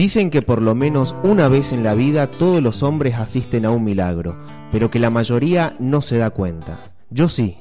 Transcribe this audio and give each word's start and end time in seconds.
Dicen 0.00 0.30
que 0.30 0.40
por 0.40 0.62
lo 0.62 0.74
menos 0.74 1.14
una 1.22 1.48
vez 1.48 1.72
en 1.72 1.84
la 1.84 1.92
vida 1.92 2.26
todos 2.26 2.62
los 2.62 2.82
hombres 2.82 3.16
asisten 3.16 3.66
a 3.66 3.70
un 3.70 3.84
milagro, 3.84 4.34
pero 4.72 4.90
que 4.90 4.98
la 4.98 5.10
mayoría 5.10 5.76
no 5.78 6.00
se 6.00 6.16
da 6.16 6.30
cuenta. 6.30 6.78
Yo 7.10 7.28
sí. 7.28 7.58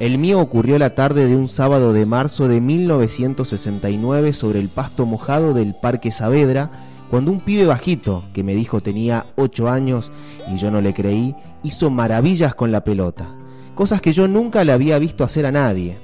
El 0.00 0.16
mío 0.16 0.40
ocurrió 0.40 0.78
la 0.78 0.94
tarde 0.94 1.26
de 1.26 1.36
un 1.36 1.48
sábado 1.48 1.92
de 1.92 2.06
marzo 2.06 2.48
de 2.48 2.62
1969 2.62 4.32
sobre 4.32 4.58
el 4.58 4.70
pasto 4.70 5.04
mojado 5.04 5.52
del 5.52 5.74
Parque 5.74 6.10
Saavedra, 6.10 6.70
cuando 7.10 7.30
un 7.30 7.40
pibe 7.40 7.66
bajito, 7.66 8.24
que 8.32 8.42
me 8.42 8.54
dijo 8.54 8.80
tenía 8.80 9.26
8 9.36 9.68
años 9.68 10.10
y 10.50 10.56
yo 10.56 10.70
no 10.70 10.80
le 10.80 10.94
creí, 10.94 11.36
hizo 11.62 11.90
maravillas 11.90 12.54
con 12.54 12.72
la 12.72 12.84
pelota. 12.84 13.34
Cosas 13.74 14.00
que 14.00 14.14
yo 14.14 14.26
nunca 14.28 14.64
le 14.64 14.72
había 14.72 14.98
visto 14.98 15.24
hacer 15.24 15.44
a 15.44 15.52
nadie. 15.52 15.98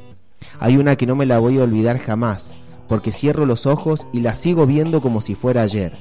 Hay 0.61 0.77
una 0.77 0.97
que 0.97 1.07
no 1.07 1.17
me 1.17 1.25
la 1.25 1.39
voy 1.39 1.59
a 1.59 1.63
olvidar 1.63 1.97
jamás 1.97 2.55
porque 2.93 3.11
cierro 3.11 3.47
los 3.47 3.65
ojos 3.65 4.07
y 4.13 4.21
la 4.21 4.35
sigo 4.35 4.67
viendo 4.67 5.01
como 5.01 5.23
si 5.23 5.35
fuera 5.35 5.63
ayer. 5.63 5.97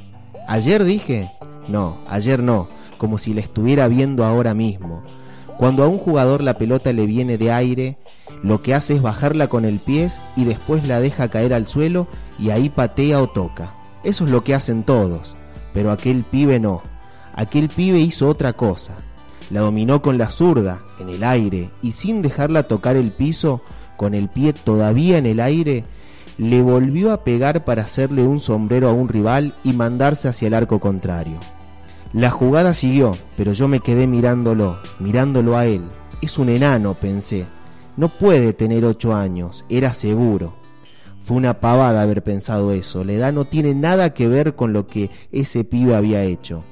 ¿Ayer 0.45 0.83
dije? 0.83 1.31
No, 1.69 1.99
ayer 2.05 2.43
no, 2.43 2.67
como 2.97 3.17
si 3.17 3.33
la 3.33 3.39
estuviera 3.39 3.87
viendo 3.87 4.25
ahora 4.25 4.53
mismo. 4.53 5.01
Cuando 5.57 5.85
a 5.85 5.87
un 5.87 5.97
jugador 5.97 6.43
la 6.43 6.57
pelota 6.57 6.91
le 6.91 7.05
viene 7.05 7.37
de 7.37 7.49
aire, 7.49 7.97
lo 8.43 8.61
que 8.61 8.73
hace 8.73 8.95
es 8.95 9.01
bajarla 9.01 9.47
con 9.47 9.63
el 9.63 9.79
pie 9.79 10.09
y 10.35 10.43
después 10.43 10.85
la 10.85 10.99
deja 10.99 11.29
caer 11.29 11.53
al 11.53 11.65
suelo 11.65 12.07
y 12.37 12.49
ahí 12.49 12.67
patea 12.67 13.21
o 13.21 13.27
toca. 13.27 13.73
Eso 14.03 14.25
es 14.25 14.31
lo 14.31 14.43
que 14.43 14.53
hacen 14.53 14.83
todos, 14.83 15.33
pero 15.73 15.93
aquel 15.93 16.25
pibe 16.25 16.59
no. 16.59 16.81
Aquel 17.33 17.69
pibe 17.69 17.99
hizo 17.99 18.27
otra 18.27 18.51
cosa. 18.51 18.97
La 19.49 19.61
dominó 19.61 20.01
con 20.01 20.17
la 20.17 20.29
zurda, 20.29 20.81
en 20.99 21.07
el 21.07 21.23
aire, 21.23 21.69
y 21.81 21.93
sin 21.93 22.21
dejarla 22.21 22.63
tocar 22.63 22.97
el 22.97 23.11
piso, 23.11 23.61
con 23.95 24.13
el 24.13 24.27
pie 24.27 24.51
todavía 24.51 25.17
en 25.17 25.25
el 25.25 25.39
aire, 25.39 25.85
le 26.41 26.63
volvió 26.63 27.11
a 27.11 27.23
pegar 27.23 27.65
para 27.65 27.83
hacerle 27.83 28.23
un 28.23 28.39
sombrero 28.39 28.89
a 28.89 28.93
un 28.93 29.09
rival 29.09 29.53
y 29.63 29.73
mandarse 29.73 30.27
hacia 30.27 30.47
el 30.47 30.55
arco 30.55 30.79
contrario. 30.79 31.37
La 32.13 32.31
jugada 32.31 32.73
siguió, 32.73 33.11
pero 33.37 33.53
yo 33.53 33.67
me 33.67 33.79
quedé 33.79 34.07
mirándolo, 34.07 34.79
mirándolo 34.97 35.55
a 35.55 35.67
él. 35.67 35.83
Es 36.19 36.39
un 36.39 36.49
enano, 36.49 36.95
pensé. 36.95 37.45
No 37.95 38.09
puede 38.09 38.53
tener 38.53 38.85
ocho 38.85 39.13
años, 39.13 39.65
era 39.69 39.93
seguro. 39.93 40.53
Fue 41.21 41.37
una 41.37 41.59
pavada 41.59 42.01
haber 42.01 42.23
pensado 42.23 42.71
eso. 42.71 43.03
La 43.03 43.13
edad 43.13 43.33
no 43.33 43.45
tiene 43.45 43.75
nada 43.75 44.15
que 44.15 44.27
ver 44.27 44.55
con 44.55 44.73
lo 44.73 44.87
que 44.87 45.11
ese 45.31 45.63
pibe 45.63 45.95
había 45.95 46.23
hecho. 46.23 46.63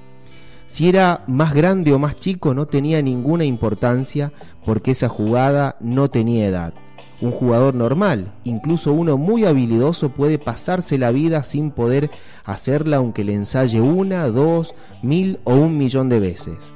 Si 0.65 0.89
era 0.89 1.23
más 1.27 1.53
grande 1.53 1.93
o 1.93 1.99
más 1.99 2.15
chico 2.15 2.55
no 2.55 2.65
tenía 2.65 3.03
ninguna 3.03 3.45
importancia 3.45 4.31
porque 4.65 4.91
esa 4.91 5.09
jugada 5.09 5.75
no 5.79 6.09
tenía 6.09 6.47
edad. 6.47 6.73
Un 7.21 7.31
jugador 7.31 7.75
normal, 7.75 8.31
incluso 8.45 8.93
uno 8.93 9.17
muy 9.17 9.43
habilidoso, 9.45 10.09
puede 10.09 10.37
pasarse 10.37 10.97
la 10.97 11.11
vida 11.11 11.43
sin 11.43 11.71
poder 11.71 12.09
hacerla 12.45 12.97
aunque 12.97 13.25
le 13.25 13.33
ensaye 13.33 13.81
una, 13.81 14.27
dos, 14.29 14.73
mil 15.01 15.39
o 15.43 15.53
un 15.53 15.77
millón 15.77 16.07
de 16.07 16.21
veces. 16.21 16.71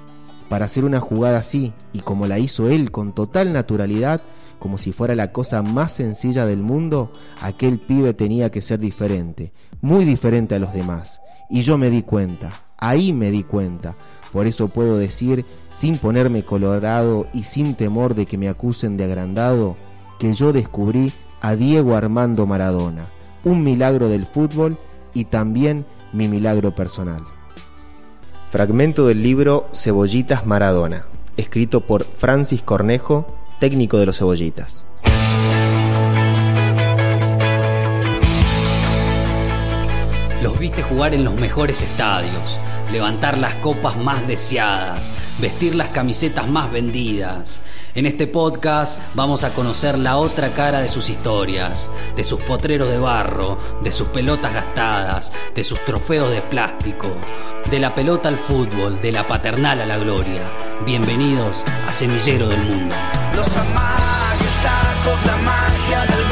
Para 0.50 0.66
hacer 0.66 0.84
una 0.84 1.00
jugada 1.00 1.40
así, 1.40 1.74
y 1.94 2.00
como 2.00 2.28
la 2.28 2.40
hizo 2.40 2.70
él 2.70 2.92
con 2.92 3.14
total 3.14 3.54
naturalidad, 3.54 4.22
como 4.60 4.78
si 4.78 4.92
fuera 4.92 5.16
la 5.16 5.32
cosa 5.32 5.62
más 5.62 5.94
sencilla 5.94 6.46
del 6.46 6.62
mundo, 6.62 7.12
aquel 7.42 7.80
pibe 7.80 8.14
tenía 8.14 8.52
que 8.52 8.62
ser 8.62 8.80
diferente, 8.80 9.54
muy 9.82 10.04
diferente 10.04 10.56
a 10.56 10.60
los 10.60 10.74
demás. 10.74 11.22
Y 11.50 11.62
yo 11.62 11.78
me 11.78 11.90
di 11.90 12.02
cuenta, 12.02 12.52
ahí 12.78 13.14
me 13.14 13.32
di 13.32 13.44
cuenta. 13.44 13.96
Por 14.34 14.46
eso 14.46 14.68
puedo 14.68 14.98
decir, 14.98 15.46
sin 15.72 15.98
ponerme 15.98 16.44
colorado 16.44 17.28
y 17.34 17.44
sin 17.44 17.76
temor 17.76 18.14
de 18.14 18.26
que 18.26 18.38
me 18.38 18.50
acusen 18.50 18.98
de 18.98 19.06
agrandado, 19.06 19.76
que 20.20 20.34
yo 20.34 20.54
descubrí 20.54 21.12
a 21.42 21.56
Diego 21.56 21.96
Armando 21.96 22.46
Maradona, 22.46 23.08
un 23.44 23.64
milagro 23.64 24.10
del 24.10 24.26
fútbol 24.26 24.78
y 25.14 25.26
también 25.26 25.86
mi 26.14 26.28
milagro 26.28 26.74
personal. 26.74 27.24
Fragmento 28.50 29.08
del 29.08 29.22
libro 29.24 29.68
Cebollitas 29.74 30.46
Maradona, 30.46 31.06
escrito 31.38 31.82
por 31.82 32.04
Francis 32.04 32.62
Cornejo, 32.62 33.26
técnico 33.60 33.98
de 33.98 34.06
los 34.06 34.20
cebollitas. 34.20 34.86
Los 40.42 40.60
viste 40.60 40.84
jugar 40.84 41.14
en 41.14 41.24
los 41.24 41.40
mejores 41.40 41.82
estadios, 41.82 42.60
levantar 42.94 43.40
las 43.40 43.56
copas 43.56 43.98
más 43.98 44.26
deseadas, 44.28 45.12
vestir 45.40 45.74
las 45.74 45.90
camisetas 45.90 46.48
más 46.48 46.72
vendidas. 46.72 47.62
En 47.96 48.06
este 48.06 48.28
podcast 48.28 49.00
vamos 49.16 49.44
a 49.44 49.54
conocer 49.54 49.98
la 49.98 50.18
otra 50.18 50.50
cara 50.50 50.80
de 50.80 50.90
sus 50.90 51.10
historias, 51.10 51.90
de 52.16 52.24
sus 52.24 52.40
potreros 52.42 52.88
de 52.88 53.00
barro, 53.00 53.58
de 53.82 53.92
sus 53.92 54.08
pelotas 54.10 54.54
gastadas, 54.54 55.34
de 55.56 55.64
sus 55.64 55.84
trofeos 55.84 56.30
de 56.30 56.44
plástico, 56.44 57.10
de 57.70 57.80
la 57.80 57.96
pelota 57.96 58.30
al 58.30 58.38
fútbol, 58.38 59.02
de 59.02 59.12
la 59.12 59.26
paternal 59.26 59.82
a 59.82 59.86
la 59.88 59.98
gloria. 59.98 60.52
Bienvenidos 60.86 61.66
a 61.88 61.92
Semillero 61.92 62.48
del 62.48 62.62
Mundo. 62.62 62.94
Los 63.36 63.48
amagues, 63.58 64.54
tacos, 64.62 65.26
la 65.26 65.38
magia 65.38 66.16
del 66.16 66.23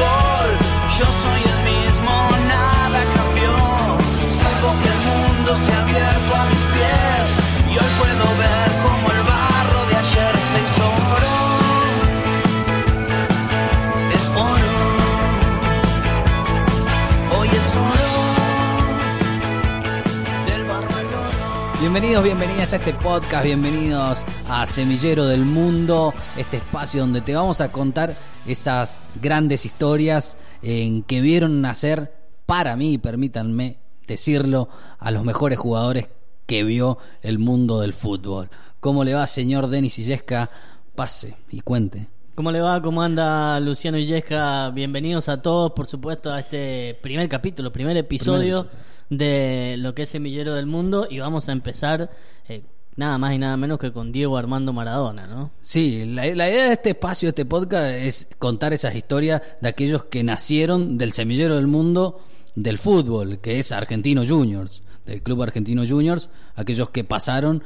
Bienvenidos, 21.93 22.23
bienvenidas 22.23 22.73
a 22.73 22.75
este 22.77 22.93
podcast, 22.93 23.43
bienvenidos 23.43 24.25
a 24.47 24.65
Semillero 24.65 25.25
del 25.25 25.43
Mundo, 25.43 26.13
este 26.37 26.57
espacio 26.57 27.01
donde 27.01 27.21
te 27.21 27.35
vamos 27.35 27.59
a 27.59 27.71
contar 27.71 28.15
esas 28.45 29.03
grandes 29.21 29.65
historias 29.65 30.37
en 30.61 31.03
que 31.03 31.21
vieron 31.21 31.59
nacer, 31.59 32.13
para 32.45 32.75
mí, 32.75 32.97
permítanme 32.97 33.77
decirlo, 34.07 34.69
a 34.99 35.11
los 35.11 35.25
mejores 35.25 35.59
jugadores 35.59 36.07
que 36.51 36.65
vio 36.65 36.97
el 37.21 37.39
mundo 37.39 37.79
del 37.79 37.93
fútbol. 37.93 38.49
¿Cómo 38.81 39.05
le 39.05 39.13
va, 39.13 39.25
señor 39.25 39.69
Denis 39.69 39.99
Illesca? 39.99 40.51
Pase 40.95 41.37
y 41.49 41.61
cuente. 41.61 42.09
¿Cómo 42.35 42.51
le 42.51 42.59
va? 42.59 42.81
¿Cómo 42.81 43.01
anda 43.01 43.57
Luciano 43.61 43.97
Illesca? 43.97 44.69
Bienvenidos 44.71 45.29
a 45.29 45.41
todos, 45.41 45.71
por 45.71 45.87
supuesto, 45.87 46.29
a 46.29 46.41
este 46.41 46.99
primer 47.01 47.29
capítulo, 47.29 47.71
primer 47.71 47.95
episodio 47.95 48.67
de 49.09 49.75
lo 49.77 49.95
que 49.95 50.01
es 50.01 50.09
Semillero 50.09 50.53
del 50.53 50.65
Mundo 50.65 51.07
y 51.09 51.19
vamos 51.19 51.47
a 51.47 51.53
empezar 51.53 52.09
eh, 52.49 52.63
nada 52.97 53.17
más 53.17 53.33
y 53.33 53.37
nada 53.37 53.55
menos 53.55 53.79
que 53.79 53.93
con 53.93 54.11
Diego 54.11 54.35
Armando 54.35 54.73
Maradona, 54.73 55.27
¿no? 55.27 55.51
Sí, 55.61 56.03
la, 56.05 56.25
la 56.35 56.49
idea 56.49 56.67
de 56.67 56.73
este 56.73 56.89
espacio, 56.89 57.27
de 57.27 57.29
este 57.29 57.45
podcast, 57.45 57.85
es 57.95 58.27
contar 58.39 58.73
esas 58.73 58.93
historias 58.93 59.41
de 59.61 59.69
aquellos 59.69 60.03
que 60.03 60.21
nacieron 60.21 60.97
del 60.97 61.13
semillero 61.13 61.55
del 61.55 61.67
mundo 61.67 62.19
del 62.55 62.77
fútbol, 62.77 63.39
que 63.39 63.57
es 63.57 63.71
Argentino 63.71 64.25
Juniors, 64.27 64.83
del 65.05 65.21
Club 65.21 65.43
Argentino 65.43 65.83
Juniors, 65.87 66.29
aquellos 66.55 66.89
que 66.89 67.03
pasaron, 67.03 67.63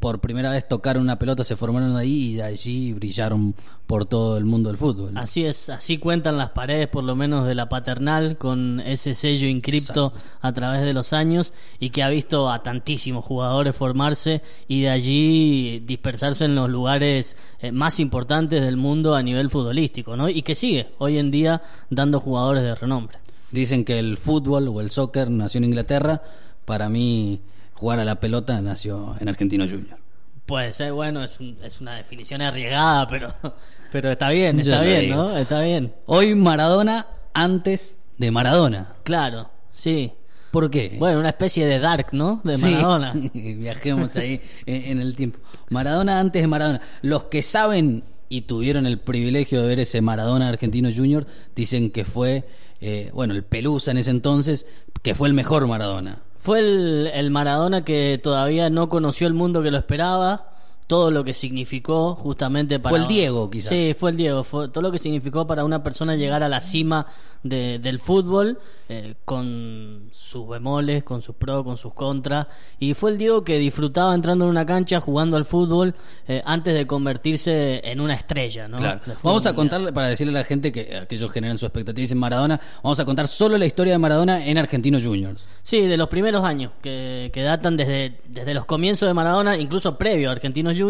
por 0.00 0.20
primera 0.20 0.50
vez 0.50 0.66
tocaron 0.68 1.02
una 1.02 1.18
pelota, 1.18 1.44
se 1.44 1.56
formaron 1.56 1.96
ahí 1.96 2.34
y 2.34 2.40
allí 2.40 2.92
brillaron 2.92 3.54
por 3.86 4.06
todo 4.06 4.38
el 4.38 4.44
mundo 4.44 4.70
del 4.70 4.78
fútbol. 4.78 5.16
Así 5.16 5.44
es, 5.44 5.68
así 5.68 5.98
cuentan 5.98 6.38
las 6.38 6.50
paredes 6.50 6.88
por 6.88 7.04
lo 7.04 7.14
menos 7.14 7.46
de 7.46 7.54
la 7.54 7.68
paternal 7.68 8.38
con 8.38 8.80
ese 8.80 9.14
sello 9.14 9.46
inscripto 9.48 10.12
a 10.40 10.52
través 10.52 10.82
de 10.82 10.94
los 10.94 11.12
años 11.12 11.52
y 11.78 11.90
que 11.90 12.02
ha 12.02 12.08
visto 12.08 12.50
a 12.50 12.62
tantísimos 12.62 13.24
jugadores 13.24 13.76
formarse 13.76 14.42
y 14.68 14.82
de 14.82 14.90
allí 14.90 15.80
dispersarse 15.80 16.44
en 16.44 16.54
los 16.54 16.70
lugares 16.70 17.36
eh, 17.60 17.72
más 17.72 18.00
importantes 18.00 18.62
del 18.62 18.76
mundo 18.76 19.14
a 19.14 19.22
nivel 19.22 19.50
futbolístico, 19.50 20.16
¿no? 20.16 20.28
Y 20.28 20.42
que 20.42 20.54
sigue 20.54 20.88
hoy 20.98 21.18
en 21.18 21.30
día 21.30 21.62
dando 21.90 22.20
jugadores 22.20 22.62
de 22.62 22.74
renombre. 22.74 23.18
Dicen 23.50 23.84
que 23.84 23.98
el 23.98 24.16
fútbol 24.16 24.68
o 24.68 24.80
el 24.80 24.90
soccer 24.90 25.30
nació 25.30 25.58
en 25.58 25.64
Inglaterra, 25.64 26.22
para 26.64 26.88
mí 26.88 27.40
jugar 27.74 27.98
a 27.98 28.04
la 28.04 28.20
pelota 28.20 28.60
nació 28.60 29.14
en 29.20 29.28
Argentino 29.28 29.64
Juniors. 29.68 30.00
Puede 30.46 30.72
ser, 30.72 30.92
bueno, 30.92 31.22
es, 31.24 31.38
un- 31.40 31.56
es 31.62 31.80
una 31.80 31.94
definición 31.96 32.42
arriesgada, 32.42 33.06
pero, 33.08 33.34
pero 33.92 34.10
está 34.12 34.28
bien, 34.30 34.58
está 34.60 34.80
bien, 34.82 35.00
digo. 35.02 35.16
¿no? 35.16 35.36
Está 35.38 35.60
bien. 35.62 35.94
Hoy 36.06 36.34
Maradona 36.34 37.06
antes 37.34 37.96
de 38.18 38.30
Maradona. 38.30 38.94
Claro, 39.04 39.50
sí. 39.72 40.12
¿Por 40.50 40.68
qué? 40.70 40.96
Bueno, 40.98 41.18
una 41.20 41.30
especie 41.30 41.64
de 41.64 41.78
Dark, 41.78 42.08
¿no? 42.12 42.40
De 42.44 42.58
Sí, 42.58 42.70
Maradona. 42.74 43.14
viajemos 43.34 44.14
ahí 44.16 44.40
en, 44.66 44.84
en 44.92 45.00
el 45.00 45.14
tiempo. 45.14 45.38
Maradona 45.70 46.20
antes 46.20 46.42
de 46.42 46.46
Maradona. 46.48 46.80
Los 47.00 47.24
que 47.24 47.42
saben 47.42 48.04
y 48.28 48.42
tuvieron 48.42 48.84
el 48.86 48.98
privilegio 48.98 49.62
de 49.62 49.68
ver 49.68 49.80
ese 49.80 50.00
Maradona 50.02 50.48
Argentino 50.48 50.90
Junior 50.94 51.26
dicen 51.56 51.90
que 51.90 52.04
fue, 52.04 52.44
eh, 52.80 53.10
bueno, 53.14 53.32
el 53.34 53.44
Pelusa 53.44 53.92
en 53.92 53.98
ese 53.98 54.10
entonces, 54.10 54.66
que 55.02 55.14
fue 55.14 55.28
el 55.28 55.34
mejor 55.34 55.66
Maradona. 55.66 56.18
Fue 56.42 56.58
el, 56.58 57.08
el 57.14 57.30
Maradona 57.30 57.84
que 57.84 58.18
todavía 58.20 58.68
no 58.68 58.88
conoció 58.88 59.28
el 59.28 59.32
mundo 59.32 59.62
que 59.62 59.70
lo 59.70 59.78
esperaba, 59.78 60.51
todo 60.92 61.10
lo 61.10 61.24
que 61.24 61.32
significó 61.32 62.14
justamente 62.14 62.78
para... 62.78 62.90
Fue 62.90 62.98
el 62.98 63.06
Diego, 63.08 63.48
quizás. 63.48 63.70
Sí, 63.70 63.94
fue 63.98 64.10
el 64.10 64.18
Diego, 64.18 64.44
fue 64.44 64.68
todo 64.68 64.82
lo 64.82 64.92
que 64.92 64.98
significó 64.98 65.46
para 65.46 65.64
una 65.64 65.82
persona 65.82 66.16
llegar 66.16 66.42
a 66.42 66.50
la 66.50 66.60
cima 66.60 67.06
de- 67.42 67.78
del 67.78 67.98
fútbol, 67.98 68.58
eh, 68.90 69.14
con 69.24 70.08
sus 70.10 70.46
bemoles, 70.46 71.02
con 71.02 71.22
sus 71.22 71.34
pros, 71.34 71.64
con 71.64 71.78
sus 71.78 71.94
contras, 71.94 72.46
y 72.78 72.92
fue 72.92 73.12
el 73.12 73.16
Diego 73.16 73.42
que 73.42 73.58
disfrutaba 73.58 74.14
entrando 74.14 74.44
en 74.44 74.50
una 74.50 74.66
cancha, 74.66 75.00
jugando 75.00 75.38
al 75.38 75.46
fútbol, 75.46 75.94
eh, 76.28 76.42
antes 76.44 76.74
de 76.74 76.86
convertirse 76.86 77.80
en 77.90 77.98
una 77.98 78.12
estrella, 78.12 78.68
¿no? 78.68 78.76
Claro. 78.76 79.00
Vamos 79.22 79.46
a 79.46 79.54
contarle, 79.54 79.94
para 79.94 80.08
decirle 80.08 80.32
a 80.36 80.40
la 80.42 80.44
gente 80.44 80.72
que 80.72 80.94
aquellos 80.98 81.32
generan 81.32 81.56
su 81.56 81.64
expectativa 81.64 82.02
dicen 82.02 82.18
Maradona, 82.18 82.60
vamos 82.82 83.00
a 83.00 83.06
contar 83.06 83.28
solo 83.28 83.56
la 83.56 83.64
historia 83.64 83.94
de 83.94 83.98
Maradona 83.98 84.44
en 84.46 84.58
Argentinos 84.58 85.02
Juniors. 85.02 85.42
Sí, 85.62 85.80
de 85.86 85.96
los 85.96 86.10
primeros 86.10 86.44
años, 86.44 86.72
que, 86.82 87.30
que 87.32 87.40
datan 87.42 87.78
desde, 87.78 88.20
desde 88.28 88.52
los 88.52 88.66
comienzos 88.66 89.08
de 89.08 89.14
Maradona, 89.14 89.56
incluso 89.56 89.96
previo 89.96 90.28
a 90.28 90.32
Argentinos 90.32 90.74
Juniors, 90.76 90.81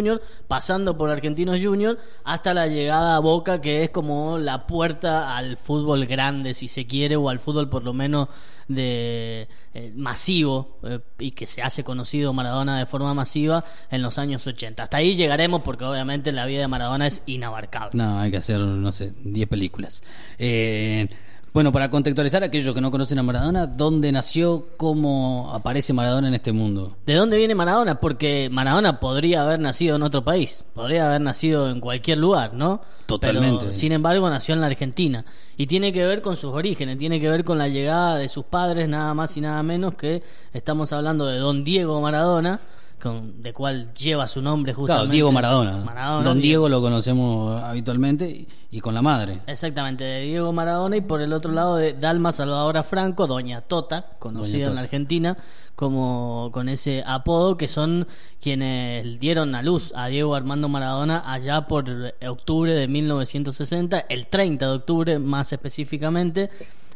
pasando 0.48 0.96
por 0.96 1.10
Argentinos 1.10 1.58
Juniors, 1.62 1.98
hasta 2.24 2.54
la 2.54 2.66
llegada 2.66 3.16
a 3.16 3.18
Boca, 3.18 3.60
que 3.60 3.84
es 3.84 3.90
como 3.90 4.38
la 4.38 4.66
puerta 4.66 5.36
al 5.36 5.56
fútbol 5.56 6.06
grande, 6.06 6.54
si 6.54 6.68
se 6.68 6.86
quiere, 6.86 7.16
o 7.16 7.28
al 7.28 7.40
fútbol 7.40 7.68
por 7.68 7.84
lo 7.84 7.92
menos 7.92 8.28
de 8.68 9.48
eh, 9.74 9.92
masivo, 9.94 10.78
eh, 10.82 11.00
y 11.18 11.32
que 11.32 11.46
se 11.46 11.62
hace 11.62 11.84
conocido 11.84 12.32
Maradona 12.32 12.78
de 12.78 12.86
forma 12.86 13.14
masiva 13.14 13.64
en 13.90 14.02
los 14.02 14.18
años 14.18 14.46
80. 14.46 14.82
Hasta 14.82 14.96
ahí 14.96 15.14
llegaremos 15.14 15.62
porque 15.62 15.84
obviamente 15.84 16.32
la 16.32 16.46
vida 16.46 16.60
de 16.60 16.68
Maradona 16.68 17.06
es 17.06 17.22
inabarcable. 17.26 17.90
No, 17.94 18.18
hay 18.18 18.30
que 18.30 18.38
hacer, 18.38 18.60
no 18.60 18.92
sé, 18.92 19.12
10 19.24 19.48
películas. 19.48 20.02
Eh, 20.38 21.08
bueno, 21.52 21.70
para 21.70 21.90
contextualizar 21.90 22.42
a 22.42 22.46
aquellos 22.46 22.74
que 22.74 22.80
no 22.80 22.90
conocen 22.90 23.18
a 23.18 23.22
Maradona, 23.22 23.66
¿dónde 23.66 24.10
nació? 24.10 24.68
¿Cómo 24.78 25.50
aparece 25.52 25.92
Maradona 25.92 26.28
en 26.28 26.34
este 26.34 26.52
mundo? 26.52 26.96
¿De 27.04 27.14
dónde 27.14 27.36
viene 27.36 27.54
Maradona? 27.54 28.00
Porque 28.00 28.48
Maradona 28.50 28.98
podría 29.00 29.42
haber 29.42 29.60
nacido 29.60 29.96
en 29.96 30.02
otro 30.02 30.24
país, 30.24 30.64
podría 30.74 31.08
haber 31.08 31.20
nacido 31.20 31.68
en 31.68 31.80
cualquier 31.80 32.16
lugar, 32.18 32.54
¿no? 32.54 32.80
Totalmente. 33.04 33.66
Pero, 33.66 33.72
sin 33.74 33.92
embargo, 33.92 34.30
nació 34.30 34.54
en 34.54 34.62
la 34.62 34.68
Argentina. 34.68 35.26
Y 35.58 35.66
tiene 35.66 35.92
que 35.92 36.06
ver 36.06 36.22
con 36.22 36.38
sus 36.38 36.54
orígenes, 36.54 36.96
tiene 36.96 37.20
que 37.20 37.28
ver 37.28 37.44
con 37.44 37.58
la 37.58 37.68
llegada 37.68 38.16
de 38.16 38.30
sus 38.30 38.44
padres, 38.44 38.88
nada 38.88 39.12
más 39.12 39.36
y 39.36 39.42
nada 39.42 39.62
menos 39.62 39.94
que 39.94 40.22
estamos 40.54 40.92
hablando 40.92 41.26
de 41.26 41.38
don 41.38 41.64
Diego 41.64 42.00
Maradona, 42.00 42.60
con, 43.02 43.42
de 43.42 43.52
cual 43.52 43.92
lleva 43.94 44.28
su 44.28 44.40
nombre 44.40 44.72
justamente. 44.72 45.00
Claro, 45.00 45.12
Diego 45.12 45.32
Maradona. 45.32 45.78
Maradona, 45.78 46.28
Don 46.28 46.40
Diego 46.40 46.68
lo 46.68 46.80
conocemos 46.80 47.60
habitualmente 47.60 48.30
y, 48.30 48.48
y 48.70 48.80
con 48.80 48.94
la 48.94 49.02
madre. 49.02 49.40
Exactamente, 49.48 50.04
de 50.04 50.20
Diego 50.20 50.52
Maradona 50.52 50.96
y 50.96 51.00
por 51.00 51.20
el 51.20 51.32
otro 51.32 51.50
lado 51.50 51.76
de 51.76 51.94
Dalma 51.94 52.30
Salvadora 52.30 52.84
Franco, 52.84 53.26
Doña 53.26 53.60
Tota, 53.62 54.06
conocida 54.20 54.52
Doña 54.52 54.68
en 54.68 54.74
la 54.76 54.80
Tota. 54.82 54.82
Argentina 54.82 55.36
como 55.74 56.50
con 56.52 56.68
ese 56.68 57.02
apodo, 57.04 57.56
que 57.56 57.66
son 57.66 58.06
quienes 58.40 59.18
dieron 59.18 59.54
a 59.56 59.62
luz 59.62 59.92
a 59.96 60.06
Diego 60.06 60.36
Armando 60.36 60.68
Maradona 60.68 61.24
allá 61.26 61.66
por 61.66 61.86
octubre 62.28 62.72
de 62.72 62.86
1960, 62.86 64.06
el 64.08 64.28
30 64.28 64.64
de 64.64 64.72
octubre 64.72 65.18
más 65.18 65.52
específicamente, 65.52 66.50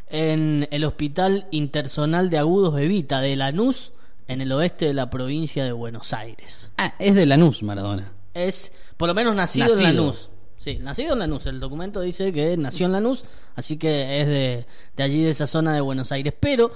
en 0.09 0.69
el 0.71 0.85
Hospital 0.85 1.49
Intersonal 1.51 2.31
de 2.31 2.39
Agudos 2.39 2.79
Evita 2.79 3.21
de 3.21 3.35
Lanús, 3.35 3.93
en 4.29 4.41
el 4.41 4.51
oeste 4.53 4.87
de 4.87 4.95
la 4.95 5.09
provincia 5.11 5.65
de 5.65 5.73
Buenos 5.73 6.13
Aires 6.13 6.71
Ah, 6.79 6.95
es 6.99 7.15
de 7.15 7.27
Lanús, 7.27 7.63
Maradona. 7.63 8.13
es 8.35 8.73
por 8.97 9.09
lo 9.09 9.15
menos 9.15 9.35
nacido, 9.35 9.69
Nacido. 9.69 9.89
en 9.89 9.97
Lanús. 9.97 10.31
Sí, 10.59 10.79
nacido 10.81 11.13
en 11.13 11.19
Lanús. 11.21 11.47
El 11.47 11.61
documento 11.61 12.01
dice 12.01 12.33
que 12.33 12.57
nació 12.57 12.87
en 12.87 12.93
Lanús, 12.93 13.25
así 13.55 13.77
que 13.77 14.21
es 14.23 14.27
de, 14.27 14.67
de 14.97 15.03
allí, 15.03 15.23
de 15.23 15.31
esa 15.31 15.47
zona 15.47 15.75
de 15.75 15.81
Buenos 15.81 16.11
Aires. 16.13 16.35
Pero 16.41 16.73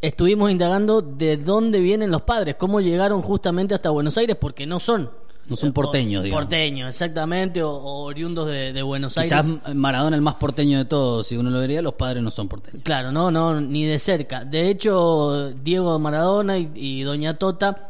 estuvimos 0.00 0.50
indagando 0.50 1.02
de 1.02 1.36
dónde 1.36 1.80
vienen 1.80 2.10
los 2.10 2.22
padres, 2.22 2.54
cómo 2.56 2.80
llegaron 2.80 3.22
justamente 3.22 3.74
hasta 3.74 3.90
Buenos 3.90 4.16
Aires, 4.18 4.36
porque 4.40 4.66
no 4.66 4.80
son. 4.80 5.10
No 5.50 5.56
son 5.56 5.72
porteños, 5.72 6.22
digamos. 6.22 6.44
Porteños, 6.44 6.88
exactamente, 6.88 7.62
o, 7.62 7.70
o 7.72 8.04
oriundos 8.04 8.46
de, 8.46 8.72
de 8.72 8.82
Buenos 8.82 9.14
Quizás 9.14 9.46
Aires. 9.46 9.74
Maradona 9.74 10.14
el 10.16 10.22
más 10.22 10.36
porteño 10.36 10.78
de 10.78 10.84
todos, 10.84 11.26
si 11.26 11.36
uno 11.36 11.50
lo 11.50 11.58
vería, 11.58 11.82
los 11.82 11.94
padres 11.94 12.22
no 12.22 12.30
son 12.30 12.48
porteños. 12.48 12.84
Claro, 12.84 13.10
no, 13.10 13.32
no, 13.32 13.60
ni 13.60 13.84
de 13.84 13.98
cerca. 13.98 14.44
De 14.44 14.70
hecho, 14.70 15.50
Diego 15.50 15.98
Maradona 15.98 16.56
y, 16.56 16.70
y 16.74 17.02
Doña 17.02 17.36
Tota 17.36 17.88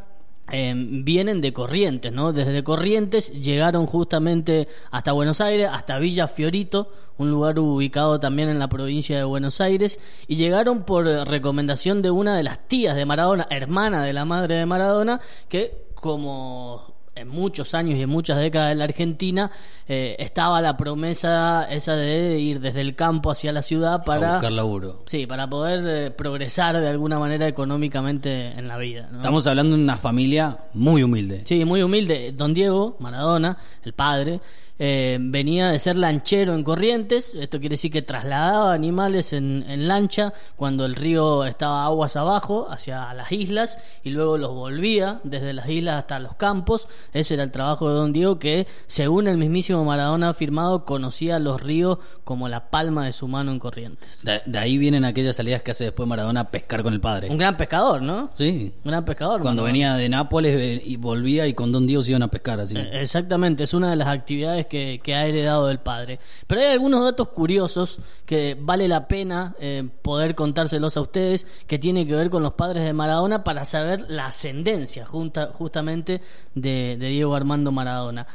eh, 0.51 0.73
vienen 0.75 1.39
de 1.39 1.53
Corrientes, 1.53 2.11
¿no? 2.11 2.33
Desde 2.33 2.63
Corrientes 2.63 3.31
llegaron 3.31 3.85
justamente 3.85 4.67
hasta 4.89 5.11
Buenos 5.11 5.39
Aires, 5.39 5.69
hasta 5.71 5.99
Villa 5.99 6.27
Fiorito, 6.27 6.91
un 7.19 7.29
lugar 7.29 7.59
ubicado 7.59 8.19
también 8.19 8.49
en 8.49 8.57
la 8.57 8.67
provincia 8.69 9.17
de 9.17 9.23
Buenos 9.23 9.61
Aires, 9.61 9.99
y 10.27 10.35
llegaron 10.35 10.83
por 10.83 11.05
recomendación 11.05 12.01
de 12.01 12.09
una 12.09 12.35
de 12.35 12.43
las 12.43 12.67
tías 12.67 12.95
de 12.95 13.05
Maradona, 13.05 13.45
hermana 13.51 14.03
de 14.03 14.13
la 14.13 14.25
madre 14.25 14.55
de 14.55 14.65
Maradona, 14.65 15.21
que 15.47 15.85
como 15.93 17.00
en 17.21 17.29
muchos 17.29 17.73
años 17.73 17.97
y 17.97 18.01
en 18.01 18.09
muchas 18.09 18.37
décadas 18.37 18.71
en 18.71 18.79
la 18.79 18.83
Argentina 18.85 19.51
eh, 19.87 20.15
estaba 20.19 20.61
la 20.61 20.77
promesa 20.77 21.67
esa 21.69 21.95
de 21.95 22.39
ir 22.39 22.59
desde 22.59 22.81
el 22.81 22.95
campo 22.95 23.31
hacia 23.31 23.51
la 23.51 23.61
ciudad 23.61 23.93
A 23.95 24.03
para 24.03 24.33
buscar 24.33 24.51
laburo. 24.51 25.03
sí 25.05 25.25
para 25.25 25.49
poder 25.49 25.83
eh, 25.87 26.11
progresar 26.11 26.79
de 26.79 26.87
alguna 26.87 27.19
manera 27.19 27.47
económicamente 27.47 28.47
en 28.57 28.67
la 28.67 28.77
vida 28.77 29.09
¿no? 29.11 29.17
Estamos 29.17 29.47
hablando 29.47 29.75
de 29.75 29.83
una 29.83 29.97
familia 29.97 30.57
muy 30.73 31.03
humilde. 31.03 31.41
Sí, 31.45 31.65
muy 31.65 31.81
humilde. 31.83 32.33
Don 32.35 32.53
Diego 32.53 32.95
Maradona, 32.99 33.57
el 33.83 33.93
padre, 33.93 34.39
eh, 34.83 35.19
venía 35.21 35.69
de 35.69 35.77
ser 35.77 35.95
lanchero 35.95 36.55
en 36.55 36.63
Corrientes. 36.63 37.35
Esto 37.35 37.59
quiere 37.59 37.73
decir 37.73 37.91
que 37.91 38.01
trasladaba 38.01 38.73
animales 38.73 39.31
en, 39.31 39.63
en 39.67 39.87
lancha 39.87 40.33
cuando 40.55 40.87
el 40.87 40.95
río 40.95 41.45
estaba 41.45 41.85
aguas 41.85 42.15
abajo 42.15 42.65
hacia 42.67 43.13
las 43.13 43.31
islas 43.31 43.77
y 44.03 44.09
luego 44.09 44.39
los 44.39 44.51
volvía 44.55 45.19
desde 45.23 45.53
las 45.53 45.69
islas 45.69 45.97
hasta 45.97 46.19
los 46.19 46.33
campos. 46.33 46.87
Ese 47.13 47.35
era 47.35 47.43
el 47.43 47.51
trabajo 47.51 47.89
de 47.89 47.93
Don 47.93 48.11
Diego 48.11 48.39
que, 48.39 48.65
según 48.87 49.27
el 49.27 49.37
mismísimo 49.37 49.85
Maradona 49.85 50.27
ha 50.27 50.31
afirmado, 50.31 50.83
conocía 50.83 51.37
los 51.37 51.61
ríos 51.61 51.99
como 52.23 52.49
la 52.49 52.71
palma 52.71 53.05
de 53.05 53.13
su 53.13 53.27
mano 53.27 53.51
en 53.51 53.59
Corrientes. 53.59 54.21
De, 54.23 54.41
de 54.47 54.57
ahí 54.57 54.79
vienen 54.79 55.05
aquellas 55.05 55.35
salidas 55.35 55.61
que 55.61 55.71
hace 55.71 55.83
después 55.83 56.09
Maradona 56.09 56.39
a 56.39 56.49
pescar 56.49 56.81
con 56.81 56.93
el 56.95 57.01
padre. 57.01 57.29
Un 57.29 57.37
gran 57.37 57.55
pescador, 57.55 58.01
¿no? 58.01 58.31
Sí. 58.35 58.73
Un 58.83 58.89
gran 58.89 59.05
pescador. 59.05 59.41
Cuando 59.41 59.61
Maradona. 59.61 59.71
venía 59.91 59.93
de 59.95 60.09
Nápoles 60.09 60.55
eh, 60.59 60.81
y 60.83 60.95
volvía 60.95 61.45
y 61.45 61.53
con 61.53 61.71
Don 61.71 61.85
Diego 61.85 62.01
se 62.03 62.09
iban 62.09 62.23
a 62.23 62.29
pescar. 62.29 62.59
Así. 62.59 62.75
Eh, 62.75 62.89
Exactamente, 63.11 63.63
es 63.63 63.75
una 63.75 63.91
de 63.91 63.95
las 63.95 64.07
actividades 64.07 64.65
que, 64.71 65.15
ha 65.15 65.25
heredado 65.25 65.67
del 65.67 65.79
padre. 65.79 66.19
Pero 66.47 66.61
hay 66.61 66.67
algunos 66.67 67.03
datos 67.03 67.27
curiosos 67.27 67.99
que 68.25 68.57
vale 68.59 68.87
la 68.87 69.07
pena 69.09 69.53
eh, 69.59 69.87
poder 70.01 70.33
contárselos 70.33 70.95
a 70.95 71.01
ustedes, 71.01 71.45
que 71.67 71.77
tiene 71.77 72.07
que 72.07 72.15
ver 72.15 72.29
con 72.29 72.41
los 72.41 72.53
padres 72.53 72.83
de 72.85 72.93
Maradona 72.93 73.43
para 73.43 73.65
saber 73.65 74.05
la 74.07 74.27
ascendencia 74.27 75.05
junta- 75.05 75.51
justamente 75.53 76.21
de, 76.55 76.95
de 76.97 77.07
Diego 77.09 77.35
Armando 77.35 77.71
Maradona. 77.71 78.25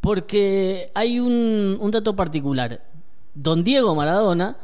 Porque 0.00 0.90
hay 0.94 1.20
un, 1.20 1.76
un 1.78 1.90
dato 1.90 2.16
particular. 2.16 2.80
Don 3.34 3.62
Diego 3.62 3.94
Maradona 3.94 4.56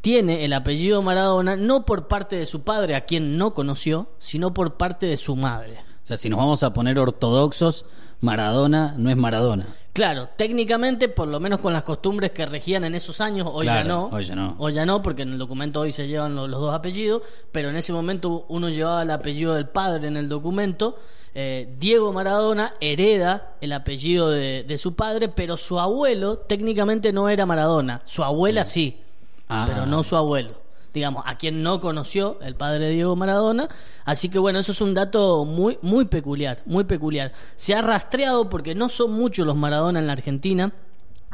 tiene 0.00 0.44
el 0.44 0.52
apellido 0.52 1.02
Maradona 1.02 1.56
no 1.56 1.84
por 1.84 2.08
parte 2.08 2.36
de 2.36 2.46
su 2.46 2.62
padre, 2.62 2.94
a 2.94 3.02
quien 3.02 3.36
no 3.36 3.52
conoció, 3.52 4.08
sino 4.18 4.54
por 4.54 4.74
parte 4.76 5.06
de 5.06 5.16
su 5.16 5.34
madre. 5.34 5.78
O 6.02 6.06
sea, 6.06 6.18
si 6.18 6.28
nos 6.28 6.38
vamos 6.38 6.62
a 6.62 6.72
poner 6.72 6.98
ortodoxos, 6.98 7.86
Maradona 8.20 8.94
no 8.98 9.10
es 9.10 9.16
Maradona. 9.16 9.66
Claro, 9.94 10.28
técnicamente, 10.36 11.08
por 11.08 11.28
lo 11.28 11.38
menos 11.38 11.60
con 11.60 11.72
las 11.72 11.84
costumbres 11.84 12.32
que 12.32 12.44
regían 12.46 12.82
en 12.84 12.96
esos 12.96 13.20
años, 13.20 13.48
hoy 13.50 13.66
ya 13.66 13.84
no. 13.84 14.08
hoy 14.12 14.24
ya 14.24 14.34
no. 14.34 14.56
Hoy 14.58 14.72
ya 14.72 14.84
no, 14.84 15.00
porque 15.02 15.22
en 15.22 15.32
el 15.32 15.38
documento 15.38 15.80
hoy 15.80 15.92
se 15.92 16.08
llevan 16.08 16.34
lo- 16.34 16.48
los, 16.48 16.60
dos 16.60 16.74
apellidos, 16.74 17.22
pero 17.52 17.68
en 17.68 17.76
ese 17.76 17.92
momento 17.92 18.44
uno 18.48 18.68
llevaba 18.70 19.04
el 19.04 19.10
apellido 19.12 19.54
del 19.54 19.68
padre 19.68 20.08
en 20.08 20.16
el 20.16 20.28
documento. 20.28 20.98
Eh, 21.32 21.76
Diego 21.78 22.12
Maradona 22.12 22.74
hereda 22.80 23.52
el 23.60 23.72
apellido 23.72 24.30
de, 24.30 24.64
de 24.64 24.78
su 24.78 24.96
padre, 24.96 25.28
pero 25.28 25.56
su 25.56 25.78
abuelo 25.78 26.38
técnicamente 26.38 27.12
no 27.12 27.28
era 27.28 27.46
Maradona. 27.46 28.02
Su 28.04 28.24
abuela 28.24 28.64
sí, 28.64 29.00
Ah. 29.48 29.64
pero 29.68 29.86
no 29.86 30.02
su 30.02 30.16
abuelo. 30.16 30.63
Digamos, 30.94 31.24
a 31.26 31.36
quien 31.36 31.62
no 31.62 31.80
conoció 31.80 32.38
el 32.40 32.54
padre 32.54 32.88
Diego 32.90 33.16
Maradona. 33.16 33.68
Así 34.04 34.28
que 34.28 34.38
bueno, 34.38 34.60
eso 34.60 34.72
es 34.72 34.80
un 34.80 34.94
dato 34.94 35.44
muy, 35.44 35.78
muy 35.82 36.04
peculiar, 36.04 36.62
muy 36.64 36.84
peculiar. 36.84 37.32
Se 37.56 37.74
ha 37.74 37.82
rastreado 37.82 38.48
porque 38.48 38.74
no 38.74 38.88
son 38.88 39.12
muchos 39.12 39.46
los 39.46 39.56
Maradona 39.56 39.98
en 39.98 40.06
la 40.06 40.12
Argentina 40.12 40.72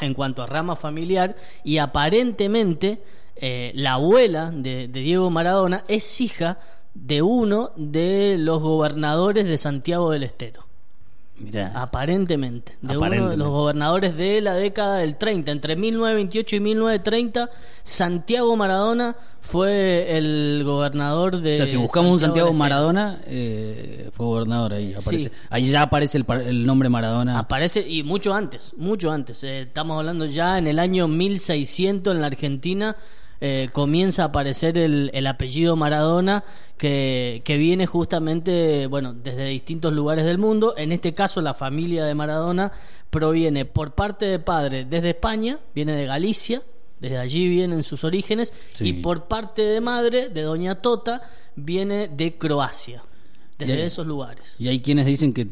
en 0.01 0.15
cuanto 0.15 0.43
a 0.43 0.47
rama 0.47 0.77
familiar 0.77 1.37
y 1.63 1.77
aparentemente 1.77 3.03
eh, 3.37 3.73
la 3.75 3.95
abuela 3.95 4.51
de 4.51 4.89
Diego 4.89 5.31
Maradona 5.31 5.85
es 5.89 6.21
hija 6.23 6.59
de 6.95 7.23
uno 7.23 7.73
de 7.77 8.37
los 8.39 8.63
gobernadores 8.63 9.47
de 9.47 9.59
Santiago 9.59 10.11
del 10.11 10.23
Estero. 10.23 10.70
Mirá. 11.41 11.73
Aparentemente, 11.75 12.77
de 12.83 12.99
uno 12.99 13.31
de 13.31 13.37
los 13.37 13.49
gobernadores 13.49 14.15
de 14.17 14.43
la 14.43 14.55
década 14.55 14.99
del 14.99 15.17
30, 15.17 15.51
entre 15.51 15.75
1928 15.75 16.57
y 16.57 16.61
1930, 16.61 17.51
Santiago 17.83 18.55
Maradona 18.57 19.17
fue 19.41 20.19
el 20.19 20.63
gobernador 20.65 21.41
de 21.41 21.55
o 21.55 21.57
sea, 21.57 21.67
si 21.67 21.77
buscamos 21.77 22.13
un 22.13 22.21
Santiago. 22.21 22.53
Maradona, 22.53 23.21
eh, 23.25 24.11
fue 24.13 24.27
gobernador 24.27 24.75
ahí. 24.75 24.93
Aparece. 24.93 25.31
Sí. 25.31 25.37
Ahí 25.49 25.65
ya 25.65 25.83
aparece 25.83 26.19
el, 26.19 26.27
el 26.47 26.67
nombre 26.67 26.91
Maradona. 26.91 27.39
Aparece, 27.39 27.81
y 27.89 28.03
mucho 28.03 28.35
antes, 28.35 28.75
mucho 28.77 29.11
antes. 29.11 29.43
Eh, 29.43 29.63
estamos 29.63 29.99
hablando 29.99 30.27
ya 30.27 30.59
en 30.59 30.67
el 30.67 30.79
año 30.79 31.09
1600 31.09 32.15
en 32.15 32.21
la 32.21 32.27
Argentina. 32.27 32.97
Eh, 33.41 33.69
comienza 33.73 34.23
a 34.23 34.27
aparecer 34.27 34.77
el, 34.77 35.11
el 35.15 35.27
apellido 35.27 35.75
Maradona, 35.77 36.45
que, 36.77 37.43
que 37.45 37.57
viene 37.57 37.87
justamente, 37.87 38.87
bueno, 38.87 39.15
desde 39.15 39.47
distintos 39.47 39.93
lugares 39.93 40.25
del 40.25 40.39
mundo. 40.39 40.75
En 40.77 40.93
este 40.93 41.15
caso, 41.15 41.41
la 41.41 41.55
familia 41.55 42.05
de 42.05 42.15
Maradona 42.15 42.73
proviene 43.11 43.65
por 43.65 43.95
parte 43.95 44.27
de 44.27 44.39
padre 44.39 44.85
desde 44.85 45.11
España, 45.11 45.59
viene 45.75 45.95
de 45.95 46.07
Galicia, 46.07 46.63
desde 47.01 47.17
allí 47.19 47.49
vienen 47.49 47.83
sus 47.83 48.05
orígenes, 48.05 48.53
Sí. 48.75 48.89
y 48.89 48.93
por 48.95 49.25
parte 49.27 49.63
de 49.63 49.81
madre, 49.81 50.29
de 50.29 50.43
Doña 50.43 50.77
Tota, 50.83 51.23
viene 51.57 52.09
de 52.09 52.37
Croacia, 52.37 53.03
desde 53.59 53.73
hay- 53.75 53.81
esos 53.83 54.07
lugares. 54.07 54.55
Y 54.59 54.69
hay 54.69 54.81
quienes 54.81 55.07
dicen 55.07 55.33
que 55.33 55.47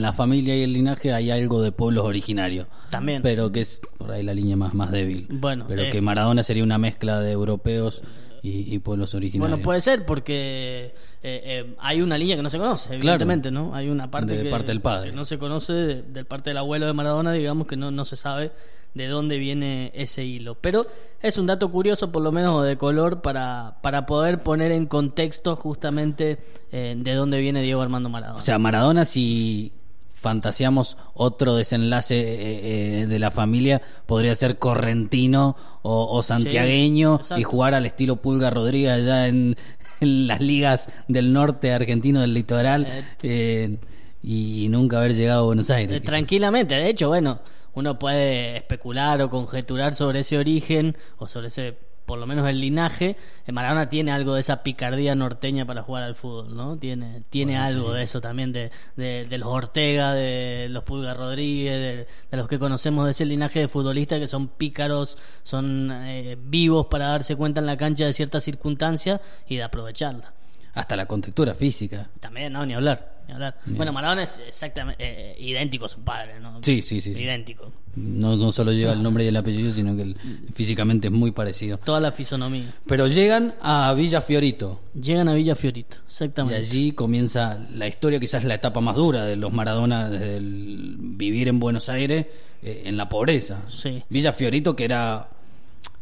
la 0.00 0.12
familia 0.12 0.56
y 0.56 0.62
el 0.62 0.72
linaje 0.72 1.12
hay 1.12 1.30
algo 1.30 1.62
de 1.62 1.72
pueblos 1.72 2.04
originarios. 2.04 2.66
También. 2.90 3.22
Pero 3.22 3.50
que 3.52 3.60
es 3.60 3.80
por 3.98 4.10
ahí 4.12 4.22
la 4.22 4.34
línea 4.34 4.56
más, 4.56 4.74
más 4.74 4.90
débil. 4.90 5.26
Bueno, 5.30 5.64
Pero 5.68 5.82
eh. 5.82 5.90
que 5.90 6.00
Maradona 6.00 6.42
sería 6.42 6.64
una 6.64 6.78
mezcla 6.78 7.20
de 7.20 7.32
europeos 7.32 8.02
y, 8.42 8.74
y 8.74 8.78
pueblos 8.78 9.14
originarios. 9.14 9.50
Bueno, 9.50 9.64
puede 9.64 9.80
ser 9.80 10.04
porque 10.04 10.94
eh, 11.22 11.42
eh, 11.44 11.74
hay 11.78 12.02
una 12.02 12.18
línea 12.18 12.36
que 12.36 12.42
no 12.42 12.50
se 12.50 12.58
conoce, 12.58 12.94
evidentemente, 12.94 13.50
¿no? 13.50 13.74
Hay 13.74 13.88
una 13.88 14.10
parte 14.10 14.36
De 14.36 14.42
que, 14.44 14.50
parte 14.50 14.66
del 14.66 14.82
padre. 14.82 15.10
que 15.10 15.16
no 15.16 15.24
se 15.24 15.38
conoce 15.38 15.72
de, 15.72 16.02
del 16.02 16.26
parte 16.26 16.50
del 16.50 16.58
abuelo 16.58 16.86
de 16.86 16.92
Maradona, 16.92 17.32
digamos 17.32 17.66
que 17.66 17.76
no, 17.76 17.90
no 17.90 18.04
se 18.04 18.16
sabe 18.16 18.52
de 18.92 19.08
dónde 19.08 19.38
viene 19.38 19.90
ese 19.94 20.24
hilo. 20.24 20.56
Pero 20.60 20.86
es 21.22 21.38
un 21.38 21.46
dato 21.46 21.70
curioso, 21.70 22.12
por 22.12 22.22
lo 22.22 22.32
menos 22.32 22.64
de 22.64 22.76
color, 22.76 23.22
para, 23.22 23.78
para 23.82 24.06
poder 24.06 24.42
poner 24.42 24.72
en 24.72 24.86
contexto 24.86 25.56
justamente 25.56 26.38
eh, 26.70 26.94
de 26.96 27.14
dónde 27.14 27.40
viene 27.40 27.62
Diego 27.62 27.82
Armando 27.82 28.08
Maradona. 28.08 28.38
O 28.38 28.42
sea, 28.42 28.58
Maradona, 28.58 29.04
si 29.04 29.72
fantaseamos 30.24 30.96
otro 31.12 31.54
desenlace 31.54 32.18
eh, 32.18 33.02
eh, 33.02 33.06
de 33.06 33.18
la 33.18 33.30
familia, 33.30 33.82
podría 34.06 34.34
ser 34.34 34.58
correntino 34.58 35.54
o, 35.82 36.16
o 36.16 36.22
santiagueño 36.22 37.20
y 37.36 37.42
jugar 37.42 37.74
al 37.74 37.84
estilo 37.84 38.16
Pulga 38.16 38.48
Rodríguez 38.48 38.92
allá 38.92 39.26
en, 39.26 39.54
en 40.00 40.26
las 40.26 40.40
ligas 40.40 40.88
del 41.08 41.32
norte 41.34 41.72
argentino 41.72 42.22
del 42.22 42.32
litoral 42.32 43.04
eh, 43.22 43.76
y, 44.22 44.68
nunca 44.70 44.98
haber 44.98 45.14
llegado 45.14 45.42
a 45.42 45.44
Buenos 45.44 45.70
Aires. 45.70 45.98
Eh, 45.98 46.00
tranquilamente, 46.00 46.74
de 46.74 46.88
hecho, 46.88 47.08
bueno, 47.08 47.40
uno 47.74 47.98
puede 47.98 48.56
especular 48.56 49.20
o 49.20 49.28
conjeturar 49.28 49.92
sobre 49.92 50.20
ese 50.20 50.38
origen 50.38 50.96
o 51.18 51.28
sobre 51.28 51.48
ese, 51.48 51.76
por 52.06 52.18
lo 52.18 52.26
menos 52.26 52.48
el 52.48 52.60
linaje. 52.60 53.16
Eh, 53.46 53.52
Maradona 53.52 53.88
tiene 53.88 54.12
algo 54.12 54.34
de 54.34 54.40
esa 54.40 54.62
picardía 54.62 55.14
norteña 55.14 55.64
para 55.64 55.82
jugar 55.82 56.02
al 56.02 56.14
fútbol, 56.14 56.56
¿no? 56.56 56.76
Tiene, 56.76 57.22
tiene 57.30 57.56
algo 57.56 57.92
de 57.92 58.02
eso 58.02 58.20
también, 58.20 58.52
de, 58.52 58.70
de, 58.96 59.26
de 59.28 59.38
los 59.38 59.48
Ortega, 59.48 60.14
de 60.14 60.68
los 60.70 60.84
Pulga 60.84 61.14
Rodríguez, 61.14 61.72
de, 61.72 62.06
de 62.30 62.36
los 62.36 62.48
que 62.48 62.58
conocemos 62.58 63.04
de 63.06 63.12
ese 63.12 63.24
linaje 63.24 63.60
de 63.60 63.68
futbolistas 63.68 64.18
que 64.18 64.26
son 64.26 64.48
pícaros, 64.48 65.18
son 65.42 65.90
eh, 65.92 66.36
vivos 66.40 66.86
para 66.86 67.08
darse 67.08 67.36
cuenta 67.36 67.60
en 67.60 67.66
la 67.66 67.76
cancha 67.76 68.04
de 68.04 68.12
ciertas 68.12 68.44
circunstancias 68.44 69.20
y 69.48 69.56
de 69.56 69.62
aprovecharla. 69.62 70.32
Hasta 70.74 70.96
la 70.96 71.06
contextura 71.06 71.54
física. 71.54 72.08
También, 72.20 72.52
no, 72.52 72.66
ni 72.66 72.74
hablar. 72.74 73.13
Bueno, 73.66 73.92
Maradona 73.92 74.22
es 74.22 74.42
exactamente 74.46 75.02
eh, 75.04 75.36
idéntico 75.38 75.86
a 75.86 75.88
su 75.88 76.00
padre, 76.00 76.40
¿no? 76.40 76.60
Sí, 76.62 76.82
sí, 76.82 77.00
sí. 77.00 77.10
Idéntico. 77.12 77.72
No, 77.96 78.36
no 78.36 78.50
solo 78.50 78.72
lleva 78.72 78.92
el 78.92 79.02
nombre 79.02 79.24
y 79.24 79.28
el 79.28 79.36
apellido, 79.36 79.70
sino 79.70 79.94
que 79.94 80.02
el- 80.02 80.16
físicamente 80.52 81.08
es 81.08 81.12
muy 81.12 81.30
parecido. 81.30 81.78
Toda 81.78 82.00
la 82.00 82.10
fisonomía. 82.12 82.72
Pero 82.86 83.06
llegan 83.06 83.54
a 83.62 83.92
Villa 83.94 84.20
Fiorito. 84.20 84.80
Llegan 85.00 85.28
a 85.28 85.34
Villa 85.34 85.54
Fiorito, 85.54 85.96
Y 85.96 86.06
exactamente. 86.06 86.56
allí 86.58 86.92
comienza 86.92 87.58
la 87.72 87.86
historia, 87.86 88.18
quizás 88.18 88.42
la 88.44 88.54
etapa 88.54 88.80
más 88.80 88.96
dura 88.96 89.24
de 89.24 89.36
los 89.36 89.52
Maradona, 89.52 90.10
desde 90.10 90.36
el 90.38 90.96
vivir 90.98 91.48
en 91.48 91.60
Buenos 91.60 91.88
Aires 91.88 92.26
eh, 92.62 92.82
en 92.86 92.96
la 92.96 93.08
pobreza. 93.08 93.62
Sí. 93.68 94.02
Villa 94.08 94.32
Fiorito, 94.32 94.74
que 94.74 94.84
era. 94.84 95.28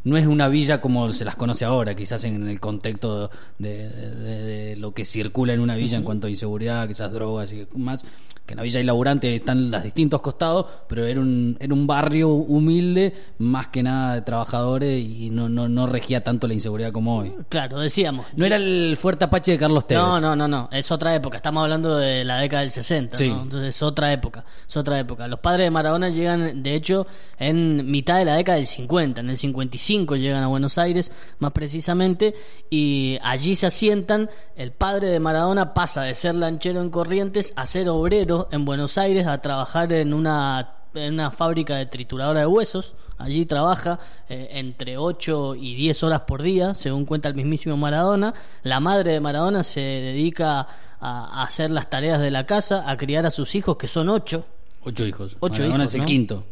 No 0.03 0.17
es 0.17 0.27
una 0.27 0.47
villa 0.49 0.81
como 0.81 1.11
se 1.13 1.23
las 1.25 1.35
conoce 1.35 1.63
ahora, 1.65 1.95
quizás 1.95 2.23
en 2.25 2.47
el 2.49 2.59
contexto 2.59 3.29
de, 3.57 3.89
de- 3.89 4.43
de 4.43 4.75
lo 4.75 4.93
que 4.93 5.05
circula 5.05 5.53
en 5.53 5.59
una 5.61 5.75
villa 5.75 5.97
en 5.97 6.03
cuanto 6.03 6.27
a 6.27 6.29
inseguridad, 6.29 6.87
quizás 6.87 7.11
drogas 7.13 7.53
y 7.53 7.65
más. 7.75 8.05
Que 8.45 8.55
en 8.55 8.57
la 8.57 8.63
villa 8.63 8.79
hay 8.79 8.85
laburante, 8.85 9.33
están 9.33 9.71
los 9.71 9.81
distintos 9.83 10.21
costados, 10.21 10.65
pero 10.89 11.05
era 11.05 11.21
un, 11.21 11.55
era 11.61 11.73
un 11.73 11.87
barrio 11.87 12.27
humilde, 12.27 13.13
más 13.37 13.69
que 13.69 13.81
nada 13.83 14.15
de 14.15 14.21
trabajadores, 14.21 15.01
y 15.01 15.29
no, 15.29 15.47
no, 15.47 15.69
no 15.69 15.87
regía 15.87 16.25
tanto 16.25 16.45
la 16.49 16.53
inseguridad 16.53 16.91
como 16.91 17.19
hoy. 17.19 17.31
Claro, 17.47 17.79
decíamos. 17.79 18.25
No 18.35 18.43
era 18.43 18.57
el 18.57 18.97
fuerte 18.99 19.23
Apache 19.23 19.53
de 19.53 19.57
Carlos 19.57 19.87
Tevez. 19.87 20.03
No, 20.03 20.19
no, 20.19 20.35
no, 20.35 20.49
no, 20.49 20.67
es 20.73 20.91
otra 20.91 21.15
época. 21.15 21.37
Estamos 21.37 21.63
hablando 21.63 21.95
de 21.95 22.25
la 22.25 22.39
década 22.39 22.63
del 22.63 22.71
60, 22.71 23.15
Sí. 23.15 23.29
¿no? 23.29 23.43
Entonces 23.43 23.77
es 23.77 23.81
otra 23.81 24.11
época, 24.11 24.43
es 24.67 24.75
otra 24.75 24.99
época. 24.99 25.25
Los 25.29 25.39
padres 25.39 25.65
de 25.67 25.71
Maradona 25.71 26.09
llegan, 26.09 26.61
de 26.63 26.75
hecho, 26.75 27.07
en 27.39 27.89
mitad 27.89 28.17
de 28.17 28.25
la 28.25 28.35
década 28.35 28.57
del 28.57 28.67
50, 28.67 29.21
en 29.21 29.29
el 29.29 29.37
55 29.37 29.92
llegan 29.93 30.43
a 30.43 30.47
Buenos 30.47 30.77
Aires, 30.77 31.11
más 31.39 31.51
precisamente, 31.51 32.35
y 32.69 33.19
allí 33.21 33.55
se 33.55 33.67
asientan. 33.67 34.29
El 34.55 34.71
padre 34.71 35.07
de 35.07 35.19
Maradona 35.19 35.73
pasa 35.73 36.03
de 36.03 36.15
ser 36.15 36.35
lanchero 36.35 36.81
en 36.81 36.89
Corrientes 36.89 37.53
a 37.55 37.65
ser 37.65 37.89
obrero 37.89 38.49
en 38.51 38.65
Buenos 38.65 38.97
Aires, 38.97 39.27
a 39.27 39.41
trabajar 39.41 39.93
en 39.93 40.13
una 40.13 40.77
en 40.95 41.15
una 41.15 41.31
fábrica 41.31 41.77
de 41.77 41.87
trituradora 41.87 42.41
de 42.41 42.45
huesos. 42.45 42.95
Allí 43.17 43.45
trabaja 43.45 43.99
eh, 44.29 44.49
entre 44.51 44.97
8 44.97 45.55
y 45.55 45.75
10 45.75 46.03
horas 46.03 46.21
por 46.21 46.43
día, 46.43 46.75
según 46.75 47.05
cuenta 47.05 47.29
el 47.29 47.35
mismísimo 47.35 47.77
Maradona. 47.77 48.33
La 48.61 48.79
madre 48.79 49.13
de 49.13 49.19
Maradona 49.19 49.63
se 49.63 49.79
dedica 49.79 50.59
a, 50.59 50.67
a 50.99 51.43
hacer 51.43 51.71
las 51.71 51.89
tareas 51.89 52.19
de 52.19 52.29
la 52.29 52.45
casa, 52.45 52.87
a 52.87 52.95
criar 52.97 53.25
a 53.25 53.31
sus 53.31 53.55
hijos, 53.55 53.77
que 53.77 53.87
son 53.87 54.09
8. 54.09 54.45
Ocho 54.83 55.05
hijos. 55.05 55.37
Ocho 55.39 55.61
Maradona 55.63 55.83
hijos, 55.85 55.91
es 55.91 55.95
el 55.95 56.01
¿no? 56.01 56.05
quinto. 56.05 56.43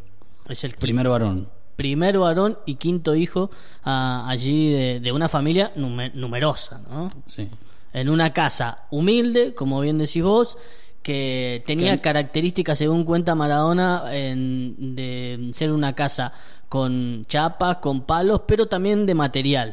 Es 0.47 0.63
el 0.63 0.73
Primer 0.73 1.07
varón. 1.07 1.49
Primer 1.81 2.17
varón 2.19 2.57
y 2.65 2.75
quinto 2.75 3.15
hijo 3.15 3.49
ah, 3.83 4.25
allí 4.27 4.71
de, 4.71 4.99
de 4.99 5.11
una 5.11 5.27
familia 5.27 5.71
nume- 5.75 6.13
numerosa, 6.13 6.79
¿no? 6.89 7.09
Sí. 7.27 7.49
en 7.93 8.07
una 8.09 8.31
casa 8.33 8.85
humilde, 8.91 9.53
como 9.55 9.81
bien 9.81 9.97
decís 9.97 10.21
vos, 10.23 10.57
que 11.01 11.63
tenía 11.65 11.97
características, 11.97 12.77
según 12.77 13.03
cuenta 13.03 13.33
Maradona, 13.35 14.03
en- 14.11 14.95
de 14.95 15.49
ser 15.53 15.71
una 15.71 15.93
casa 15.95 16.31
con 16.69 17.25
chapas, 17.27 17.77
con 17.77 18.01
palos, 18.01 18.41
pero 18.47 18.67
también 18.67 19.05
de 19.07 19.15
material. 19.15 19.69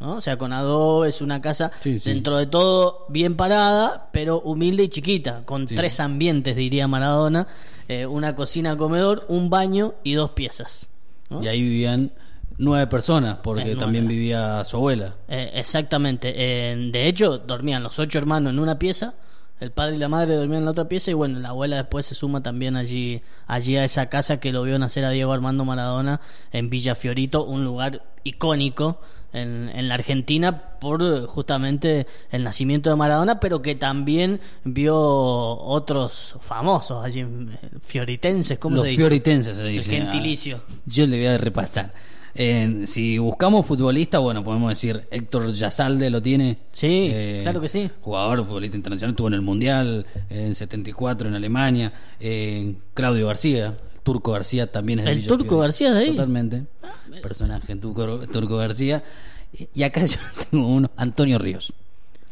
¿no? 0.00 0.14
O 0.14 0.20
sea, 0.22 0.38
con 0.38 0.50
adobe, 0.54 1.10
es 1.10 1.20
una 1.20 1.42
casa 1.42 1.70
Sí, 1.80 1.98
sí. 1.98 2.08
dentro 2.08 2.38
de 2.38 2.46
todo 2.46 3.04
bien 3.10 3.36
parada, 3.36 4.08
pero 4.14 4.40
humilde 4.40 4.84
y 4.84 4.88
chiquita, 4.88 5.42
con 5.44 5.68
Sí. 5.68 5.74
tres 5.74 6.00
ambientes, 6.00 6.56
diría 6.56 6.88
Maradona, 6.88 7.46
eh, 7.86 8.06
una 8.06 8.34
cocina, 8.34 8.78
comedor, 8.78 9.26
un 9.28 9.50
baño 9.50 9.92
y 10.02 10.14
dos 10.14 10.30
piezas. 10.30 10.88
¿No? 11.30 11.42
Y 11.42 11.48
ahí 11.48 11.62
vivían 11.62 12.12
nueve 12.58 12.86
personas, 12.86 13.38
porque 13.42 13.74
también 13.76 14.06
vivía 14.06 14.62
su 14.64 14.76
abuela. 14.76 15.16
Eh, 15.28 15.50
exactamente. 15.54 16.32
Eh, 16.36 16.90
de 16.92 17.08
hecho, 17.08 17.38
dormían 17.38 17.82
los 17.82 17.98
ocho 17.98 18.18
hermanos 18.18 18.52
en 18.52 18.58
una 18.58 18.78
pieza. 18.78 19.14
El 19.60 19.70
padre 19.72 19.96
y 19.96 19.98
la 19.98 20.08
madre 20.08 20.34
dormían 20.36 20.60
en 20.60 20.64
la 20.64 20.70
otra 20.72 20.88
pieza 20.88 21.10
y 21.10 21.14
bueno, 21.14 21.38
la 21.38 21.50
abuela 21.50 21.76
después 21.76 22.06
se 22.06 22.14
suma 22.14 22.42
también 22.42 22.76
allí, 22.76 23.20
allí 23.46 23.76
a 23.76 23.84
esa 23.84 24.06
casa 24.06 24.40
que 24.40 24.52
lo 24.52 24.62
vio 24.62 24.78
nacer 24.78 25.04
a 25.04 25.10
Diego 25.10 25.32
Armando 25.32 25.64
Maradona 25.66 26.20
en 26.50 26.70
Villa 26.70 26.94
Fiorito, 26.94 27.44
un 27.44 27.62
lugar 27.64 28.02
icónico 28.24 29.00
en, 29.32 29.70
en 29.74 29.86
la 29.88 29.94
Argentina 29.94 30.62
por 30.80 31.02
eh, 31.02 31.20
justamente 31.28 32.06
el 32.30 32.42
nacimiento 32.42 32.90
de 32.90 32.96
Maradona, 32.96 33.38
pero 33.38 33.60
que 33.62 33.74
también 33.76 34.40
vio 34.64 34.96
otros 34.98 36.36
famosos 36.40 37.04
allí, 37.04 37.20
eh, 37.20 37.26
fioritenses, 37.82 38.58
¿cómo 38.58 38.76
Los 38.76 38.84
se 38.84 38.90
dice? 38.92 39.02
fioritenses 39.02 39.56
se 39.56 39.62
El 39.66 39.72
dice. 39.72 39.90
gentilicio. 39.92 40.62
Ah, 40.68 40.72
Yo 40.86 41.06
le 41.06 41.18
voy 41.18 41.26
a 41.26 41.38
repasar. 41.38 41.92
Eh, 42.34 42.82
si 42.86 43.18
buscamos 43.18 43.66
futbolista, 43.66 44.18
bueno, 44.18 44.44
podemos 44.44 44.68
decir 44.70 45.06
Héctor 45.10 45.52
Yazalde 45.52 46.10
lo 46.10 46.22
tiene. 46.22 46.58
Sí, 46.72 47.08
Eh, 47.10 47.40
claro 47.42 47.60
que 47.60 47.68
sí. 47.68 47.90
Jugador, 48.00 48.44
futbolista 48.44 48.76
internacional, 48.76 49.10
estuvo 49.10 49.28
en 49.28 49.34
el 49.34 49.42
Mundial 49.42 50.06
en 50.28 50.54
74 50.54 51.28
en 51.28 51.34
Alemania. 51.34 51.92
Eh, 52.20 52.74
Claudio 52.94 53.26
García, 53.26 53.76
Turco 54.02 54.32
García 54.32 54.70
también 54.70 55.00
es 55.00 55.04
de 55.06 55.12
¿El 55.12 55.26
Turco. 55.26 55.58
García 55.58 55.92
de 55.92 55.98
ahí? 56.00 56.08
Ah, 56.08 56.12
Totalmente. 56.12 56.64
Personaje, 57.22 57.76
Turco, 57.76 58.18
Turco 58.28 58.56
García. 58.56 59.02
Y 59.74 59.82
acá 59.82 60.04
yo 60.06 60.18
tengo 60.50 60.68
uno, 60.68 60.90
Antonio 60.96 61.38
Ríos. 61.38 61.72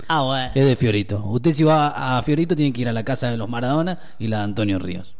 Ah, 0.07 0.23
bueno. 0.23 0.51
Es 0.55 0.65
de 0.65 0.77
Fiorito. 0.77 1.23
Usted 1.27 1.53
si 1.53 1.65
va 1.65 2.17
a 2.19 2.23
Fiorito 2.23 2.55
tiene 2.57 2.73
que 2.73 2.81
ir 2.83 2.89
a 2.89 2.93
la 2.93 3.05
casa 3.05 3.31
de 3.31 3.37
los 3.37 3.49
Maradona 3.49 3.99
y 4.19 4.29
la 4.29 4.39
de 4.39 4.45
Antonio 4.45 4.79
Ríos. 4.79 5.15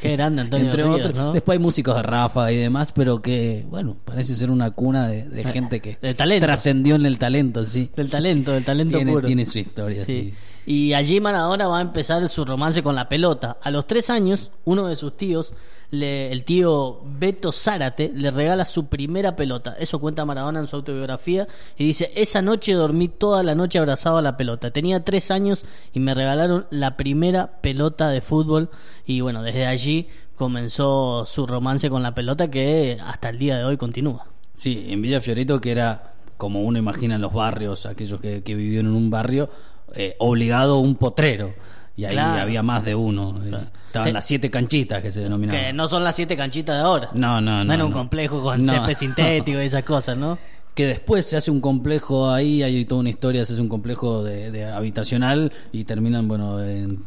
Qué 0.00 0.12
grande 0.12 0.42
Antonio 0.42 0.66
Entre 0.66 0.82
Ríos, 0.82 1.00
otros. 1.00 1.14
¿no? 1.14 1.32
Después 1.32 1.56
hay 1.56 1.62
músicos 1.62 1.96
de 1.96 2.02
Rafa 2.02 2.52
y 2.52 2.56
demás, 2.56 2.92
pero 2.92 3.22
que, 3.22 3.64
bueno, 3.68 3.96
parece 4.04 4.34
ser 4.34 4.50
una 4.50 4.70
cuna 4.70 5.08
de, 5.08 5.28
de 5.28 5.44
gente 5.44 5.80
que 5.80 5.90
Eh, 5.92 5.98
De 6.02 6.14
talento. 6.14 6.46
trascendió 6.46 6.96
en 6.96 7.06
el 7.06 7.18
talento, 7.18 7.64
sí. 7.64 7.90
Del 7.96 8.10
talento, 8.10 8.52
del 8.52 8.64
talento 8.64 8.96
Tiene, 8.98 9.12
puro. 9.12 9.26
tiene 9.26 9.46
su 9.46 9.58
historia, 9.58 10.04
Sí. 10.04 10.32
sí. 10.32 10.34
Y 10.66 10.92
allí 10.94 11.20
Maradona 11.20 11.68
va 11.68 11.78
a 11.78 11.82
empezar 11.82 12.28
su 12.28 12.44
romance 12.44 12.82
con 12.82 12.96
la 12.96 13.08
pelota. 13.08 13.56
A 13.62 13.70
los 13.70 13.86
tres 13.86 14.10
años, 14.10 14.50
uno 14.64 14.88
de 14.88 14.96
sus 14.96 15.16
tíos, 15.16 15.54
le- 15.90 16.32
el 16.32 16.44
tío 16.44 17.00
Beto 17.04 17.52
Zárate, 17.52 18.10
le 18.12 18.32
regala 18.32 18.64
su 18.64 18.86
primera 18.88 19.36
pelota. 19.36 19.76
Eso 19.78 20.00
cuenta 20.00 20.24
Maradona 20.24 20.58
en 20.58 20.66
su 20.66 20.74
autobiografía. 20.74 21.46
Y 21.78 21.84
dice, 21.86 22.10
esa 22.16 22.42
noche 22.42 22.72
dormí 22.72 23.06
toda 23.06 23.44
la 23.44 23.54
noche 23.54 23.78
abrazado 23.78 24.16
a 24.18 24.22
la 24.22 24.36
pelota. 24.36 24.72
Tenía 24.72 25.04
tres 25.04 25.30
años 25.30 25.64
y 25.94 26.00
me 26.00 26.14
regalaron 26.14 26.66
la 26.70 26.96
primera 26.96 27.60
pelota 27.60 28.08
de 28.08 28.20
fútbol. 28.20 28.68
Y 29.06 29.20
bueno, 29.20 29.42
desde 29.44 29.66
allí 29.66 30.08
comenzó 30.34 31.24
su 31.26 31.46
romance 31.46 31.88
con 31.90 32.02
la 32.02 32.14
pelota 32.14 32.50
que 32.50 32.98
hasta 33.04 33.28
el 33.28 33.38
día 33.38 33.56
de 33.58 33.64
hoy 33.64 33.76
continúa. 33.76 34.26
Sí, 34.54 34.86
en 34.88 35.00
Villa 35.02 35.20
Fiorito, 35.20 35.60
que 35.60 35.70
era 35.70 36.14
como 36.36 36.62
uno 36.62 36.78
imagina 36.78 37.14
en 37.14 37.20
los 37.20 37.32
barrios, 37.32 37.86
aquellos 37.86 38.20
que, 38.20 38.42
que 38.42 38.54
vivieron 38.54 38.90
en 38.90 38.96
un 38.96 39.10
barrio, 39.10 39.48
eh, 39.96 40.16
obligado 40.18 40.78
un 40.78 40.94
potrero. 40.96 41.54
Y 41.96 42.04
ahí 42.04 42.12
Claro. 42.12 42.42
había 42.42 42.62
más 42.62 42.84
de 42.84 42.94
uno. 42.94 43.40
eh, 43.44 43.56
Estaban 43.86 44.08
Te- 44.08 44.12
las 44.12 44.26
siete 44.26 44.50
canchitas 44.50 45.00
que 45.02 45.10
se 45.10 45.20
denominaban. 45.20 45.58
Que 45.60 45.72
no 45.72 45.88
son 45.88 46.04
las 46.04 46.14
siete 46.14 46.36
canchitas 46.36 46.76
de 46.76 46.82
ahora. 46.82 47.08
No, 47.14 47.40
no, 47.40 47.64
no, 47.64 47.72
era 47.72 47.84
un 47.84 47.90
no. 47.92 47.96
complejo 47.96 48.42
con 48.42 48.62
No. 48.62 48.72
césped 48.72 48.94
sintético 48.98 49.62
y 49.62 49.64
esas 49.64 49.84
cosas, 49.84 50.16
¿no? 50.16 50.38
que 50.74 50.84
después 50.86 51.24
se 51.24 51.38
hace 51.38 51.50
un 51.50 51.62
complejo 51.62 52.30
ahí, 52.30 52.62
hay 52.62 52.84
toda 52.84 53.00
una 53.00 53.08
historia, 53.08 53.46
se 53.46 53.54
hace 53.54 53.62
un 53.62 53.68
complejo 53.70 54.22
de, 54.22 54.50
de 54.50 54.66
habitacional 54.66 55.50
y 55.72 55.84
terminan, 55.84 56.28
bueno, 56.28 56.62
en- 56.62 57.02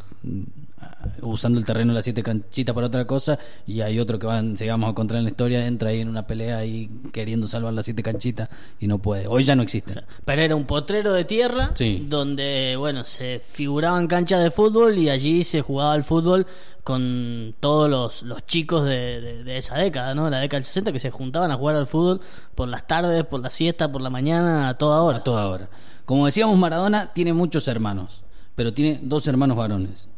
usando 1.22 1.60
el 1.60 1.66
terreno 1.66 1.92
de 1.92 1.96
las 1.96 2.04
siete 2.06 2.24
canchitas 2.24 2.74
para 2.76 2.88
otra 2.88 3.06
cosa 3.06 3.38
y 3.68 3.82
hay 3.82 4.00
otro 4.00 4.20
que 4.20 4.26
van, 4.28 4.58
se 4.58 4.68
vamos 4.70 4.88
a 4.88 4.92
encontrar 4.92 5.18
en 5.20 5.26
la 5.26 5.30
historia, 5.32 5.66
entra 5.66 5.90
ahí 5.90 6.00
en 6.02 6.10
una 6.10 6.26
pelea 6.28 6.58
ahí 6.58 6.90
queriendo 7.12 7.48
salvar 7.48 7.74
las 7.74 7.86
siete 7.86 8.04
canchitas 8.04 8.50
y 8.80 8.88
no 8.88 9.00
puede. 9.00 9.28
Hoy 9.28 9.44
ya 9.44 9.56
no 9.56 9.64
existen. 9.64 10.02
Pero 10.26 10.42
era 10.42 10.56
un 10.56 10.66
potrero 10.66 11.14
de 11.14 11.26
tierra 11.26 11.72
Sí. 11.76 12.06
donde, 12.10 12.76
bueno, 12.78 13.06
se 13.06 13.42
figuraban 13.52 14.08
canchas 14.08 14.42
de 14.44 14.52
fútbol 14.52 14.98
y 14.98 15.10
allí 15.10 15.44
se 15.44 15.62
jugaba 15.62 15.96
el 15.96 16.04
fútbol 16.04 16.48
con 16.84 17.54
todos 17.60 17.90
los, 17.90 18.24
los 18.24 18.46
chicos 18.46 18.84
de, 18.86 19.22
de- 19.22 19.44
de 19.44 19.58
esa 19.58 19.78
década, 19.78 20.16
¿no? 20.16 20.30
La 20.30 20.40
década 20.40 20.58
del 20.60 20.66
60 20.66 20.92
que 20.92 21.00
se 21.00 21.12
juntaban 21.12 21.52
a 21.52 21.56
jugar 21.56 21.76
al 21.76 21.88
fútbol 21.88 22.20
por 22.56 22.68
las 22.68 22.88
tardes, 22.88 23.24
por 23.26 23.42
la 23.42 23.50
siesta, 23.52 23.92
por 23.92 24.02
la 24.02 24.10
mañana, 24.10 24.70
a 24.70 24.74
toda 24.78 25.02
hora. 25.02 25.18
A 25.20 25.24
toda 25.24 25.48
hora. 25.48 25.70
Como 26.06 26.26
decíamos, 26.26 26.58
Maradona 26.58 27.14
tiene 27.14 27.34
muchos 27.34 27.68
hermanos, 27.68 28.24
pero 28.56 28.74
tiene 28.74 29.00
dos 29.04 29.28
hermanos 29.28 29.56
varones 29.56 30.09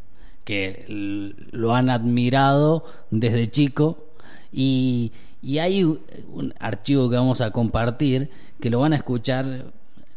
que 0.43 0.85
lo 1.51 1.73
han 1.73 1.89
admirado 1.89 2.83
desde 3.11 3.49
chico 3.49 4.07
y, 4.51 5.11
y 5.41 5.59
hay 5.59 5.83
un 5.83 5.99
un 6.31 6.53
archivo 6.59 7.09
que 7.09 7.15
vamos 7.15 7.41
a 7.41 7.51
compartir 7.51 8.29
que 8.59 8.69
lo 8.69 8.79
van 8.79 8.93
a 8.93 8.97
escuchar. 8.97 9.65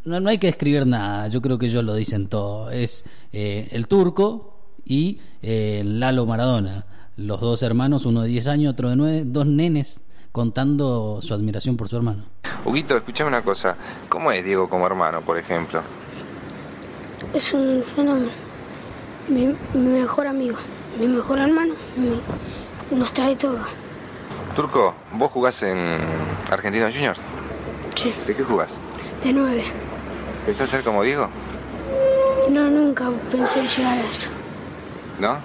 No, 0.05 0.21
no 0.21 0.29
hay 0.29 0.39
que 0.39 0.49
escribir 0.49 0.87
nada, 0.87 1.29
yo 1.29 1.41
creo 1.41 1.59
que 1.59 1.67
ellos 1.67 1.85
lo 1.85 1.95
dicen 1.95 2.27
todo. 2.29 2.71
Es 2.71 3.05
eh, 3.33 3.69
el 3.73 3.89
turco 3.89 4.59
y 4.85 5.19
eh, 5.43 5.83
Lalo 5.85 6.27
Maradona, 6.27 6.87
los 7.17 7.41
dos 7.41 7.63
hermanos, 7.63 8.05
uno 8.05 8.23
de 8.23 8.29
10 8.29 8.47
años, 8.49 8.73
otro 8.73 8.91
de 8.91 8.97
9, 8.97 9.23
dos 9.27 9.47
nenes 9.47 10.01
contando 10.31 11.21
su 11.23 11.33
admiración 11.33 11.77
por 11.77 11.89
su 11.89 11.97
hermano. 11.97 12.25
Huguito, 12.65 12.97
escuchame 12.97 13.29
una 13.29 13.43
cosa. 13.43 13.77
¿Cómo 14.09 14.31
es 14.33 14.45
Diego 14.45 14.69
como 14.69 14.87
hermano, 14.87 15.23
por 15.23 15.39
ejemplo? 15.39 15.81
Es 17.33 17.55
un 17.55 17.83
fenómeno. 17.83 18.44
Mi, 19.29 19.47
mi 19.75 19.87
mejor 20.01 20.27
amigo, 20.27 20.57
mi 20.99 21.07
mejor 21.07 21.39
hermano, 21.39 21.75
mi- 21.97 22.97
nos 22.99 23.13
trae 23.13 23.37
todo. 23.37 23.59
Turco, 24.55 24.95
vos 25.13 25.33
jugás 25.33 25.63
en 25.63 25.79
Argentinos 26.51 26.93
Juniors. 26.95 27.21
Sí, 27.95 28.13
¿De 28.27 28.35
qué 28.35 28.43
jugás? 28.45 28.73
de 29.23 29.33
nueve. 29.33 29.65
¿Pensás 30.45 30.69
ser 30.69 30.83
como 30.85 31.03
Diego? 31.03 31.29
No, 32.51 32.69
nunca 32.69 33.09
pensé 33.31 33.67
llegar 33.67 33.97
a 33.99 34.11
eso. 34.11 34.31
¿No? 35.19 35.39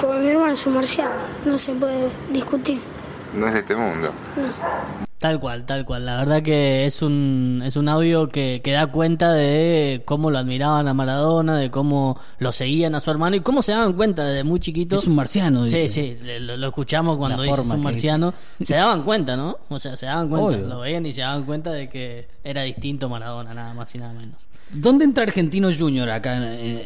Porque 0.00 0.18
mi 0.20 0.28
hermano 0.30 0.52
es 0.54 0.66
un 0.66 0.74
marciano, 0.74 1.10
no 1.44 1.58
se 1.58 1.72
puede 1.74 2.08
discutir. 2.30 2.80
No 3.34 3.46
es 3.48 3.52
de 3.54 3.60
este 3.60 3.76
mundo. 3.76 4.10
Tal 5.18 5.40
cual, 5.40 5.64
tal 5.64 5.86
cual. 5.86 6.04
La 6.04 6.16
verdad 6.18 6.42
que 6.42 6.84
es 6.84 7.00
un, 7.00 7.62
es 7.64 7.76
un 7.76 7.88
audio 7.88 8.28
que, 8.28 8.60
que 8.62 8.72
da 8.72 8.86
cuenta 8.88 9.32
de 9.32 10.02
cómo 10.04 10.30
lo 10.30 10.36
admiraban 10.38 10.88
a 10.88 10.94
Maradona, 10.94 11.56
de 11.56 11.70
cómo 11.70 12.20
lo 12.38 12.52
seguían 12.52 12.94
a 12.94 13.00
su 13.00 13.10
hermano 13.10 13.34
y 13.34 13.40
cómo 13.40 13.62
se 13.62 13.72
daban 13.72 13.94
cuenta 13.94 14.24
desde 14.26 14.44
muy 14.44 14.60
chiquito. 14.60 14.94
Es 14.96 15.06
un 15.06 15.14
marciano, 15.16 15.64
Sí, 15.66 15.76
dice. 15.78 15.88
sí, 15.88 16.18
le- 16.22 16.40
lo, 16.40 16.58
lo 16.58 16.66
escuchamos 16.66 17.16
cuando 17.16 17.42
dice 17.42 17.62
un 17.62 17.80
marciano. 17.80 18.34
Se 18.62 18.76
daban 18.76 19.04
cuenta, 19.04 19.36
¿no? 19.38 19.56
O 19.70 19.78
sea, 19.78 19.96
se 19.96 20.04
daban 20.04 20.28
cuenta, 20.28 20.48
Obvio. 20.48 20.66
lo 20.66 20.80
veían 20.80 21.06
y 21.06 21.14
se 21.14 21.22
daban 21.22 21.44
cuenta 21.44 21.72
de 21.72 21.88
que 21.88 22.28
era 22.44 22.62
distinto 22.62 23.08
Maradona, 23.08 23.54
nada 23.54 23.72
más 23.72 23.94
y 23.94 23.98
nada 23.98 24.12
menos. 24.12 24.46
¿Dónde 24.70 25.04
entra 25.04 25.22
Argentino 25.22 25.70
Junior 25.76 26.10
acá 26.10 26.36
en, 26.36 26.42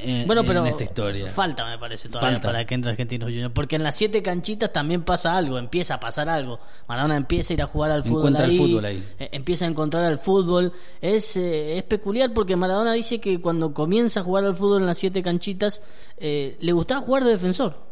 en- 0.08 0.26
Bueno, 0.26 0.42
en 0.42 0.46
pero 0.46 0.66
esta 0.66 0.84
historia? 0.84 1.30
falta, 1.30 1.66
me 1.66 1.78
parece, 1.78 2.08
todavía 2.08 2.32
Falta. 2.34 2.48
para 2.48 2.64
que 2.64 2.74
entre 2.74 2.92
Argentinos 2.92 3.28
Juniors. 3.30 3.52
Porque 3.54 3.76
en 3.76 3.82
las 3.82 3.96
siete 3.96 4.22
canchitas 4.22 4.70
también 4.72 5.02
pasa 5.02 5.36
algo, 5.36 5.58
empieza 5.58 5.94
a 5.94 6.00
pasar 6.00 6.28
algo. 6.28 6.60
Maradona 6.86 7.16
empieza 7.16 7.52
a 7.52 7.54
ir 7.54 7.62
a 7.62 7.66
jugar 7.66 7.90
al 7.90 8.04
fútbol 8.04 8.19
Encuentra 8.20 8.44
el 8.46 8.56
fútbol 8.56 8.84
ahí. 8.84 9.04
eh, 9.18 9.28
empieza 9.32 9.64
a 9.64 9.68
encontrar 9.68 10.04
al 10.04 10.18
fútbol. 10.18 10.72
Es, 11.00 11.36
eh, 11.36 11.78
es 11.78 11.82
peculiar 11.84 12.32
porque 12.32 12.56
Maradona 12.56 12.92
dice 12.92 13.20
que 13.20 13.40
cuando 13.40 13.74
comienza 13.74 14.20
a 14.20 14.22
jugar 14.22 14.44
al 14.44 14.56
fútbol 14.56 14.82
en 14.82 14.86
las 14.86 14.98
siete 14.98 15.22
canchitas, 15.22 15.82
eh, 16.16 16.56
le 16.60 16.72
gustaba 16.72 17.00
jugar 17.00 17.24
de 17.24 17.30
defensor. 17.30 17.90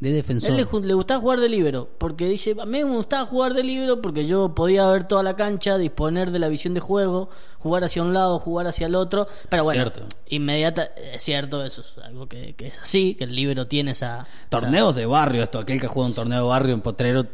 De 0.00 0.12
defensor. 0.12 0.50
Él 0.50 0.56
le, 0.56 0.94
gustaba 0.94 1.20
jugar 1.20 1.40
de 1.40 1.48
libero, 1.48 1.88
porque 1.98 2.28
dice, 2.28 2.54
a 2.60 2.66
mí 2.66 2.84
me 2.84 2.94
gustaba 2.94 3.26
jugar 3.26 3.54
de 3.54 3.64
libero 3.64 4.00
porque 4.00 4.28
yo 4.28 4.54
podía 4.54 4.88
ver 4.88 5.08
toda 5.08 5.24
la 5.24 5.34
cancha, 5.34 5.76
disponer 5.76 6.30
de 6.30 6.38
la 6.38 6.46
visión 6.48 6.72
de 6.72 6.78
juego, 6.78 7.30
jugar 7.58 7.82
hacia 7.82 8.02
un 8.02 8.14
lado, 8.14 8.38
jugar 8.38 8.68
hacia 8.68 8.86
el 8.86 8.94
otro, 8.94 9.26
pero 9.48 9.64
bueno, 9.64 9.82
Cierto. 9.82 10.02
inmediata, 10.28 10.84
es 10.84 11.20
cierto, 11.24 11.64
eso 11.64 11.80
es 11.80 11.98
algo 11.98 12.28
que, 12.28 12.54
que 12.54 12.68
es 12.68 12.78
así, 12.78 13.16
que 13.16 13.24
el 13.24 13.34
libero 13.34 13.66
tiene 13.66 13.90
esa... 13.90 14.24
Torneos 14.50 14.94
de 14.94 15.04
barrio, 15.06 15.42
esto, 15.42 15.58
aquel 15.58 15.80
que 15.80 15.88
juega 15.88 16.10
un 16.10 16.14
torneo 16.14 16.42
de 16.42 16.48
barrio 16.48 16.74
en 16.74 16.80
Potrero. 16.80 17.26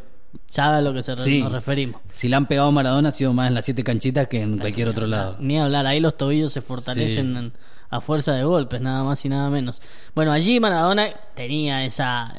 ¿Sabe 0.50 0.76
a 0.76 0.80
lo 0.80 0.92
que 0.94 1.02
se 1.02 1.20
Sí. 1.22 1.42
nos 1.42 1.52
referimos? 1.52 2.00
Si 2.12 2.28
le 2.28 2.36
han 2.36 2.46
pegado 2.46 2.68
a 2.68 2.72
Maradona 2.72 3.08
ha 3.08 3.12
sido 3.12 3.32
más 3.32 3.48
en 3.48 3.54
las 3.54 3.64
siete 3.64 3.82
canchitas 3.84 4.28
que 4.28 4.40
en 4.42 4.58
cualquier 4.58 4.88
otro 4.88 5.06
lado. 5.06 5.36
Ni 5.40 5.58
hablar, 5.58 5.86
ahí 5.86 6.00
los 6.00 6.16
tobillos 6.16 6.52
se 6.52 6.60
fortalecen 6.60 7.32
Sí. 7.32 7.38
en- 7.38 7.52
a 7.90 8.00
fuerza 8.00 8.32
de 8.32 8.42
golpes, 8.44 8.80
nada 8.80 9.04
más 9.04 9.24
y 9.24 9.28
nada 9.28 9.48
menos. 9.50 9.80
Bueno, 10.14 10.32
allí 10.32 10.58
Maradona 10.58 11.10
tenía 11.36 11.84
esa 11.84 12.34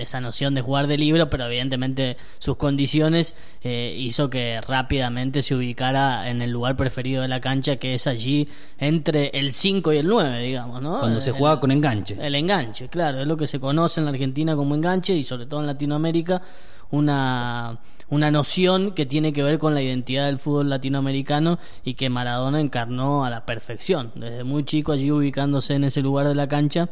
esa 0.00 0.20
noción 0.20 0.54
de 0.54 0.60
jugar 0.62 0.86
de 0.86 0.96
libro, 0.98 1.28
pero 1.30 1.46
evidentemente 1.46 2.16
sus 2.38 2.56
condiciones 2.56 3.34
eh, 3.62 3.94
hizo 3.98 4.30
que 4.30 4.60
rápidamente 4.60 5.42
se 5.42 5.54
ubicara 5.54 6.28
en 6.30 6.42
el 6.42 6.50
lugar 6.50 6.76
preferido 6.76 7.22
de 7.22 7.28
la 7.28 7.40
cancha, 7.40 7.76
que 7.76 7.94
es 7.94 8.06
allí 8.06 8.48
entre 8.78 9.28
el 9.34 9.52
5 9.52 9.92
y 9.92 9.98
el 9.98 10.06
9, 10.08 10.40
digamos, 10.42 10.80
¿no? 10.82 11.00
Cuando 11.00 11.20
se 11.20 11.30
El- 11.30 11.36
jugaba 11.36 11.60
con 11.60 11.70
enganche. 11.70 12.16
el 12.20 12.34
enganche, 12.34 12.88
claro, 12.88 13.20
es 13.20 13.26
lo 13.26 13.36
que 13.36 13.46
se 13.46 13.60
conoce 13.60 14.00
en 14.00 14.04
la 14.06 14.10
Argentina 14.12 14.54
como 14.56 14.74
enganche 14.74 15.14
y 15.14 15.22
sobre 15.22 15.46
todo 15.46 15.60
en 15.60 15.66
Latinoamérica 15.66 16.42
una, 16.90 17.78
una 18.08 18.30
noción 18.30 18.92
que 18.92 19.06
tiene 19.06 19.32
que 19.32 19.42
ver 19.42 19.58
con 19.58 19.74
la 19.74 19.82
identidad 19.82 20.26
del 20.26 20.38
fútbol 20.38 20.70
latinoamericano 20.70 21.58
y 21.84 21.94
que 21.94 22.08
Maradona 22.08 22.60
encarnó 22.60 23.24
a 23.24 23.30
la 23.30 23.44
perfección, 23.44 24.12
desde 24.14 24.44
muy 24.44 24.64
chico 24.64 24.92
allí 24.92 25.10
ubicándose 25.10 25.74
en 25.74 25.84
ese 25.84 26.00
lugar 26.00 26.26
de 26.28 26.34
la 26.34 26.48
cancha 26.48 26.88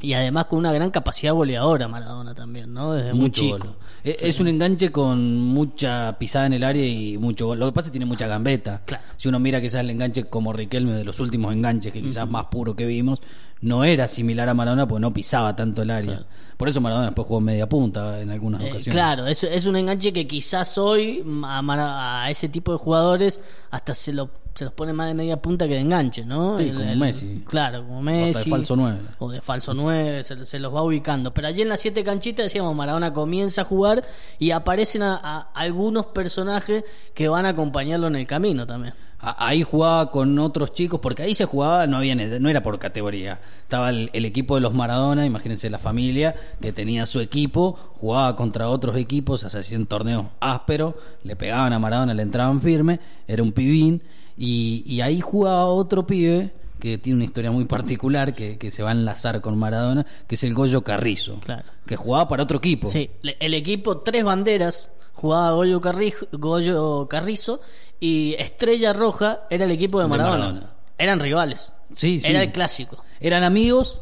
y 0.00 0.12
además 0.12 0.44
con 0.46 0.58
una 0.58 0.72
gran 0.72 0.90
capacidad 0.90 1.32
goleadora 1.32 1.88
Maradona 1.88 2.34
también, 2.34 2.72
¿no? 2.74 2.92
Desde 2.92 3.12
muy 3.12 3.20
Mucho 3.22 3.40
chico. 3.42 3.58
gol. 3.58 3.76
Eh, 4.04 4.16
Es 4.20 4.40
un 4.40 4.48
enganche 4.48 4.92
con 4.92 5.36
mucha 5.40 6.16
pisada 6.18 6.46
en 6.46 6.52
el 6.52 6.64
área 6.64 6.86
y 6.86 7.16
mucho 7.18 7.46
gol. 7.46 7.58
Lo 7.58 7.66
que 7.66 7.72
pasa 7.72 7.86
es 7.86 7.90
que 7.90 7.98
tiene 7.98 8.06
mucha 8.06 8.26
gambeta. 8.26 8.82
Claro. 8.84 9.02
Si 9.16 9.28
uno 9.28 9.38
mira 9.38 9.60
quizás 9.60 9.80
el 9.80 9.90
enganche 9.90 10.24
como 10.24 10.52
Riquelme 10.52 10.92
de 10.92 11.04
los 11.04 11.18
últimos 11.20 11.52
enganches, 11.54 11.92
que 11.92 12.02
quizás 12.02 12.28
más 12.28 12.44
puro 12.46 12.76
que 12.76 12.84
vimos, 12.86 13.20
no 13.60 13.84
era 13.84 14.06
similar 14.08 14.48
a 14.48 14.54
Maradona 14.54 14.86
porque 14.86 15.00
no 15.00 15.12
pisaba 15.12 15.56
tanto 15.56 15.82
el 15.82 15.90
área. 15.90 16.24
Por 16.56 16.68
eso 16.68 16.80
Maradona 16.80 17.06
después 17.08 17.26
jugó 17.26 17.40
media 17.40 17.68
punta 17.68 18.20
en 18.20 18.30
algunas 18.30 18.60
Eh, 18.62 18.70
ocasiones. 18.70 18.94
claro, 18.94 19.26
es, 19.26 19.42
es 19.44 19.66
un 19.66 19.76
enganche 19.76 20.12
que 20.12 20.26
quizás 20.26 20.76
hoy 20.78 21.22
a, 21.44 21.60
Mara- 21.62 22.22
a 22.24 22.30
ese 22.30 22.48
tipo 22.48 22.72
de 22.72 22.78
jugadores 22.78 23.40
hasta 23.70 23.92
se, 23.92 24.12
lo, 24.14 24.30
se 24.54 24.64
los 24.64 24.72
pone 24.72 24.92
más 24.94 25.08
de 25.08 25.14
media 25.14 25.36
punta 25.40 25.66
que 25.68 25.74
de 25.74 25.80
enganche, 25.80 26.24
¿no? 26.24 26.56
Sí, 26.58 26.70
como 26.70 26.94
Messi. 26.96 27.44
Claro, 27.46 27.82
como 27.84 27.98
O 27.98 28.02
Messi. 28.02 28.28
hasta 28.30 28.44
de 28.44 28.50
falso 28.50 28.76
nueve. 28.76 28.98
O 29.18 29.30
de 29.30 29.40
falso 29.42 29.74
9, 29.74 30.24
se, 30.24 30.44
se 30.46 30.58
los 30.58 30.74
va 30.74 30.82
ubicando. 30.82 31.32
Pero 31.34 31.48
allí 31.48 31.60
en 31.62 31.68
las 31.68 31.80
siete 31.80 32.02
canchitas 32.04 32.44
decíamos, 32.46 32.74
Maradona 32.74 33.12
comienza 33.12 33.62
a 33.62 33.64
jugar 33.64 34.04
y 34.38 34.50
aparecen 34.52 35.02
a, 35.02 35.16
a 35.16 35.40
algunos 35.54 36.06
personajes 36.06 36.84
que 37.14 37.28
van 37.28 37.44
a 37.44 37.50
acompañarlo 37.50 38.06
en 38.06 38.16
el 38.16 38.26
camino 38.26 38.66
también. 38.66 38.94
Ahí 39.18 39.62
jugaba 39.62 40.10
con 40.10 40.38
otros 40.38 40.72
chicos, 40.74 41.00
porque 41.00 41.22
ahí 41.22 41.34
se 41.34 41.46
jugaba, 41.46 41.86
no 41.86 41.96
había 41.96 42.14
no 42.14 42.48
era 42.48 42.62
por 42.62 42.78
categoría. 42.78 43.40
Estaba 43.62 43.88
el, 43.90 44.10
el 44.12 44.24
equipo 44.26 44.54
de 44.56 44.60
los 44.60 44.74
Maradona, 44.74 45.24
imagínense 45.24 45.70
la 45.70 45.78
familia, 45.78 46.34
que 46.60 46.72
tenía 46.72 47.06
su 47.06 47.20
equipo, 47.20 47.78
jugaba 47.96 48.36
contra 48.36 48.68
otros 48.68 48.96
equipos, 48.96 49.42
hacían 49.44 49.86
torneos 49.86 50.26
ásperos, 50.40 50.94
le 51.24 51.34
pegaban 51.34 51.72
a 51.72 51.78
Maradona, 51.78 52.12
le 52.14 52.22
entraban 52.22 52.60
firme, 52.60 53.00
era 53.26 53.42
un 53.42 53.52
pibín, 53.52 54.02
y, 54.36 54.82
y 54.86 55.00
ahí 55.00 55.20
jugaba 55.20 55.64
otro 55.66 56.06
pibe 56.06 56.52
que 56.78 56.98
tiene 56.98 57.16
una 57.16 57.24
historia 57.24 57.50
muy 57.50 57.64
particular 57.64 58.34
que, 58.34 58.58
que 58.58 58.70
se 58.70 58.82
va 58.82 58.90
a 58.90 58.92
enlazar 58.92 59.40
con 59.40 59.56
Maradona, 59.58 60.04
que 60.26 60.34
es 60.34 60.44
el 60.44 60.52
Goyo 60.52 60.82
Carrizo, 60.84 61.40
Claro. 61.40 61.64
que 61.86 61.96
jugaba 61.96 62.28
para 62.28 62.42
otro 62.42 62.58
equipo. 62.58 62.88
Sí, 62.88 63.08
el 63.22 63.54
equipo 63.54 63.96
Tres 64.00 64.24
Banderas 64.24 64.90
jugaba 65.16 65.52
Goyo, 65.52 65.80
Carrijo- 65.80 66.28
Goyo 66.32 67.08
Carrizo 67.08 67.60
y 67.98 68.34
Estrella 68.38 68.92
Roja 68.92 69.40
era 69.50 69.64
el 69.64 69.70
equipo 69.72 69.98
de 70.00 70.06
Maradona. 70.06 70.36
Maradona. 70.38 70.72
Eran 70.98 71.18
rivales. 71.20 71.72
Sí, 71.92 72.20
sí. 72.20 72.28
Era 72.30 72.42
el 72.42 72.52
clásico. 72.52 73.02
Eran 73.20 73.42
amigos, 73.42 74.00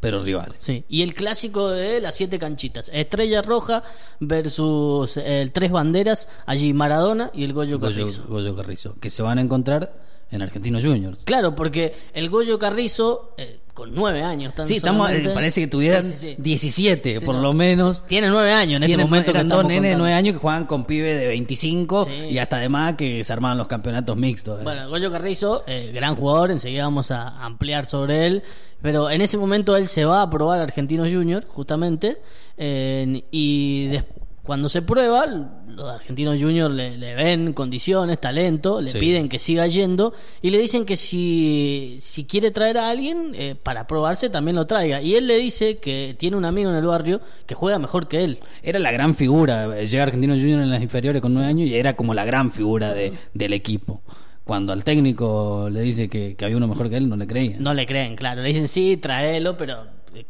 pero 0.00 0.18
rivales. 0.22 0.58
Sí, 0.60 0.84
y 0.88 1.02
el 1.02 1.14
clásico 1.14 1.70
de 1.70 2.00
las 2.00 2.14
siete 2.16 2.38
canchitas. 2.38 2.90
Estrella 2.92 3.40
Roja 3.42 3.82
versus 4.20 5.16
el 5.16 5.52
Tres 5.52 5.70
Banderas, 5.70 6.28
allí 6.46 6.72
Maradona 6.74 7.30
y 7.32 7.44
el 7.44 7.52
Goyo 7.52 7.78
Goyo, 7.78 8.02
Carrizo. 8.04 8.24
Goyo 8.28 8.56
Carrizo, 8.56 8.96
que 9.00 9.10
se 9.10 9.22
van 9.22 9.38
a 9.38 9.42
encontrar 9.42 9.92
en 10.30 10.42
Argentinos 10.42 10.84
Juniors. 10.84 11.20
Claro, 11.24 11.54
porque 11.54 11.94
el 12.14 12.30
Goyo 12.30 12.58
Carrizo, 12.58 13.34
eh, 13.36 13.60
con 13.74 13.94
nueve 13.94 14.22
años. 14.22 14.54
Tan 14.54 14.66
Sí, 14.66 14.76
estamos, 14.76 15.10
eh, 15.10 15.30
parece 15.34 15.60
que 15.62 15.66
tuvieran 15.66 16.04
Sí, 16.04 16.10
sí, 16.12 16.16
sí. 16.16 16.34
17, 16.38 17.20
Sí, 17.20 17.24
por 17.24 17.34
no. 17.36 17.40
lo 17.42 17.52
menos. 17.54 18.04
Tiene 18.06 18.28
nueve 18.28 18.52
años 18.52 18.76
en 18.76 18.82
este 18.82 18.86
Tienen- 18.96 19.06
momento 19.06 19.32
que 19.32 19.38
eran 19.38 19.48
dos 19.48 19.64
nenes 19.64 19.92
de. 19.92 19.96
9 19.98 20.12
años 20.14 20.34
que 20.34 20.38
juegan 20.40 20.66
con 20.66 20.84
pibe 20.84 21.14
de 21.14 21.28
25 21.28 22.04
Sí. 22.04 22.10
y 22.30 22.38
hasta 22.38 22.56
además 22.56 22.94
que 22.96 23.24
se 23.24 23.32
armaban 23.32 23.56
los 23.58 23.66
campeonatos 23.68 24.16
mixtos. 24.16 24.60
eh. 24.60 24.64
Bueno, 24.64 24.88
Goyo 24.88 25.10
Carrizo, 25.10 25.64
eh, 25.66 25.90
gran 25.94 26.16
jugador, 26.16 26.50
enseguida 26.50 26.84
vamos 26.84 27.10
a 27.10 27.28
ampliar 27.44 27.86
sobre 27.86 28.26
él, 28.26 28.42
pero 28.82 29.10
en 29.10 29.22
ese 29.22 29.38
momento 29.38 29.76
él 29.76 29.88
se 29.88 30.04
va 30.04 30.22
a 30.22 30.28
probar 30.30 30.58
a 30.60 30.62
Argentinos 30.64 31.08
Junior, 31.10 31.44
justamente, 31.46 32.18
eh, 32.58 33.24
y 33.30 33.86
des- 33.88 34.04
cuando 34.42 34.68
se 34.68 34.82
prueba, 34.82 35.24
los 35.68 35.88
Argentinos 35.88 36.40
Junior 36.40 36.70
le, 36.70 36.96
le 36.98 37.14
ven 37.14 37.52
condiciones, 37.52 38.18
talento, 38.20 38.80
le 38.80 38.90
Sí. 38.90 38.98
piden 38.98 39.28
que 39.28 39.38
siga 39.38 39.66
yendo 39.68 40.12
y 40.42 40.50
le 40.50 40.58
dicen 40.58 40.84
que 40.84 40.96
si, 40.96 41.98
si 42.00 42.24
quiere 42.24 42.50
traer 42.50 42.78
a 42.78 42.90
alguien 42.90 43.32
eh, 43.34 43.54
para 43.60 43.86
probarse, 43.86 44.30
también 44.30 44.56
lo 44.56 44.66
traiga. 44.66 45.00
Y 45.00 45.14
él 45.14 45.28
le 45.28 45.36
dice 45.38 45.78
que 45.78 46.16
tiene 46.18 46.36
un 46.36 46.44
amigo 46.44 46.70
en 46.70 46.76
el 46.76 46.84
barrio 46.86 47.20
que 47.46 47.54
juega 47.54 47.78
mejor 47.78 48.08
que 48.08 48.24
él. 48.24 48.40
Era 48.64 48.78
la 48.80 48.90
gran 48.90 49.14
figura. 49.14 49.80
Llega 49.84 50.02
Argentino 50.02 50.34
Junior 50.34 50.60
en 50.60 50.70
las 50.70 50.82
inferiores 50.82 51.22
con 51.22 51.32
9 51.34 51.46
años 51.48 51.68
y 51.68 51.76
era 51.76 51.94
como 51.94 52.12
la 52.12 52.24
gran 52.24 52.50
figura 52.50 52.92
de, 52.94 53.12
del 53.34 53.52
equipo. 53.52 54.02
Cuando 54.44 54.72
al 54.72 54.82
técnico 54.82 55.68
le 55.70 55.82
dice 55.82 56.08
que, 56.08 56.34
que 56.34 56.44
había 56.44 56.56
uno 56.56 56.66
mejor 56.66 56.90
que 56.90 56.96
él, 56.96 57.08
no 57.08 57.16
le 57.16 57.28
creían. 57.28 57.62
No 57.62 57.74
le 57.74 57.86
creen, 57.86 58.16
claro. 58.16 58.42
Le 58.42 58.48
dicen, 58.48 58.66
sí, 58.66 58.96
tráelo, 58.96 59.56
pero 59.56 59.86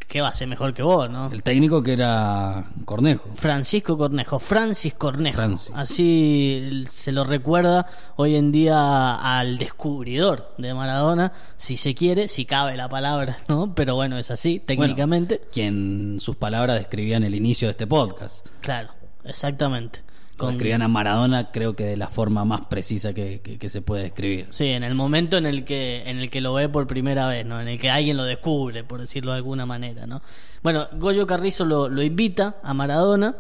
¿qué 0.09 0.21
va 0.21 0.29
a 0.29 0.33
ser 0.33 0.49
mejor 0.49 0.75
que 0.75 0.83
vos, 0.83 1.11
no? 1.11 1.31
El 1.31 1.43
técnico 1.43 1.83
que 1.83 1.95
era 1.95 2.65
Cornejo. 2.85 3.31
Francisco 3.35 3.97
Cornejo, 3.97 4.39
Francis 4.39 4.95
Cornejo. 4.95 5.37
Francis. 5.37 5.73
Así 5.75 6.85
se 6.89 7.13
lo 7.13 7.25
recuerda 7.25 7.87
hoy 8.17 8.37
en 8.37 8.53
día 8.53 9.15
al 9.15 9.59
descubridor 9.59 10.55
de 10.59 10.75
Maradona, 10.75 11.33
si 11.57 11.77
se 11.77 11.95
quiere, 11.95 12.29
si 12.29 12.45
cabe 12.45 12.77
la 12.77 12.89
palabra, 12.89 13.39
¿no? 13.49 13.75
Pero 13.75 13.95
bueno, 13.95 14.19
es 14.19 14.31
así, 14.31 14.61
técnicamente. 14.61 15.37
Bueno, 15.37 15.51
quien 15.53 16.17
sus 16.21 16.37
palabras 16.37 16.79
describían 16.79 17.25
el 17.25 17.35
inicio 17.35 17.69
de 17.69 17.73
este 17.73 17.87
podcast. 17.87 18.47
Claro, 18.61 18.91
exactamente. 19.25 20.03
Lo 20.39 20.49
describían 20.49 20.83
a 20.83 20.89
Maradona, 20.89 21.51
creo 21.53 21.75
que 21.77 21.85
de 21.85 21.97
la 21.97 22.09
forma 22.09 22.45
más 22.45 22.63
precisa 22.67 23.13
que, 23.15 23.41
que- 23.43 23.59
que 23.59 23.69
se 23.69 23.81
puede 23.83 24.03
describir. 24.05 24.47
Sí, 24.51 24.67
en 24.67 24.83
el 24.83 24.95
momento 24.95 25.37
en 25.37 25.47
el 25.47 25.65
que 25.65 26.03
en 26.07 26.19
el 26.19 26.31
que 26.31 26.41
lo 26.41 26.55
ve 26.55 26.69
por 26.69 26.87
primera 26.87 27.29
vez, 27.29 27.47
¿no? 27.47 27.61
En 27.61 27.69
el 27.69 27.79
que 27.79 27.91
alguien 27.91 28.17
lo 28.17 28.25
descubre, 28.25 28.83
por 28.83 29.01
decirlo 29.01 29.31
de 29.33 29.37
alguna 29.39 29.67
manera, 29.67 30.07
¿no? 30.07 30.21
Bueno, 30.63 30.89
Goyo 30.95 31.27
Carrizo 31.27 31.65
lo, 31.65 31.89
lo 31.89 32.03
invita 32.03 32.57
a 32.63 32.75
Maradona. 32.75 33.37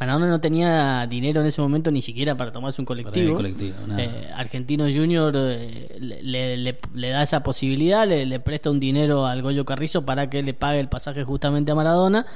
Maradona 0.00 0.26
no 0.26 0.40
tenía 0.40 1.06
dinero 1.08 1.40
en 1.40 1.46
ese 1.46 1.60
momento 1.62 1.90
ni 1.90 2.02
siquiera 2.02 2.34
para 2.36 2.50
tomarse 2.52 2.82
un 2.82 2.86
colectivo. 2.86 3.34
colectivo. 3.36 3.74
Eh, 3.96 4.28
Argentino 4.34 4.84
Junior 4.92 5.32
eh, 5.36 5.96
le, 6.00 6.22
le- 6.22 6.56
le- 6.56 6.78
le 6.94 7.08
da 7.10 7.22
esa 7.22 7.42
posibilidad, 7.42 8.06
le, 8.06 8.26
le 8.26 8.40
presta 8.40 8.68
un 8.70 8.80
dinero 8.80 9.26
al 9.26 9.42
Goyo 9.42 9.64
Carrizo 9.64 10.04
para 10.04 10.28
que 10.28 10.42
le 10.42 10.54
pague 10.54 10.80
el 10.80 10.88
pasaje 10.88 11.22
justamente 11.24 11.70
a 11.70 11.74
Maradona. 11.76 12.26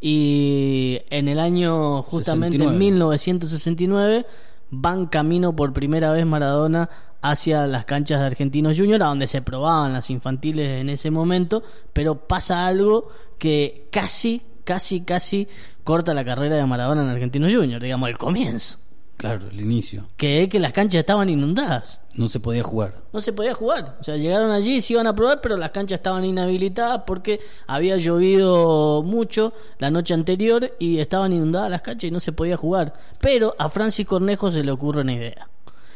Y 0.00 1.00
en 1.10 1.28
el 1.28 1.40
año 1.40 2.02
justamente 2.02 2.56
69. 2.56 2.72
en 2.72 2.78
1969 2.78 4.26
van 4.70 5.06
camino 5.06 5.56
por 5.56 5.72
primera 5.72 6.12
vez 6.12 6.24
Maradona 6.26 6.88
hacia 7.20 7.66
las 7.66 7.84
canchas 7.84 8.20
de 8.20 8.26
Argentinos 8.26 8.78
Junior, 8.78 9.02
a 9.02 9.06
donde 9.06 9.26
se 9.26 9.42
probaban 9.42 9.92
las 9.92 10.10
infantiles 10.10 10.80
en 10.80 10.88
ese 10.88 11.10
momento, 11.10 11.62
pero 11.92 12.26
pasa 12.28 12.66
algo 12.66 13.08
que 13.38 13.88
casi, 13.90 14.42
casi, 14.64 15.00
casi 15.00 15.48
corta 15.84 16.14
la 16.14 16.24
carrera 16.24 16.56
de 16.56 16.66
Maradona 16.66 17.02
en 17.02 17.08
Argentinos 17.08 17.52
Junior, 17.52 17.82
digamos, 17.82 18.08
el 18.08 18.18
comienzo, 18.18 18.78
Claro, 19.18 19.48
el 19.50 19.60
inicio. 19.60 20.06
que 20.16 20.42
es 20.42 20.48
que 20.48 20.60
las 20.60 20.72
canchas 20.72 21.00
estaban 21.00 21.28
inundadas. 21.28 22.00
No 22.14 22.28
se 22.28 22.38
podía 22.38 22.62
jugar. 22.62 22.94
No 23.12 23.20
se 23.20 23.32
podía 23.32 23.52
jugar. 23.52 23.96
O 24.00 24.04
sea, 24.04 24.16
llegaron 24.16 24.52
allí 24.52 24.76
y 24.76 24.80
se 24.80 24.92
iban 24.92 25.08
a 25.08 25.14
probar, 25.14 25.40
pero 25.40 25.56
las 25.56 25.72
canchas 25.72 25.98
estaban 25.98 26.24
inhabilitadas 26.24 27.02
porque 27.04 27.40
había 27.66 27.96
llovido 27.96 29.02
mucho 29.02 29.52
la 29.78 29.90
noche 29.90 30.14
anterior 30.14 30.72
y 30.78 31.00
estaban 31.00 31.32
inundadas 31.32 31.68
las 31.68 31.82
canchas 31.82 32.08
y 32.08 32.10
no 32.12 32.20
se 32.20 32.32
podía 32.32 32.56
jugar. 32.56 32.94
Pero 33.20 33.56
a 33.58 33.68
Francis 33.68 34.06
Cornejo 34.06 34.52
se 34.52 34.62
le 34.62 34.70
ocurre 34.70 35.00
una 35.00 35.14
idea, 35.14 35.48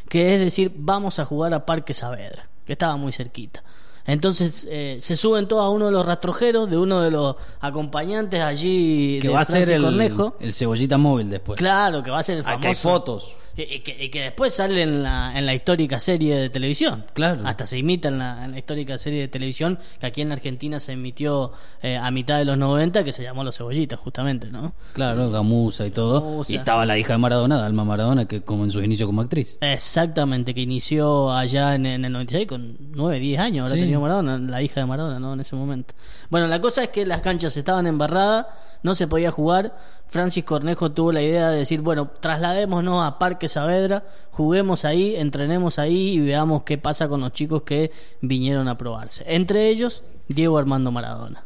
que 0.09 0.35
es 0.35 0.41
decir, 0.41 0.73
vamos 0.75 1.21
a 1.21 1.25
jugar 1.25 1.55
a 1.55 1.65
Parque 1.65 1.95
Saavedra, 1.95 2.49
que 2.67 2.73
estaba 2.73 2.97
muy 2.97 3.13
cerquita. 3.13 3.63
Entonces 4.07 4.67
eh, 4.71 4.97
se 5.01 5.17
suben 5.17 5.47
todos 5.49 5.65
a 5.65 5.69
uno 5.69 5.87
de 5.87 5.93
los 5.93 6.05
rastrojeros, 6.05 6.69
de 6.71 6.77
uno 6.77 7.01
de 7.03 7.11
los 7.11 7.37
acompañantes 7.61 8.41
allí 8.41 9.19
Que 9.21 9.29
de 9.29 9.35
va 9.35 9.41
a 9.41 9.45
ser 9.45 9.71
el, 9.71 9.83
Cornejo. 9.83 10.37
el 10.41 10.53
cebollita 10.55 10.99
móvil 10.99 11.31
después. 11.31 11.59
Claro, 11.59 12.03
que 12.03 12.11
va 12.11 12.19
a 12.19 12.23
ser 12.23 12.39
el 12.39 12.43
famoso. 12.45 12.59
Acá 12.59 12.69
hay 12.69 12.75
fotos. 12.75 13.37
Y, 13.55 13.63
y 13.63 13.81
que, 13.81 14.05
y 14.05 14.09
que 14.09 14.23
después 14.23 14.55
sale 14.55 14.81
en 14.81 15.03
la, 15.03 15.39
en 15.39 15.45
la 15.45 15.55
histórica 15.55 16.01
serie 16.01 16.37
de 16.37 16.49
televisión. 16.49 17.05
Claro. 17.13 17.43
Hasta 17.45 17.67
se 17.67 17.79
imita 17.79 18.09
en 18.09 18.19
la, 18.19 18.47
en 18.47 18.53
la 18.53 18.59
histórica 18.59 18.97
serie 18.97 19.21
de 19.21 19.29
televisión 19.29 19.79
que 20.01 20.07
aquí 20.07 20.23
en 20.23 20.33
Argentina 20.33 20.81
se 20.81 20.93
emitió 20.93 21.53
eh, 21.83 21.97
a 21.99 22.11
mitad 22.11 22.39
de 22.39 22.47
los 22.47 22.57
90, 22.57 23.05
que 23.05 23.13
se 23.13 23.23
llamó 23.23 23.45
Los 23.45 23.59
Cebollitas, 23.59 24.01
justamente, 24.01 24.51
¿no? 24.51 24.73
Claro, 24.95 25.31
Gamusa 25.31 25.87
y 25.87 25.91
todo. 25.91 26.23
Gamusa. 26.23 26.51
Y 26.53 26.57
estaba 26.57 26.87
la 26.87 26.97
hija 26.97 27.13
de 27.13 27.19
Maradona, 27.19 27.59
Dalma 27.59 27.85
Maradona, 27.85 28.25
que 28.27 28.41
como 28.41 28.65
en 28.65 28.71
sus 28.71 28.83
inicios 28.83 29.07
como 29.07 29.21
actriz. 29.21 29.59
Exactamente, 29.61 30.55
que 30.55 30.63
inició 30.63 31.31
allá 31.31 31.75
en, 31.75 31.85
en 31.85 32.05
el 32.07 32.13
96 32.13 32.47
con 32.49 32.77
9, 32.93 33.19
10 33.21 33.39
años, 33.39 33.71
Sí. 33.71 33.92
Tenido 33.93 34.01
Maradona, 34.01 34.39
la 34.39 34.63
hija 34.63 34.81
de 34.81 34.87
Maradona, 34.87 35.21
¿no? 35.21 35.35
En 35.35 35.41
ese 35.41 35.55
momento. 35.55 35.95
Bueno, 36.31 36.47
la 36.47 36.61
cosa 36.61 36.85
es 36.85 36.89
que 36.89 37.05
las 37.05 37.21
canchas 37.21 37.57
estaban 37.57 37.87
embarradas, 37.87 38.47
no 38.83 38.95
se 38.95 39.07
podía 39.07 39.31
jugar. 39.31 39.77
Francis 40.07 40.45
Cornejo 40.45 40.93
tuvo 40.93 41.13
la 41.13 41.21
idea 41.21 41.51
de 41.51 41.59
decir, 41.59 41.81
bueno, 41.81 42.11
trasladémonos 42.21 43.05
a 43.05 43.19
Parque 43.19 43.49
Saavedra, 43.49 44.05
juguemos 44.31 44.85
ahí, 44.85 45.17
entrenemos 45.17 45.79
ahí 45.79 46.15
y 46.15 46.21
veamos 46.21 46.63
qué 46.63 46.79
pasa 46.79 47.09
con 47.09 47.21
los 47.21 47.33
chicos 47.33 47.63
que 47.63 47.93
vinieron 48.21 48.69
a 48.69 48.79
probarse. 48.79 49.25
Entre 49.27 49.69
ellos, 49.69 50.05
Diego 50.29 50.59
Armando 50.59 50.91
Maradona, 50.91 51.45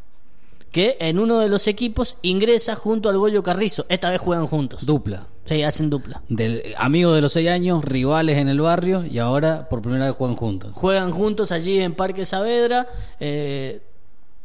que 0.76 0.98
en 1.00 1.18
uno 1.18 1.38
de 1.38 1.48
los 1.48 1.68
equipos 1.68 2.18
ingresa 2.20 2.76
junto 2.76 3.08
al 3.08 3.16
Goyo 3.16 3.42
Carrizo. 3.42 3.86
Esta 3.88 4.10
vez 4.10 4.20
juegan 4.20 4.46
juntos. 4.46 4.84
Dupla. 4.84 5.26
Sí, 5.46 5.62
hacen 5.62 5.88
dupla. 5.88 6.20
Del, 6.28 6.74
amigos 6.76 7.14
de 7.14 7.22
los 7.22 7.32
seis 7.32 7.48
años, 7.48 7.82
rivales 7.82 8.36
en 8.36 8.50
el 8.50 8.60
barrio 8.60 9.02
y 9.02 9.18
ahora 9.18 9.70
por 9.70 9.80
primera 9.80 10.04
vez 10.04 10.14
juegan 10.14 10.36
juntos. 10.36 10.72
juegan 10.74 11.12
juntos 11.12 11.50
allí 11.50 11.80
en 11.80 11.94
Parque 11.94 12.26
Saavedra. 12.26 12.88
Eh, 13.20 13.80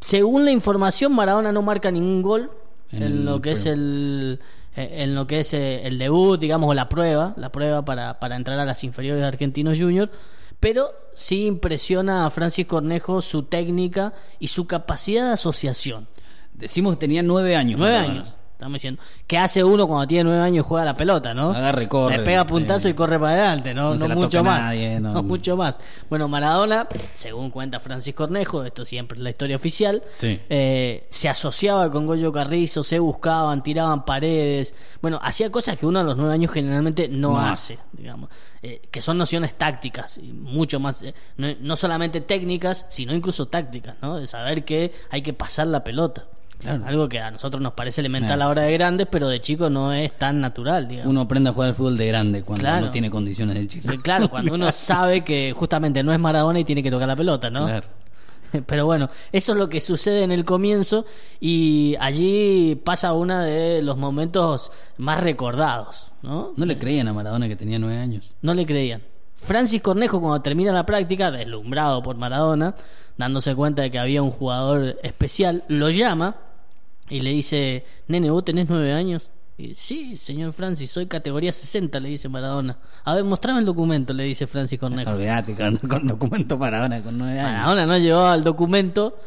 según 0.00 0.46
la 0.46 0.52
información, 0.52 1.12
Maradona 1.12 1.52
no 1.52 1.60
marca 1.60 1.90
ningún 1.90 2.22
gol 2.22 2.50
en, 2.92 3.26
lo 3.26 3.42
que 3.42 3.52
es 3.52 3.66
el 3.66 4.40
eh, 4.74 5.02
en 5.02 5.14
lo 5.14 5.26
que 5.26 5.40
es 5.40 5.52
eh, 5.52 5.86
el 5.86 5.98
debut, 5.98 6.40
digamos, 6.40 6.70
o 6.70 6.72
la 6.72 6.88
prueba, 6.88 7.34
la 7.36 7.52
prueba 7.52 7.84
para, 7.84 8.18
para 8.18 8.36
entrar 8.36 8.58
a 8.58 8.64
las 8.64 8.82
inferiores 8.84 9.20
de 9.20 9.28
Argentinos 9.28 9.78
Juniors, 9.78 10.10
pero 10.60 10.92
sí 11.14 11.44
impresiona 11.44 12.24
a 12.24 12.30
Francis 12.30 12.64
Cornejo 12.64 13.20
su 13.20 13.42
técnica 13.42 14.14
y 14.38 14.48
su 14.48 14.66
capacidad 14.66 15.26
de 15.26 15.32
asociación. 15.32 16.08
Decimos 16.54 16.94
que 16.94 17.00
tenía 17.00 17.22
nueve 17.22 17.56
años. 17.56 17.78
Nueve 17.78 17.96
años. 17.96 18.34
Estamos 18.52 18.74
diciendo. 18.74 19.02
¿Qué 19.26 19.38
hace 19.38 19.64
uno 19.64 19.88
cuando 19.88 20.06
tiene 20.06 20.22
nueve 20.22 20.40
años 20.40 20.64
y 20.64 20.68
juega 20.68 20.84
la 20.84 20.94
pelota, 20.94 21.34
no? 21.34 21.50
Agarra 21.50 21.82
y 21.82 21.88
corre, 21.88 22.18
Le 22.18 22.22
pega 22.22 22.42
sí. 22.42 22.48
puntazo 22.48 22.88
y 22.88 22.94
corre 22.94 23.18
para 23.18 23.32
adelante, 23.32 23.74
no, 23.74 23.94
mucho 24.14 24.44
más. 24.44 24.60
nadie, 24.60 25.00
no. 25.00 25.20
mucho 25.24 25.56
más. 25.56 25.80
Bueno, 26.08 26.28
Maradona, 26.28 26.86
según 27.14 27.50
cuenta 27.50 27.80
Francis 27.80 28.14
Cornejo, 28.14 28.62
esto 28.62 28.84
siempre 28.84 29.18
es 29.18 29.24
la 29.24 29.30
historia 29.30 29.56
oficial, 29.56 30.00
Sí. 30.14 30.38
eh, 30.48 31.08
se 31.10 31.28
asociaba 31.28 31.90
con 31.90 32.06
Goyo 32.06 32.30
Carrizo, 32.30 32.84
se 32.84 33.00
buscaban, 33.00 33.64
tiraban 33.64 34.04
paredes. 34.04 34.74
Bueno, 35.00 35.18
hacía 35.20 35.50
cosas 35.50 35.76
que 35.76 35.84
uno 35.84 35.98
a 35.98 36.04
los 36.04 36.16
nueve 36.16 36.32
años 36.32 36.52
generalmente 36.52 37.08
no, 37.08 37.36
hace, 37.40 37.80
digamos. 37.90 38.30
Eh, 38.62 38.80
que 38.92 39.02
son 39.02 39.18
nociones 39.18 39.54
tácticas, 39.58 40.18
y 40.18 40.32
mucho 40.32 40.78
más, 40.78 41.02
eh, 41.02 41.16
no, 41.36 41.48
no 41.58 41.74
solamente 41.74 42.20
técnicas, 42.20 42.86
sino 42.90 43.12
incluso 43.12 43.48
tácticas, 43.48 43.96
¿no? 44.02 44.18
De 44.18 44.28
saber 44.28 44.64
que 44.64 44.92
hay 45.10 45.20
que 45.22 45.32
pasar 45.32 45.66
la 45.66 45.82
pelota. 45.82 46.26
Claro. 46.62 46.84
Algo 46.86 47.08
que 47.08 47.18
a 47.20 47.30
nosotros 47.30 47.60
nos 47.60 47.72
parece 47.74 48.00
elemental 48.00 48.40
Eh, 48.40 48.42
ahora 48.44 48.62
de 48.62 48.72
grandes, 48.72 49.08
pero 49.10 49.28
de 49.28 49.40
chico 49.40 49.68
no 49.68 49.92
es 49.92 50.16
tan 50.16 50.40
natural, 50.40 50.86
digamos. 50.88 51.10
Uno 51.10 51.22
aprende 51.22 51.50
a 51.50 51.52
jugar 51.52 51.70
al 51.70 51.74
fútbol 51.74 51.96
de 51.98 52.06
grande 52.06 52.42
cuando 52.42 52.62
Claro. 52.62 52.86
no 52.86 52.90
tiene 52.92 53.10
condiciones 53.10 53.56
de 53.56 53.66
chico. 53.66 53.90
Eh, 53.92 53.98
Claro, 54.00 54.28
cuando 54.30 54.54
uno 54.54 54.70
sabe 54.72 55.22
que 55.24 55.52
justamente 55.56 56.02
no 56.02 56.12
es 56.12 56.18
Maradona 56.20 56.60
y 56.60 56.64
tiene 56.64 56.82
que 56.82 56.90
tocar 56.90 57.08
la 57.08 57.16
pelota, 57.16 57.50
¿no? 57.50 57.66
Claro. 57.66 57.86
Pero 58.66 58.84
bueno, 58.86 59.08
eso 59.32 59.52
es 59.52 59.58
lo 59.58 59.68
que 59.68 59.80
sucede 59.80 60.22
en 60.22 60.30
el 60.30 60.44
comienzo 60.44 61.04
y 61.40 61.96
allí 62.00 62.80
pasa 62.84 63.12
uno 63.14 63.40
de 63.40 63.80
los 63.82 63.96
momentos 63.96 64.70
más 64.98 65.20
recordados, 65.20 66.12
¿no? 66.22 66.52
No 66.56 66.66
le 66.66 66.78
creían 66.78 67.08
a 67.08 67.12
Maradona 67.12 67.48
que 67.48 67.56
tenía 67.56 67.78
nueve 67.78 67.96
años. 67.98 68.34
No 68.42 68.54
le 68.54 68.66
creían. 68.66 69.02
Francis 69.36 69.82
Cornejo, 69.82 70.20
cuando 70.20 70.40
termina 70.42 70.70
la 70.72 70.86
práctica, 70.86 71.32
deslumbrado 71.32 72.00
por 72.02 72.16
Maradona, 72.16 72.76
dándose 73.16 73.54
cuenta 73.56 73.82
de 73.82 73.90
que 73.90 73.98
había 73.98 74.22
un 74.22 74.30
jugador 74.30 74.98
especial, 75.02 75.64
lo 75.66 75.90
llama 75.90 76.36
y 77.12 77.20
le 77.20 77.30
dice, 77.30 77.84
nene, 78.08 78.30
¿vos 78.30 78.42
tenés 78.42 78.68
nueve 78.70 78.90
años? 78.92 79.30
Y, 79.58 79.74
sí, 79.74 80.16
señor 80.16 80.54
Francis, 80.54 80.90
soy 80.90 81.06
categoría 81.06 81.52
60, 81.52 82.00
le 82.00 82.08
dice 82.08 82.30
Maradona. 82.30 82.78
A 83.04 83.14
ver, 83.14 83.22
mostrame 83.22 83.60
el 83.60 83.66
documento, 83.66 84.14
le 84.14 84.24
dice 84.24 84.46
Francis 84.46 84.80
Cornejo. 84.80 85.10
Olvídate, 85.10 85.54
con, 85.54 85.76
con 85.76 86.06
documento 86.06 86.56
Maradona 86.56 87.02
con 87.02 87.18
nueve 87.18 87.38
años. 87.38 87.52
Maradona 87.52 87.86
no 87.86 87.98
llevaba 87.98 88.34
el 88.34 88.42
documento 88.42 89.18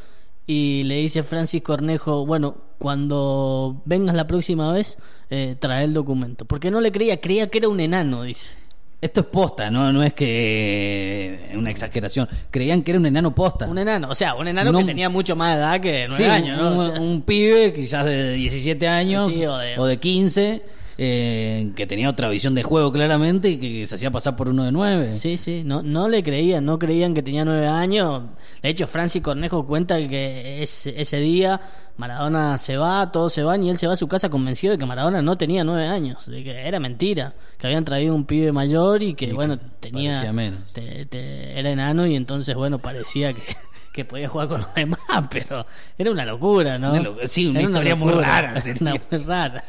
y 0.48 0.82
le 0.86 0.96
dice 0.96 1.22
Francis 1.22 1.62
Cornejo, 1.62 2.26
bueno, 2.26 2.58
cuando 2.80 3.84
vengas 3.86 4.16
la 4.16 4.26
próxima 4.26 4.72
vez, 4.72 4.98
eh, 5.30 5.56
trae 5.60 5.84
el 5.84 5.94
documento. 5.94 6.46
Porque 6.46 6.72
no 6.72 6.82
le 6.82 6.92
creía, 6.92 7.22
creía 7.22 7.52
que 7.52 7.60
era 7.60 7.70
un 7.70 7.80
enano, 7.80 8.24
dice. 8.24 8.58
Esto 9.06 9.20
es 9.22 9.28
posta, 9.28 9.70
no, 9.70 9.94
no 9.94 10.02
es 10.02 10.14
que 10.16 11.52
una 11.56 11.70
exageración. 11.70 12.28
Creían 12.50 12.82
que 12.82 12.90
era 12.92 13.00
un 13.00 13.06
enano 13.06 13.36
posta. 13.36 13.68
Un 13.68 13.78
enano, 13.78 14.10
o 14.10 14.16
sea, 14.16 14.34
un 14.34 14.48
enano 14.48 14.72
No- 14.72 14.80
que 14.80 14.84
tenía 14.86 15.10
mucho 15.10 15.36
más 15.36 15.58
edad 15.58 15.80
que 15.80 16.08
9 16.10 16.24
Sí, 16.24 16.30
años, 16.30 16.58
¿no? 16.58 16.72
un, 16.72 16.78
O 16.80 16.92
sea, 16.92 17.02
un 17.02 17.22
pibe 17.22 17.72
quizás 17.72 18.04
de 18.06 18.34
17 18.34 18.88
años 18.88 19.32
Sí, 19.32 19.46
o, 19.46 19.54
o 19.54 19.58
de... 19.60 19.76
de- 19.92 19.98
15 19.98 20.64
eh, 20.98 21.72
que 21.76 21.86
tenía 21.88 22.10
otra 22.10 22.30
visión 22.30 22.54
de 22.54 22.64
juego 22.64 22.92
claramente 22.92 23.50
y 23.50 23.58
que 23.58 23.86
se 23.86 23.96
hacía 23.96 24.12
pasar 24.12 24.36
por 24.36 24.48
uno 24.50 24.64
de 24.64 24.72
9. 24.72 25.14
Sí, 25.14 25.38
sí, 25.38 25.64
no, 25.66 25.82
no 25.82 26.08
le 26.08 26.24
creían, 26.24 26.64
no 26.66 26.80
creían 26.80 27.14
que 27.14 27.22
tenía 27.22 27.44
nueve 27.46 27.68
años. 27.68 28.24
De 28.62 28.70
hecho, 28.70 28.88
Francis 28.88 29.22
Cornejo 29.22 29.66
cuenta 29.66 29.98
que 30.08 30.64
ese, 30.64 31.00
ese 31.00 31.18
día 31.20 31.60
Maradona 31.98 32.58
se 32.58 32.78
va, 32.78 33.12
todos 33.12 33.34
se 33.34 33.44
van 33.44 33.64
y 33.64 33.70
él 33.70 33.78
se 33.78 33.88
va 33.88 33.94
a 33.94 33.98
su 33.98 34.08
casa 34.08 34.30
convencido 34.30 34.72
de 34.72 34.78
que 34.78 34.86
Maradona 34.86 35.22
no 35.22 35.38
tenía 35.38 35.64
nueve 35.64 35.88
años, 35.88 36.26
de 36.28 36.44
que 36.44 36.52
era 36.68 36.80
mentira, 36.80 37.34
que 37.58 37.68
habían 37.68 37.84
traído 37.86 38.16
un 38.16 38.26
pibe 38.26 38.52
mayor 38.52 39.04
y 39.04 39.14
que, 39.16 39.26
Y 39.26 39.28
que 39.30 39.34
bueno, 39.34 39.58
tenía... 39.80 40.12
parecía 40.12 40.34
menos. 40.34 40.74
te- 40.74 41.06
te- 41.06 41.60
era 41.60 41.70
enano 41.72 42.06
y 42.08 42.16
entonces, 42.16 42.56
bueno, 42.56 42.80
parecía 42.80 43.34
que... 43.34 43.42
que 43.94 44.04
podía 44.04 44.28
jugar 44.28 44.50
con 44.50 44.60
los 44.60 44.74
demás, 44.76 45.00
pero 45.32 45.66
era 45.98 46.12
una 46.12 46.26
locura, 46.26 46.78
¿no? 46.78 46.92
Una 46.92 47.00
lo- 47.02 47.16
sí, 47.28 47.48
una 47.48 47.60
Era 47.62 47.70
historia 47.70 47.96
muy 47.96 48.12
rara, 48.12 48.60
sería. 48.62 48.82
Una 48.82 49.02
muy 49.10 49.24
rara. 49.24 49.64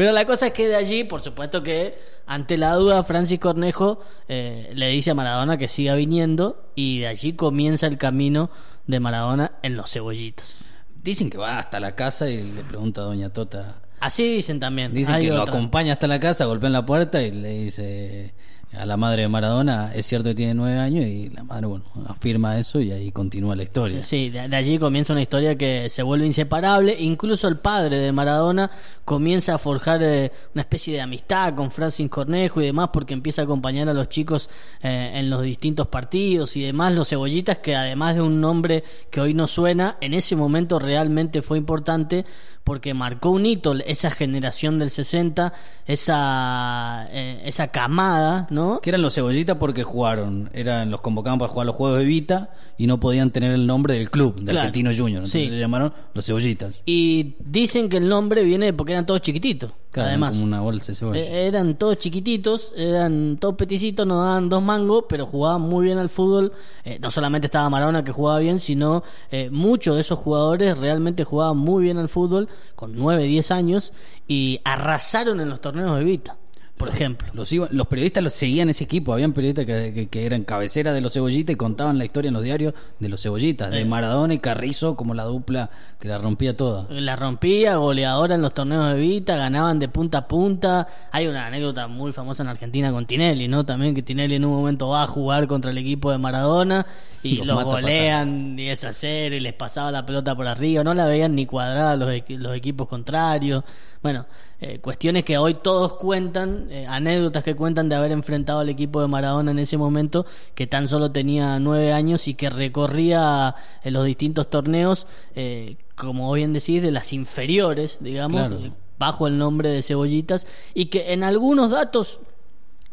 Pero 0.00 0.12
la 0.12 0.24
cosa 0.24 0.46
es 0.46 0.52
que 0.54 0.66
de 0.66 0.76
allí, 0.76 1.04
por 1.04 1.20
supuesto 1.20 1.62
que 1.62 1.98
ante 2.24 2.56
la 2.56 2.74
duda, 2.74 3.04
Francis 3.04 3.38
Cornejo 3.38 4.00
eh, 4.28 4.70
le 4.72 4.88
dice 4.88 5.10
a 5.10 5.14
Maradona 5.14 5.58
que 5.58 5.68
siga 5.68 5.94
viniendo 5.94 6.72
y 6.74 7.00
de 7.00 7.08
allí 7.08 7.34
comienza 7.34 7.86
el 7.86 7.98
camino 7.98 8.48
de 8.86 8.98
Maradona 8.98 9.52
en 9.62 9.76
los 9.76 9.92
cebollitas. 9.92 10.64
Dicen 11.02 11.28
que 11.28 11.36
va 11.36 11.58
hasta 11.58 11.80
la 11.80 11.94
casa 11.96 12.30
y 12.30 12.42
le 12.42 12.64
pregunta 12.64 13.02
a 13.02 13.04
Doña 13.04 13.28
Tota. 13.28 13.82
Así 14.00 14.36
dicen 14.36 14.58
también. 14.58 14.94
Dicen 14.94 15.16
Hay 15.16 15.26
que 15.26 15.32
lo 15.32 15.42
acompaña 15.42 15.92
hasta 15.92 16.06
la 16.06 16.18
casa, 16.18 16.46
golpea 16.46 16.68
en 16.68 16.72
la 16.72 16.86
puerta 16.86 17.20
y 17.20 17.32
le 17.32 17.64
dice 17.64 18.32
a 18.72 18.86
la 18.86 18.96
madre 18.96 19.22
de 19.22 19.28
Maradona, 19.28 19.92
es 19.94 20.06
cierto 20.06 20.28
que 20.28 20.34
tiene 20.36 20.54
nueve 20.54 20.78
años 20.78 21.04
y 21.04 21.28
la 21.30 21.42
madre, 21.42 21.66
bueno, 21.66 21.84
afirma 22.06 22.56
eso 22.58 22.80
y 22.80 22.92
ahí 22.92 23.10
continúa 23.10 23.56
la 23.56 23.64
historia. 23.64 24.02
Sí, 24.02 24.30
de, 24.30 24.40
allí 24.40 24.78
comienza 24.78 25.12
una 25.12 25.22
historia 25.22 25.56
que 25.56 25.90
se 25.90 26.02
vuelve 26.04 26.26
inseparable. 26.26 26.96
Incluso 26.98 27.48
el 27.48 27.58
padre 27.58 27.98
de 27.98 28.12
Maradona 28.12 28.70
comienza 29.04 29.54
a 29.54 29.58
forjar 29.58 30.02
eh, 30.02 30.30
una 30.54 30.62
especie 30.62 30.94
de 30.94 31.00
amistad 31.00 31.54
con 31.54 31.72
Francis 31.72 32.08
Cornejo 32.08 32.62
y 32.62 32.66
demás, 32.66 32.90
porque 32.92 33.12
empieza 33.12 33.42
a 33.42 33.44
acompañar 33.44 33.88
a 33.88 33.94
los 33.94 34.08
chicos 34.08 34.48
eh, 34.82 35.12
en 35.14 35.30
los 35.30 35.42
distintos 35.42 35.88
partidos 35.88 36.56
y 36.56 36.62
demás. 36.62 36.92
Los 36.92 37.08
cebollitas, 37.08 37.58
que 37.58 37.74
además 37.74 38.14
de 38.14 38.22
un 38.22 38.40
nombre 38.40 38.84
que 39.10 39.20
hoy 39.20 39.34
no 39.34 39.48
suena, 39.48 39.96
en 40.00 40.14
ese 40.14 40.36
momento 40.36 40.78
realmente 40.78 41.42
fue 41.42 41.58
importante 41.58 42.24
porque 42.64 42.94
marcó 42.94 43.30
un 43.30 43.46
hito 43.46 43.74
esa 43.86 44.10
generación 44.10 44.78
del 44.78 44.90
60, 44.90 45.52
esa, 45.86 47.06
eh, 47.10 47.42
esa 47.44 47.68
camada, 47.68 48.46
¿no? 48.50 48.80
Que 48.80 48.90
eran 48.90 49.02
los 49.02 49.14
cebollitas 49.14 49.56
porque 49.56 49.82
jugaron, 49.84 50.50
eran 50.52 50.90
los 50.90 51.00
convocaban 51.00 51.38
para 51.38 51.50
jugar 51.50 51.66
los 51.66 51.74
juegos 51.76 51.98
de 51.98 52.04
Vita 52.04 52.50
y 52.78 52.86
no 52.86 52.98
podían 53.00 53.30
tener 53.30 53.52
el 53.52 53.66
nombre 53.66 53.94
del 53.94 54.10
club, 54.10 54.36
de 54.36 54.44
Claro. 54.44 54.58
Argentino 54.60 54.90
Junior. 54.90 55.20
Entonces 55.22 55.42
Sí. 55.42 55.48
se 55.48 55.58
llamaron 55.58 55.92
los 56.14 56.24
cebollitas. 56.26 56.82
Y 56.86 57.34
dicen 57.40 57.88
que 57.88 57.96
el 57.98 58.08
nombre 58.08 58.42
viene 58.44 58.72
porque 58.72 58.92
eran 58.92 59.06
todos 59.06 59.20
chiquititos. 59.22 59.72
Claro, 59.90 60.10
además. 60.10 60.34
como 60.34 60.44
una 60.44 60.60
bolsa 60.60 60.92
de 60.92 60.94
cebolla. 60.94 61.20
Eh, 61.20 61.48
eran 61.48 61.74
todos 61.74 61.98
chiquititos, 61.98 62.72
eran 62.76 63.38
todos 63.40 63.56
peticitos, 63.56 64.06
nos 64.06 64.18
daban 64.24 64.48
dos 64.48 64.62
mangos, 64.62 65.06
pero 65.08 65.26
jugaban 65.26 65.62
muy 65.62 65.84
bien 65.86 65.98
al 65.98 66.08
fútbol. 66.08 66.52
Eh, 66.84 67.00
no 67.02 67.10
solamente 67.10 67.48
estaba 67.48 67.68
Maradona 67.68 68.04
que 68.04 68.12
jugaba 68.12 68.38
bien, 68.38 68.60
sino 68.60 69.02
eh, 69.32 69.48
muchos 69.50 69.96
de 69.96 70.02
esos 70.02 70.16
jugadores 70.16 70.78
realmente 70.78 71.24
jugaban 71.24 71.56
muy 71.58 71.82
bien 71.82 71.98
al 71.98 72.08
fútbol, 72.08 72.48
con 72.74 72.94
9, 72.94 73.24
10 73.24 73.50
años, 73.50 73.92
y 74.26 74.60
arrasaron 74.64 75.40
en 75.40 75.48
los 75.48 75.60
torneos 75.60 75.98
de 75.98 76.04
Vita, 76.04 76.36
por 76.80 76.88
ejemplo. 76.88 77.28
Los, 77.34 77.52
iba- 77.52 77.68
los 77.70 77.86
periodistas 77.86 78.24
los 78.24 78.32
seguían 78.32 78.68
ese 78.70 78.82
equipo, 78.84 79.12
habían 79.12 79.32
periodistas 79.32 79.66
que, 79.66 79.92
que- 79.94 80.08
que 80.08 80.26
eran 80.26 80.42
cabecera 80.42 80.92
de 80.92 81.00
los 81.00 81.12
cebollitas 81.12 81.52
y 81.52 81.56
contaban 81.56 81.96
la 81.98 82.04
historia 82.04 82.28
en 82.28 82.34
los 82.34 82.42
diarios 82.42 82.74
de 82.98 83.08
los 83.08 83.22
cebollitas, 83.22 83.72
Eh. 83.72 83.76
de 83.76 83.84
Maradona 83.84 84.34
y 84.34 84.38
Carrizo 84.40 84.96
como 84.96 85.14
la 85.14 85.24
dupla 85.24 85.70
que 86.00 86.08
la 86.08 86.18
rompía 86.18 86.56
toda. 86.56 86.86
La 86.90 87.14
rompía, 87.14 87.76
goleadora 87.76 88.34
en 88.34 88.42
los 88.42 88.54
torneos 88.54 88.88
de 88.92 88.98
Vita, 88.98 89.36
ganaban 89.36 89.78
de 89.78 89.88
punta 89.88 90.18
a 90.18 90.26
punta. 90.28 90.88
Hay 91.12 91.26
una 91.26 91.46
anécdota 91.46 91.86
muy 91.86 92.12
famosa 92.12 92.42
en 92.42 92.48
Argentina 92.48 92.90
con 92.90 93.06
Tinelli, 93.06 93.46
¿no? 93.48 93.64
También 93.66 93.94
que 93.94 94.02
Tinelli 94.02 94.36
en 94.36 94.44
un 94.46 94.52
momento 94.52 94.88
va 94.88 95.02
a 95.02 95.06
jugar 95.06 95.46
contra 95.46 95.70
el 95.70 95.78
equipo 95.78 96.10
de 96.10 96.16
Maradona 96.18 96.86
y 97.22 97.36
Los 97.36 97.46
los, 97.48 97.56
mata 97.56 97.68
a 97.68 97.72
golean 97.82 98.58
y 98.58 98.68
es 98.70 98.82
hacer 98.84 99.34
y 99.34 99.40
les 99.40 99.52
pasaba 99.52 99.92
la 99.92 100.06
pelota 100.06 100.34
por 100.34 100.46
arriba. 100.48 100.82
No 100.82 100.94
la 100.94 101.04
veían 101.06 101.34
ni 101.34 101.44
cuadrada 101.44 101.96
los, 101.96 102.10
los 102.28 102.56
equipos 102.56 102.88
contrarios. 102.88 103.62
Bueno, 104.02 104.24
eh, 104.60 104.78
cuestiones 104.80 105.24
que 105.24 105.38
hoy 105.38 105.54
todos 105.54 105.94
cuentan, 105.94 106.68
eh, 106.70 106.86
anécdotas 106.86 107.42
que 107.42 107.54
cuentan 107.56 107.88
de 107.88 107.94
haber 107.96 108.12
enfrentado 108.12 108.60
al 108.60 108.68
equipo 108.68 109.00
de 109.00 109.08
Maradona 109.08 109.50
en 109.52 109.58
ese 109.58 109.76
momento, 109.76 110.26
que 110.54 110.66
tan 110.66 110.86
solo 110.88 111.10
tenía 111.12 111.58
nueve 111.58 111.92
años 111.92 112.28
y 112.28 112.34
que 112.34 112.50
recorría 112.50 113.54
en 113.82 113.92
los 113.94 114.04
distintos 114.04 114.50
torneos, 114.50 115.06
eh, 115.34 115.76
como 115.96 116.32
bien 116.32 116.52
decís, 116.52 116.82
de 116.82 116.90
las 116.90 117.12
inferiores, 117.12 117.98
digamos, 118.00 118.40
Claro. 118.48 118.56
eh, 118.64 118.72
bajo 118.98 119.26
el 119.26 119.38
nombre 119.38 119.70
de 119.70 119.82
Cebollitas, 119.82 120.46
y 120.74 120.86
que 120.86 121.12
en 121.14 121.24
algunos 121.24 121.70
datos, 121.70 122.20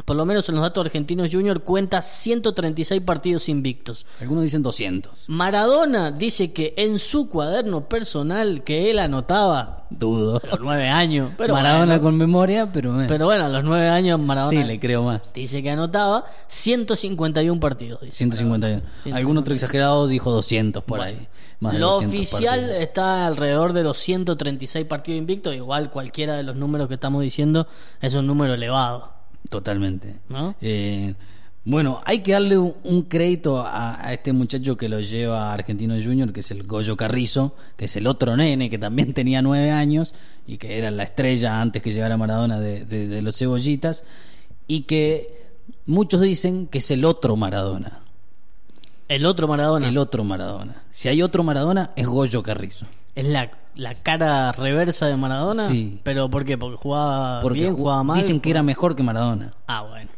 por 0.06 0.16
lo 0.16 0.26
menos 0.26 0.48
en 0.48 0.56
los 0.56 0.62
datos 0.62 0.86
argentinos 0.86 1.32
junior, 1.32 1.64
cuenta 1.64 2.02
136 2.02 3.02
partidos 3.02 3.50
invictos. 3.50 4.06
Algunos 4.22 4.44
dicen 4.44 4.64
200. 4.64 5.26
Maradona 5.28 6.12
dice 6.12 6.54
que 6.54 6.74
en 6.78 7.00
su 7.00 7.28
cuaderno 7.30 7.90
personal 7.90 8.64
que 8.64 8.90
él 8.92 9.00
anotaba 9.00 9.86
Dudo. 9.90 10.42
a 10.44 10.48
los 10.48 10.60
nueve 10.60 10.88
años, 10.90 11.32
pero 11.38 11.54
Maradona 11.54 11.86
bueno, 11.86 12.02
con 12.04 12.18
memoria, 12.18 12.72
pero, 12.72 13.02
eh, 13.02 13.06
pero 13.08 13.26
bueno, 13.26 13.46
a 13.46 13.50
los 13.50 13.64
nueve 13.64 13.88
años 13.90 14.20
Maradona 14.20 14.62
sí, 14.62 14.68
le 14.68 14.80
creo 14.80 15.04
más. 15.04 15.34
dice 15.34 15.64
que 15.64 15.70
anotaba 15.72 16.26
151 16.48 17.60
partidos. 17.60 18.02
dice 18.02 18.18
151. 18.18 18.82
Maradona. 18.82 19.18
Algún 19.18 19.38
otro 19.38 19.54
exagerado 19.54 20.08
dijo 20.08 20.32
200 20.32 20.84
por 20.84 21.00
Bueno, 21.00 21.18
ahí. 21.18 21.28
Más 21.60 21.74
de 21.74 21.80
Lo 21.80 21.88
200 21.94 22.16
oficial 22.20 22.60
partidos. 22.60 22.82
está 22.82 23.26
alrededor 23.28 23.74
de 23.74 23.84
los 23.84 23.98
136 23.98 24.86
partidos 24.86 25.18
invictos, 25.18 25.56
igual 25.56 25.90
cualquiera 25.90 26.36
de 26.36 26.44
los 26.44 26.56
números 26.56 26.88
que 26.88 26.94
estamos 26.94 27.22
diciendo 27.22 27.68
es 28.02 28.14
un 28.14 28.28
número 28.28 28.54
elevado. 28.54 29.17
Totalmente. 29.50 30.16
¿No? 30.30 30.56
Eh, 30.62 31.14
bueno, 31.64 32.02
hay 32.06 32.20
que 32.20 32.32
darle 32.32 32.58
un, 32.58 33.02
crédito 33.04 33.58
a, 33.60 34.00
a 34.06 34.14
este 34.14 34.32
muchacho 34.32 34.78
que 34.78 34.88
lo 34.88 35.02
lleva 35.02 35.50
a 35.50 35.54
Argentino 35.54 35.96
Junior, 36.02 36.32
que 36.32 36.40
es 36.40 36.52
el 36.52 36.64
Goyo 36.64 36.96
Carrizo, 36.96 37.56
que 37.76 37.86
es 37.86 37.96
el 37.98 38.08
otro 38.08 38.38
nene 38.38 38.70
que 38.70 38.78
también 38.78 39.14
tenía 39.16 39.42
nueve 39.42 39.72
años 39.72 40.16
y 40.48 40.58
que 40.58 40.78
era 40.78 40.92
la 40.92 41.04
estrella 41.04 41.60
antes 41.62 41.82
que 41.82 41.92
llegara 41.92 42.16
Maradona 42.18 42.60
de, 42.60 42.86
de- 42.86 43.08
de 43.08 43.22
los 43.22 43.38
cebollitas, 43.38 44.06
y 44.66 44.82
que 44.84 45.46
muchos 45.86 46.22
dicen 46.22 46.68
que 46.68 46.78
es 46.78 46.90
el 46.92 47.04
otro 47.04 47.36
Maradona. 47.36 48.00
El 49.10 49.26
otro 49.26 49.48
Maradona 49.48 49.88
El 49.90 49.98
otro 49.98 50.24
Maradona. 50.24 50.84
Si 50.92 51.08
hay 51.10 51.22
otro 51.22 51.44
Maradona, 51.44 51.92
es 51.98 52.06
Goyo 52.08 52.44
Carrizo. 52.44 52.86
Es 53.18 53.26
la, 53.26 53.50
la 53.76 53.94
cara 53.96 54.52
reversa 54.54 55.08
de 55.08 55.18
Maradona. 55.18 55.64
Sí. 55.64 56.00
¿Pero 56.04 56.30
por 56.30 56.46
qué? 56.46 56.58
¿Porque 56.58 56.78
jugaba 56.78 57.42
Porque 57.42 57.60
bien, 57.62 57.74
ju- 57.74 57.78
jugaba 57.78 58.04
mal? 58.04 58.18
dicen 58.18 58.40
que 58.40 58.50
era 58.52 58.64
mejor 58.64 58.96
que 58.96 59.04
Maradona. 59.04 59.50
Ah, 59.68 59.82
bueno. 59.82 60.10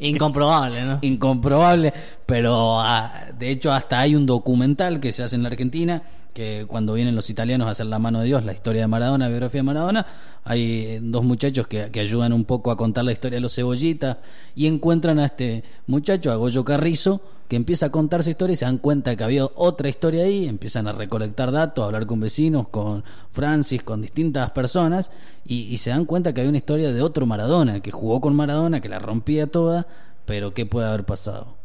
Incomprobable, 0.00 0.84
¿no? 0.84 0.98
incomprobable, 1.02 1.92
pero 2.26 2.80
ah, 2.80 3.12
de 3.38 3.50
hecho 3.50 3.72
hasta 3.72 4.00
hay 4.00 4.16
un 4.16 4.24
documental 4.26 4.98
que 5.00 5.12
se 5.12 5.22
hace 5.22 5.36
en 5.36 5.42
la 5.42 5.48
Argentina, 5.50 6.02
que 6.34 6.66
cuando 6.68 6.92
vienen 6.94 7.14
los 7.14 7.30
italianos 7.30 7.68
a 7.68 7.70
hacer 7.70 7.86
La 7.86 7.98
mano 7.98 8.20
de 8.20 8.26
Dios, 8.26 8.44
la 8.44 8.52
historia 8.52 8.82
de 8.82 8.88
Maradona, 8.88 9.24
la 9.24 9.30
biografía 9.30 9.60
de 9.60 9.62
Maradona, 9.62 10.06
hay 10.44 10.62
eh, 10.62 11.00
dos 11.02 11.24
muchachos 11.24 11.66
que, 11.66 11.90
que 11.90 12.00
ayudan 12.00 12.32
un 12.32 12.44
poco 12.44 12.70
a 12.70 12.76
contar 12.76 13.04
la 13.04 13.12
historia 13.12 13.36
de 13.36 13.40
los 13.40 13.54
cebollitas 13.54 14.18
y 14.54 14.66
encuentran 14.66 15.18
a 15.18 15.26
este 15.26 15.64
muchacho, 15.86 16.32
a 16.32 16.36
Goyo 16.36 16.64
Carrizo, 16.64 17.22
que 17.48 17.56
empieza 17.56 17.86
a 17.86 17.90
contar 17.90 18.24
su 18.24 18.30
historia 18.30 18.54
y 18.54 18.56
se 18.56 18.64
dan 18.64 18.78
cuenta 18.78 19.16
que 19.16 19.24
había 19.24 19.46
otra 19.54 19.88
historia 19.88 20.24
ahí, 20.24 20.48
empiezan 20.48 20.88
a 20.88 20.92
recolectar 20.92 21.52
datos, 21.52 21.82
a 21.82 21.86
hablar 21.86 22.06
con 22.06 22.20
vecinos, 22.20 22.68
con 22.68 23.04
Francis, 23.30 23.82
con 23.82 24.02
distintas 24.02 24.50
personas, 24.50 25.10
y, 25.46 25.62
y 25.62 25.78
se 25.78 25.90
dan 25.90 26.04
cuenta 26.04 26.34
que 26.34 26.40
había 26.40 26.50
una 26.50 26.58
historia 26.58 26.92
de 26.92 27.00
otro 27.00 27.26
Maradona, 27.26 27.80
que 27.80 27.92
jugó 27.92 28.20
con 28.20 28.34
Maradona, 28.34 28.80
que 28.80 28.88
la 28.88 28.98
rompía 28.98 29.46
toda, 29.46 29.86
pero 30.26 30.52
¿qué 30.52 30.66
puede 30.66 30.88
haber 30.88 31.04
pasado? 31.04 31.64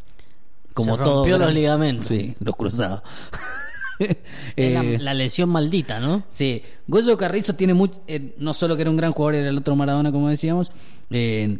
Se 0.83 0.95
rompió 0.95 1.37
los 1.37 1.53
ligamentos. 1.53 2.07
Sí, 2.07 2.35
los 2.39 2.55
cruzados. 2.55 3.01
Es 4.55 4.73
la, 4.73 4.81
Eh, 4.83 4.97
la 4.99 5.13
lesión 5.13 5.49
maldita, 5.49 5.99
¿no? 5.99 6.23
Sí, 6.29 6.61
Goyo 6.87 7.17
Carrizo 7.17 7.53
tiene 7.55 7.73
mucho, 7.73 8.01
eh, 8.07 8.33
no 8.39 8.53
solo 8.53 8.75
que 8.75 8.81
era 8.83 8.91
un 8.91 8.97
gran 8.97 9.11
jugador, 9.11 9.35
era 9.35 9.49
el 9.49 9.57
otro 9.57 9.75
Maradona, 9.75 10.11
como 10.11 10.29
decíamos. 10.29 10.71
eh, 11.11 11.59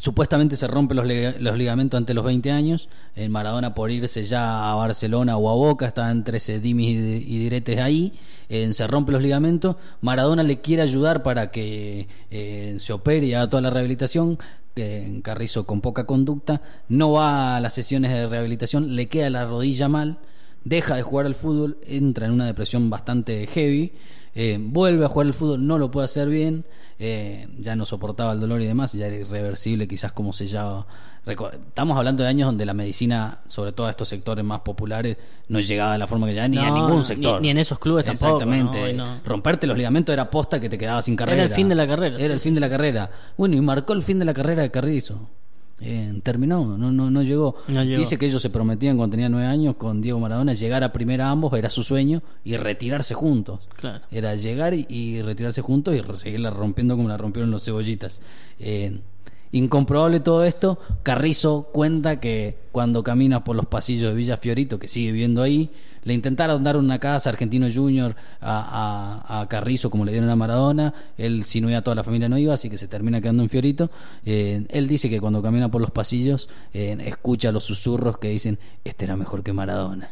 supuestamente 0.00 0.56
se 0.56 0.66
rompe 0.66 0.94
los, 0.94 1.04
lig- 1.04 1.36
los 1.38 1.56
ligamentos 1.58 1.98
ante 1.98 2.14
los 2.14 2.24
20 2.24 2.50
años. 2.50 2.88
El 3.14 3.28
Maradona 3.30 3.74
por 3.74 3.90
irse 3.90 4.24
ya 4.24 4.70
a 4.70 4.74
Barcelona 4.74 5.36
o 5.36 5.50
a 5.50 5.54
Boca, 5.54 5.86
está 5.86 6.10
entre 6.10 6.38
ese 6.38 6.60
dimis 6.60 6.96
y, 6.98 7.34
y 7.34 7.38
diretes 7.38 7.78
ahí. 7.78 8.12
eh, 8.48 8.72
se 8.72 8.86
rompe 8.86 9.12
los 9.12 9.22
ligamentos. 9.22 9.76
Maradona 10.00 10.42
le 10.42 10.60
quiere 10.60 10.82
ayudar 10.82 11.22
para 11.22 11.50
que 11.50 12.08
eh, 12.30 12.76
se 12.80 12.92
opere 12.92 13.26
y 13.26 13.34
haga 13.34 13.50
toda 13.50 13.60
la 13.62 13.70
rehabilitación. 13.70 14.38
eh, 14.76 15.20
Carrizo 15.22 15.66
con 15.66 15.82
poca 15.82 16.06
conducta, 16.06 16.62
no 16.88 17.12
va 17.12 17.56
a 17.56 17.60
las 17.60 17.74
sesiones 17.74 18.10
de 18.12 18.26
rehabilitación, 18.26 18.96
le 18.96 19.06
queda 19.08 19.28
la 19.28 19.44
rodilla 19.44 19.88
mal 19.88 20.18
deja 20.64 20.96
de 20.96 21.02
jugar 21.02 21.26
al 21.26 21.34
fútbol, 21.34 21.78
entra 21.86 22.26
en 22.26 22.32
una 22.32 22.46
depresión 22.46 22.88
bastante 22.90 23.46
heavy, 23.46 23.92
eh, 24.34 24.58
vuelve 24.60 25.04
a 25.04 25.08
jugar 25.08 25.26
al 25.26 25.34
fútbol, 25.34 25.66
no 25.66 25.78
lo 25.78 25.90
puede 25.90 26.04
hacer 26.06 26.28
bien, 26.28 26.64
eh, 26.98 27.48
ya 27.58 27.74
no 27.76 27.84
soportaba 27.84 28.32
el 28.32 28.40
dolor 28.40 28.60
y 28.62 28.66
demás, 28.66 28.92
ya 28.92 29.06
era 29.06 29.16
irreversible 29.16 29.88
quizás 29.88 30.12
como 30.12 30.32
sellado. 30.32 30.86
Reco- 31.26 31.52
Estamos 31.52 31.96
hablando 31.96 32.22
de 32.24 32.28
años 32.28 32.46
donde 32.46 32.64
la 32.66 32.74
medicina, 32.74 33.40
sobre 33.46 33.72
todo 33.72 33.86
a 33.86 33.90
estos 33.90 34.08
sectores 34.08 34.44
más 34.44 34.60
populares, 34.60 35.16
no 35.48 35.60
llegaba 35.60 35.92
de 35.92 35.98
la 35.98 36.06
forma 36.08 36.28
que 36.28 36.34
ya 36.34 36.48
ni 36.48 36.58
a 36.58 36.68
No, 36.68 36.74
ningún 36.74 36.98
ni- 36.98 37.04
sector. 37.04 37.40
ni 37.40 37.50
en 37.50 37.58
esos 37.58 37.78
clubes 37.78 38.04
tampoco, 38.04 38.36
Exactamente. 38.42 38.78
¿no? 38.78 38.84
Hoy 38.84 38.92
no. 38.94 39.20
Romperte 39.24 39.66
los 39.68 39.76
ligamentos 39.76 40.12
era 40.12 40.28
posta 40.30 40.58
que 40.60 40.68
te 40.68 40.78
quedaba 40.78 41.00
sin 41.02 41.14
carrera. 41.16 41.42
el 41.44 41.50
fin 41.50 41.68
de 41.68 41.74
la 41.76 41.86
carrera, 41.86 42.16
Era 42.16 42.26
sí, 42.28 42.32
el 42.32 42.40
fin 42.40 42.54
de 42.54 42.60
la 42.60 42.68
carrera. 42.70 43.10
Bueno, 43.36 43.54
y 43.56 43.60
marcó 43.60 43.92
el 43.92 44.02
fin 44.02 44.18
de 44.18 44.24
la 44.24 44.34
carrera 44.34 44.62
de 44.62 44.70
Carrizo. 44.70 45.28
Eh, 45.84 46.20
terminó, 46.22 46.78
no, 46.78 46.92
no, 46.92 47.10
no 47.10 47.22
llegó. 47.22 47.56
No 47.66 47.82
llegó. 47.82 47.98
Dice 47.98 48.16
que 48.16 48.26
ellos 48.26 48.40
se 48.40 48.50
prometían 48.50 48.96
cuando 48.96 49.12
tenía 49.12 49.28
nueve 49.28 49.46
años 49.48 49.74
con 49.74 50.00
Diego 50.00 50.20
Maradona 50.20 50.54
llegar 50.54 50.84
a 50.84 50.92
primera 50.92 51.28
ambos, 51.28 51.52
era 51.54 51.70
su 51.70 51.82
sueño, 51.82 52.22
y 52.44 52.56
retirarse 52.56 53.14
juntos. 53.14 53.60
Claro. 53.76 54.04
Era 54.10 54.36
llegar 54.36 54.74
y, 54.74 54.86
y 54.88 55.22
retirarse 55.22 55.60
juntos 55.60 55.96
y 55.96 56.18
seguirla 56.18 56.50
rompiendo 56.50 56.96
como 56.96 57.08
la 57.08 57.16
rompieron 57.16 57.50
los 57.50 57.64
cebollitas. 57.64 58.22
Eh, 58.60 59.00
incomprobable 59.52 60.20
todo 60.20 60.44
esto. 60.44 60.78
Carrizo 61.02 61.68
cuenta 61.72 62.18
que 62.20 62.58
cuando 62.72 63.02
camina 63.02 63.44
por 63.44 63.54
los 63.56 63.66
pasillos 63.66 64.10
de 64.10 64.16
Villa 64.16 64.36
Fiorito, 64.36 64.78
que 64.78 64.88
sigue 64.88 65.12
viviendo 65.12 65.42
ahí, 65.42 65.70
le 66.04 66.14
intentaron 66.14 66.64
dar 66.64 66.76
una 66.76 66.98
casa 66.98 67.30
a 67.30 67.32
Argentino 67.32 67.68
Junior 67.72 68.16
a, 68.40 69.22
a- 69.28 69.40
a 69.42 69.48
Carrizo 69.48 69.88
como 69.88 70.04
le 70.04 70.10
dieron 70.12 70.30
a 70.30 70.36
Maradona. 70.36 70.92
Él, 71.16 71.44
si 71.44 71.60
no 71.60 71.70
iba, 71.70 71.82
toda 71.82 71.94
la 71.94 72.02
familia 72.04 72.28
no 72.28 72.38
iba, 72.38 72.54
así 72.54 72.68
que 72.68 72.76
se 72.78 72.88
termina 72.88 73.20
quedando 73.20 73.42
en 73.44 73.48
Fiorito. 73.48 73.90
Eh, 74.24 74.64
él 74.70 74.88
dice 74.88 75.08
que 75.08 75.20
cuando 75.20 75.40
camina 75.42 75.70
por 75.70 75.80
los 75.80 75.90
pasillos, 75.92 76.48
eh, 76.74 76.96
escucha 77.06 77.52
los 77.52 77.62
susurros 77.64 78.18
que 78.18 78.28
dicen: 78.30 78.58
Este 78.84 79.04
era 79.04 79.16
mejor 79.16 79.42
que 79.44 79.52
Maradona. 79.52 80.10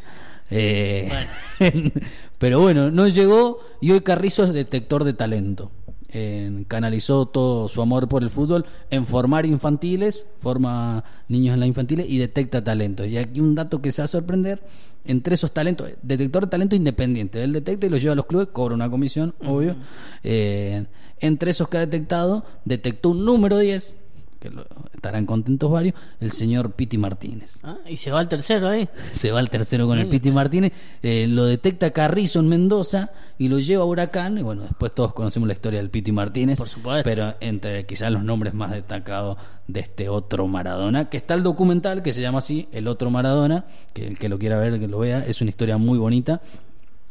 Eh, 0.52 1.10
pero 2.38 2.60
bueno, 2.60 2.90
no 2.90 3.06
llegó 3.08 3.60
y 3.80 3.92
hoy 3.92 4.00
Carrizo 4.00 4.44
es 4.44 4.52
detector 4.52 5.04
de 5.04 5.12
talento. 5.12 5.70
Eh, 6.12 6.64
canalizó 6.66 7.26
todo 7.26 7.68
su 7.68 7.80
amor 7.80 8.08
por 8.08 8.24
el 8.24 8.30
fútbol 8.30 8.66
en 8.90 9.06
formar 9.06 9.46
infantiles, 9.46 10.26
forma 10.38 11.04
niños 11.28 11.54
en 11.54 11.60
la 11.60 11.66
infantiles 11.66 12.06
y 12.08 12.18
detecta 12.18 12.64
talentos. 12.64 13.06
Y 13.06 13.16
aquí 13.16 13.38
un 13.38 13.54
dato 13.54 13.80
que 13.80 13.92
se 13.92 14.02
va 14.02 14.04
a 14.04 14.08
sorprender, 14.08 14.60
entre 15.04 15.34
esos 15.34 15.52
talentos, 15.52 15.88
detector 16.02 16.44
de 16.44 16.50
talento 16.50 16.74
independiente, 16.76 17.42
él 17.42 17.52
detecta 17.52 17.86
y 17.86 17.90
lo 17.90 17.96
lleva 17.96 18.12
a 18.12 18.16
los 18.16 18.26
clubes, 18.26 18.48
cobra 18.52 18.74
una 18.74 18.90
comisión, 18.90 19.34
obvio. 19.46 19.76
Eh, 20.24 20.84
entre 21.20 21.52
esos 21.52 21.68
que 21.68 21.76
ha 21.76 21.80
detectado, 21.80 22.44
detectó 22.64 23.10
un 23.10 23.24
número 23.24 23.58
10, 23.58 23.96
que 24.40 24.50
lo- 24.50 24.66
estarán 24.94 25.26
contentos 25.26 25.70
varios, 25.70 25.94
el 26.18 26.32
señor 26.32 26.72
Piti 26.72 26.96
Martínez 26.98 27.60
Ah, 27.62 27.76
y 27.88 27.96
se 27.98 28.10
va 28.10 28.20
al 28.20 28.28
tercero 28.28 28.68
ahí. 28.68 28.88
se 29.12 29.30
va 29.30 29.38
al 29.38 29.50
tercero 29.50 29.86
con 29.86 29.98
el 29.98 30.08
Piti 30.08 30.30
Martínez, 30.32 30.72
eh, 31.02 31.26
lo 31.28 31.44
detecta 31.44 31.90
Carrizo 31.92 32.40
en 32.40 32.48
Mendoza 32.48 33.10
y 33.38 33.48
lo 33.48 33.58
lleva 33.58 33.82
a 33.84 33.86
Huracán. 33.86 34.38
Y 34.38 34.42
bueno, 34.42 34.62
después 34.62 34.92
todos 34.94 35.12
conocemos 35.14 35.46
la 35.46 35.52
historia 35.52 35.78
del 35.78 35.90
Piti 35.90 36.10
Martínez. 36.10 36.58
Por 36.58 36.68
supuesto. 36.68 37.08
Pero 37.08 37.34
entre 37.40 37.86
quizás 37.86 38.10
los 38.10 38.24
nombres 38.24 38.54
más 38.54 38.70
destacados 38.72 39.36
de 39.68 39.80
este 39.80 40.08
otro 40.08 40.46
Maradona, 40.48 41.08
que 41.10 41.16
está 41.18 41.34
el 41.34 41.42
documental 41.42 42.02
que 42.02 42.12
se 42.12 42.20
llama 42.22 42.38
así, 42.40 42.66
El 42.72 42.88
otro 42.88 43.10
Maradona, 43.10 43.66
que 43.92 44.06
el 44.06 44.18
que 44.18 44.28
lo 44.28 44.38
quiera 44.38 44.58
ver, 44.58 44.80
que 44.80 44.88
lo 44.88 44.98
vea, 44.98 45.24
es 45.24 45.40
una 45.42 45.50
historia 45.50 45.76
muy 45.78 45.98
bonita. 45.98 46.40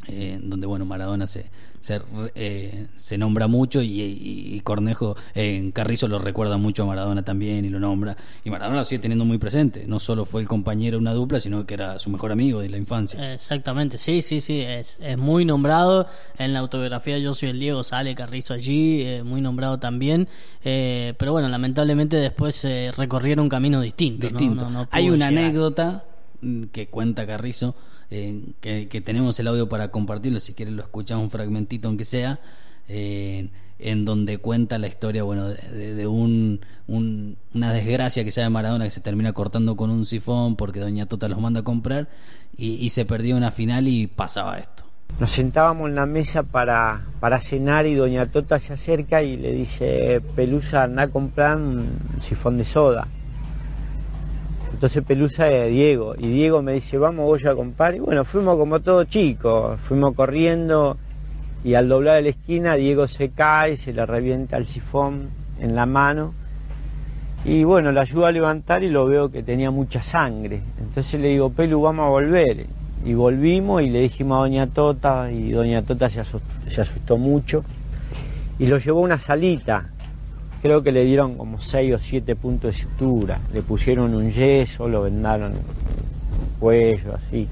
eh, 0.07 0.39
donde 0.41 0.65
bueno 0.65 0.85
Maradona 0.85 1.27
se 1.27 1.45
se, 1.81 2.01
eh, 2.35 2.87
se 2.95 3.17
nombra 3.17 3.47
mucho 3.47 3.81
y, 3.81 4.01
y- 4.01 4.59
Cornejo 4.61 5.15
eh, 5.33 5.55
en 5.57 5.71
Carrizo 5.71 6.07
lo 6.07 6.19
recuerda 6.19 6.57
mucho 6.57 6.83
a 6.83 6.85
Maradona 6.85 7.23
también 7.23 7.63
y 7.65 7.69
lo 7.69 7.79
nombra 7.79 8.17
y 8.43 8.49
Maradona 8.49 8.79
lo 8.79 8.85
sigue 8.85 8.99
teniendo 8.99 9.23
muy 9.25 9.37
presente 9.37 9.85
no 9.87 9.99
solo 9.99 10.25
fue 10.25 10.41
el 10.41 10.47
compañero 10.47 10.97
de 10.97 11.01
una 11.01 11.13
dupla 11.13 11.39
sino 11.39 11.65
que 11.65 11.73
era 11.75 11.97
su 11.99 12.09
mejor 12.09 12.31
amigo 12.31 12.59
de 12.61 12.69
la 12.69 12.77
infancia 12.77 13.33
Exactamente, 13.33 13.97
sí, 13.97 14.21
sí, 14.21 14.41
sí, 14.41 14.59
es, 14.61 14.97
es 15.01 15.17
muy 15.17 15.45
nombrado. 15.45 16.07
En 16.37 16.53
la 16.53 16.59
autobiografía 16.59 17.15
de 17.15 17.21
Yo 17.21 17.33
soy 17.33 17.49
el 17.49 17.59
Diego 17.59 17.83
sale 17.83 18.13
Carrizo 18.15 18.53
allí, 18.53 19.01
eh, 19.01 19.23
muy 19.23 19.41
nombrado 19.41 19.79
también. 19.79 20.27
Eh, 20.63 21.13
pero 21.17 21.31
bueno, 21.31 21.47
lamentablemente 21.49 22.17
después 22.17 22.63
eh, 22.65 22.91
recorrieron 22.95 23.43
un 23.43 23.49
camino 23.49 23.81
distinto. 23.81 24.27
¿no? 24.27 24.29
distinto. 24.29 24.65
No- 24.65 24.81
no 24.83 24.87
Hay 24.91 25.09
una 25.09 25.29
llegar. 25.29 25.43
anécdota 25.45 26.03
mm, 26.41 26.63
que 26.65 26.87
cuenta 26.87 27.25
Carrizo, 27.25 27.75
que, 28.09 28.87
tenemos 29.01 29.39
el 29.39 29.47
audio 29.47 29.69
para 29.69 29.89
compartirlo, 29.89 30.39
si 30.39 30.53
quieren 30.53 30.75
lo 30.75 30.83
escuchamos 30.83 31.23
un 31.25 31.29
fragmentito 31.29 31.87
aunque 31.87 32.05
sea, 32.05 32.39
eh, 32.87 33.49
en 33.77 34.03
donde 34.03 34.39
cuenta 34.39 34.77
la 34.77 34.87
historia, 34.87 35.23
bueno, 35.23 35.47
de, 35.47 35.93
de- 35.95 36.07
un, 36.07 36.59
un- 36.87 37.37
una 37.53 37.71
desgracia 37.71 38.23
que 38.23 38.31
sea 38.31 38.43
de 38.45 38.49
Maradona 38.49 38.85
que 38.85 38.91
se 38.91 38.99
termina 39.01 39.31
cortando 39.33 39.75
con 39.77 39.89
un 39.89 40.05
sifón 40.05 40.55
porque 40.55 40.79
Doña 40.79 41.05
Tota 41.05 41.29
los 41.29 41.39
manda 41.39 41.61
a 41.61 41.63
comprar 41.63 42.09
y, 42.57 42.73
y 42.73 42.89
se 42.89 43.05
perdió 43.05 43.37
una 43.37 43.51
final 43.51 43.87
y 43.87 44.07
pasaba 44.07 44.57
esto. 44.59 44.83
Nos 45.19 45.31
sentábamos 45.31 45.89
en 45.89 45.95
la 45.95 46.05
mesa 46.05 46.43
para, 46.43 47.01
para 47.19 47.39
cenar 47.41 47.85
y 47.87 47.95
doña 47.95 48.25
Tota 48.27 48.59
se 48.59 48.73
acerca 48.73 49.23
y 49.23 49.37
le 49.37 49.53
dice, 49.53 50.21
Pelusa, 50.35 50.83
anda 50.83 51.03
a 51.03 51.07
comprar 51.07 51.57
un 51.57 51.87
sifón 52.21 52.57
de 52.57 52.65
soda. 52.65 53.07
Entonces 54.79 55.03
Pelusa 55.03 55.49
es 55.49 55.73
Diego 55.73 56.15
y 56.17 56.29
Diego 56.29 56.61
me 56.61 56.71
dice, 56.71 56.97
vamos 56.97 57.25
voy 57.25 57.45
a 57.45 57.53
comprar. 57.53 57.95
Y 57.95 57.99
bueno, 57.99 58.23
fuimos 58.23 58.57
como 58.57 58.79
todos 58.79 59.09
chicos, 59.09 59.77
fuimos 59.81 60.15
corriendo 60.15 60.95
y 61.65 61.73
al 61.73 61.89
doblar 61.89 62.15
de 62.15 62.21
la 62.21 62.29
esquina 62.29 62.75
Diego 62.75 63.05
se 63.05 63.31
cae, 63.31 63.75
se 63.75 63.91
le 63.91 64.05
revienta 64.05 64.55
el 64.55 64.67
sifón 64.67 65.31
en 65.59 65.75
la 65.75 65.85
mano. 65.85 66.33
Y 67.43 67.65
bueno, 67.65 67.91
le 67.91 67.99
ayudo 67.99 68.25
a 68.25 68.31
levantar 68.31 68.81
y 68.81 68.89
lo 68.89 69.05
veo 69.05 69.29
que 69.29 69.43
tenía 69.43 69.69
mucha 69.69 70.01
sangre. 70.01 70.61
Entonces 70.79 71.19
le 71.19 71.27
digo, 71.27 71.49
Pelu, 71.49 71.81
vamos 71.81 72.05
a 72.05 72.09
volver. 72.11 72.65
Y 73.03 73.13
volvimos 73.15 73.81
y 73.81 73.89
le 73.89 73.99
dijimos 73.99 74.37
a 74.37 74.41
Doña 74.43 74.67
Tota, 74.67 75.29
y 75.29 75.51
Doña 75.51 75.81
Tota 75.81 76.09
se 76.09 76.21
asustó 76.21 77.17
mucho. 77.17 77.65
Y 78.57 78.67
lo 78.67 78.77
llevó 78.77 78.99
a 78.99 79.03
una 79.03 79.17
salita. 79.17 79.89
Creo 80.61 80.83
que 80.83 80.91
le 80.91 81.05
dieron 81.05 81.35
como 81.35 81.61
6 81.61 81.93
o 81.93 81.97
7 81.97 82.35
puntos 82.35 82.75
de 82.75 82.81
sutura. 82.81 83.39
Le 83.53 83.61
pusieron 83.61 84.13
un 84.13 84.29
yeso, 84.29 84.87
lo 84.87 85.03
vendaron 85.03 85.53
el 85.53 86.59
cuello, 86.59 87.15
así. 87.15 87.47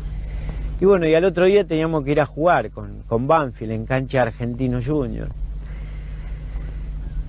Y 0.80 0.86
bueno, 0.86 1.08
y 1.08 1.16
al 1.16 1.26
otro 1.26 1.46
día 1.46 1.64
teníamos 1.64 2.04
que 2.04 2.12
ir 2.12 2.22
a 2.22 2.26
jugar 2.26 2.70
con, 2.72 3.04
con 3.08 3.28
Banfield 3.28 3.72
en 3.72 3.86
cancha 3.86 4.22
Argentino 4.24 4.80
Junior. 4.86 5.30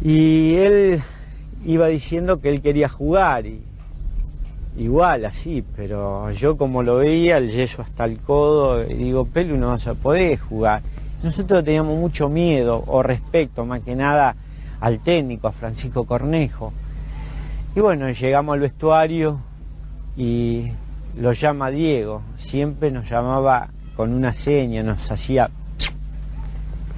Y 0.02 0.54
él 0.56 1.00
iba 1.64 1.86
diciendo 1.86 2.40
que 2.40 2.50
él 2.50 2.60
quería 2.60 2.88
jugar 2.88 3.46
y 3.46 3.60
igual 4.76 5.24
así, 5.24 5.64
pero 5.76 6.30
yo 6.30 6.56
como 6.56 6.82
lo 6.82 6.96
veía, 6.96 7.38
el 7.38 7.50
yeso 7.50 7.82
hasta 7.82 8.04
el 8.04 8.18
codo, 8.18 8.84
y 8.84 8.94
digo, 8.94 9.24
Pelu, 9.24 9.56
no 9.56 9.68
vas 9.68 9.86
a 9.86 9.94
poder 9.94 10.38
jugar. 10.38 10.82
Nosotros 11.22 11.64
teníamos 11.64 11.98
mucho 11.98 12.28
miedo 12.28 12.84
o 12.86 13.02
respeto 13.02 13.64
más 13.64 13.82
que 13.82 13.96
nada 13.96 14.36
al 14.80 15.00
técnico, 15.00 15.48
a 15.48 15.52
Francisco 15.52 16.04
Cornejo. 16.04 16.72
Y 17.74 17.80
bueno, 17.80 18.10
llegamos 18.10 18.54
al 18.54 18.60
vestuario 18.60 19.40
y 20.16 20.70
lo 21.16 21.32
llama 21.32 21.70
Diego, 21.70 22.22
siempre 22.38 22.90
nos 22.90 23.08
llamaba 23.08 23.68
con 23.96 24.12
una 24.12 24.32
seña, 24.32 24.82
nos 24.82 25.10
hacía 25.10 25.50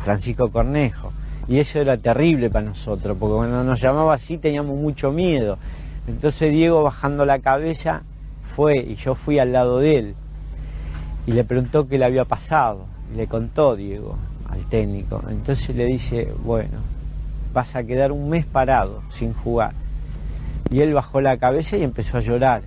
Francisco 0.03 0.51
Cornejo. 0.51 1.13
Y 1.49 1.59
eso 1.59 1.81
era 1.81 1.97
terrible 1.97 2.51
para 2.51 2.67
nosotros, 2.67 3.17
porque 3.19 3.35
cuando 3.35 3.65
nos 3.65 3.81
llamaba 3.81 4.15
así 4.15 4.39
teníamos 4.39 4.77
mucho 4.77 5.11
miedo. 5.11 5.59
Entonces 6.07 6.53
Diego 6.53 6.83
bajando 6.83 7.25
la 7.25 7.41
cabeza 7.41 8.03
fue 8.55 8.79
y 8.79 8.95
yo 8.97 9.15
fui 9.15 9.39
al 9.39 9.53
lado 9.53 9.79
de 9.79 9.99
él 9.99 10.15
y 11.27 11.33
le 11.33 11.45
preguntó 11.45 11.89
qué 11.89 11.99
le 11.99 12.05
había 12.05 12.25
pasado. 12.25 12.87
Le 13.17 13.27
contó 13.27 13.77
Diego 13.77 14.17
al 14.49 14.65
técnico. 14.67 15.23
Entonces 15.29 15.75
le 15.75 15.87
dice, 15.87 16.33
bueno, 16.45 16.79
vas 17.53 17.75
a 17.77 17.85
quedar 17.85 18.13
un 18.13 18.29
mes 18.29 18.47
parado 18.47 19.03
sin 19.13 19.35
jugar. 19.35 19.73
Y 20.71 20.81
él 20.81 20.95
bajó 20.95 21.21
la 21.21 21.37
cabeza 21.37 21.77
y 21.77 21.83
empezó 21.83 22.19
a 22.19 22.21
llorar. 22.21 22.63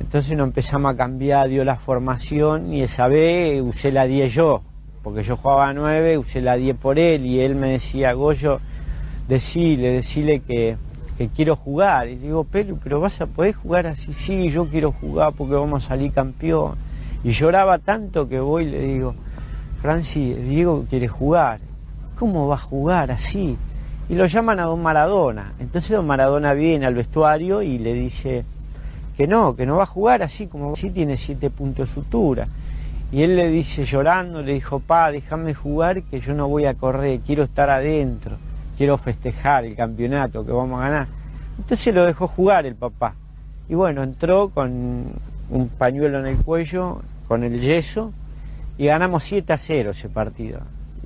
Entonces 0.00 0.36
nos 0.36 0.48
empezamos 0.48 0.92
a 0.92 0.96
cambiar, 0.96 1.48
dio 1.48 1.64
la 1.64 1.76
formación 1.76 2.72
y 2.72 2.82
esa 2.82 3.06
vez 3.06 3.62
usé 3.62 3.92
la 3.92 4.06
10 4.06 4.32
yo, 4.32 4.62
porque 5.02 5.22
yo 5.22 5.36
jugaba 5.36 5.68
a 5.68 5.72
9, 5.72 6.18
usé 6.18 6.40
la 6.40 6.56
10 6.56 6.76
por 6.76 6.98
él 6.98 7.26
y 7.26 7.40
él 7.40 7.54
me 7.54 7.70
decía, 7.70 8.12
Goyo, 8.12 8.60
decile, 9.28 9.92
decile 9.92 10.40
que, 10.40 10.76
quiero 11.36 11.54
jugar. 11.54 12.08
Y 12.08 12.16
digo, 12.16 12.44
Pelu, 12.44 12.78
pero 12.82 13.00
vas 13.00 13.20
a 13.20 13.26
poder 13.26 13.54
jugar 13.54 13.86
así, 13.86 14.12
sí, 14.12 14.48
yo 14.48 14.66
quiero 14.66 14.90
jugar 14.92 15.32
porque 15.36 15.54
vamos 15.54 15.84
a 15.84 15.88
salir 15.88 16.12
campeón. 16.12 16.74
Y 17.22 17.30
lloraba 17.30 17.78
tanto 17.78 18.28
que 18.28 18.40
voy 18.40 18.64
y 18.64 18.70
le 18.70 18.80
digo, 18.80 19.14
Francis, 19.80 20.36
Diego 20.48 20.84
quiere 20.88 21.06
jugar. 21.08 21.60
¿Cómo 22.18 22.48
va 22.48 22.56
a 22.56 22.58
jugar 22.58 23.10
así? 23.10 23.56
Y 24.08 24.14
lo 24.14 24.26
llaman 24.26 24.60
a 24.60 24.64
don 24.64 24.82
Maradona. 24.82 25.52
Entonces 25.58 25.90
don 25.90 26.06
Maradona 26.06 26.54
viene 26.54 26.86
al 26.86 26.94
vestuario 26.94 27.62
y 27.62 27.78
le 27.78 27.94
dice 27.94 28.44
que 29.16 29.26
no, 29.26 29.56
que 29.56 29.66
no 29.66 29.76
va 29.76 29.84
a 29.84 29.86
jugar 29.86 30.22
así 30.22 30.46
como 30.46 30.76
sí 30.76 30.90
tiene 30.90 31.16
siete 31.16 31.50
puntos 31.50 31.88
de 31.88 31.94
sutura. 31.94 32.48
Y 33.12 33.22
él 33.22 33.36
le 33.36 33.48
dice 33.48 33.84
llorando, 33.84 34.42
le 34.42 34.54
dijo, 34.54 34.80
pa, 34.80 35.12
déjame 35.12 35.54
jugar 35.54 36.02
que 36.02 36.20
yo 36.20 36.34
no 36.34 36.48
voy 36.48 36.66
a 36.66 36.74
correr, 36.74 37.20
quiero 37.20 37.44
estar 37.44 37.70
adentro, 37.70 38.36
quiero 38.76 38.98
festejar 38.98 39.64
el 39.64 39.76
campeonato 39.76 40.44
que 40.44 40.52
vamos 40.52 40.80
a 40.80 40.84
ganar. 40.84 41.06
Entonces 41.56 41.94
lo 41.94 42.04
dejó 42.04 42.26
jugar 42.26 42.66
el 42.66 42.74
papá. 42.74 43.14
Y 43.68 43.74
bueno, 43.74 44.02
entró 44.02 44.48
con 44.48 45.12
un 45.50 45.68
pañuelo 45.68 46.18
en 46.18 46.26
el 46.26 46.36
cuello 46.38 47.02
con 47.28 47.44
el 47.44 47.60
yeso 47.60 48.12
y 48.76 48.86
ganamos 48.86 49.24
7 49.24 49.52
a 49.52 49.58
0 49.58 49.90
ese 49.90 50.08
partido. 50.08 50.60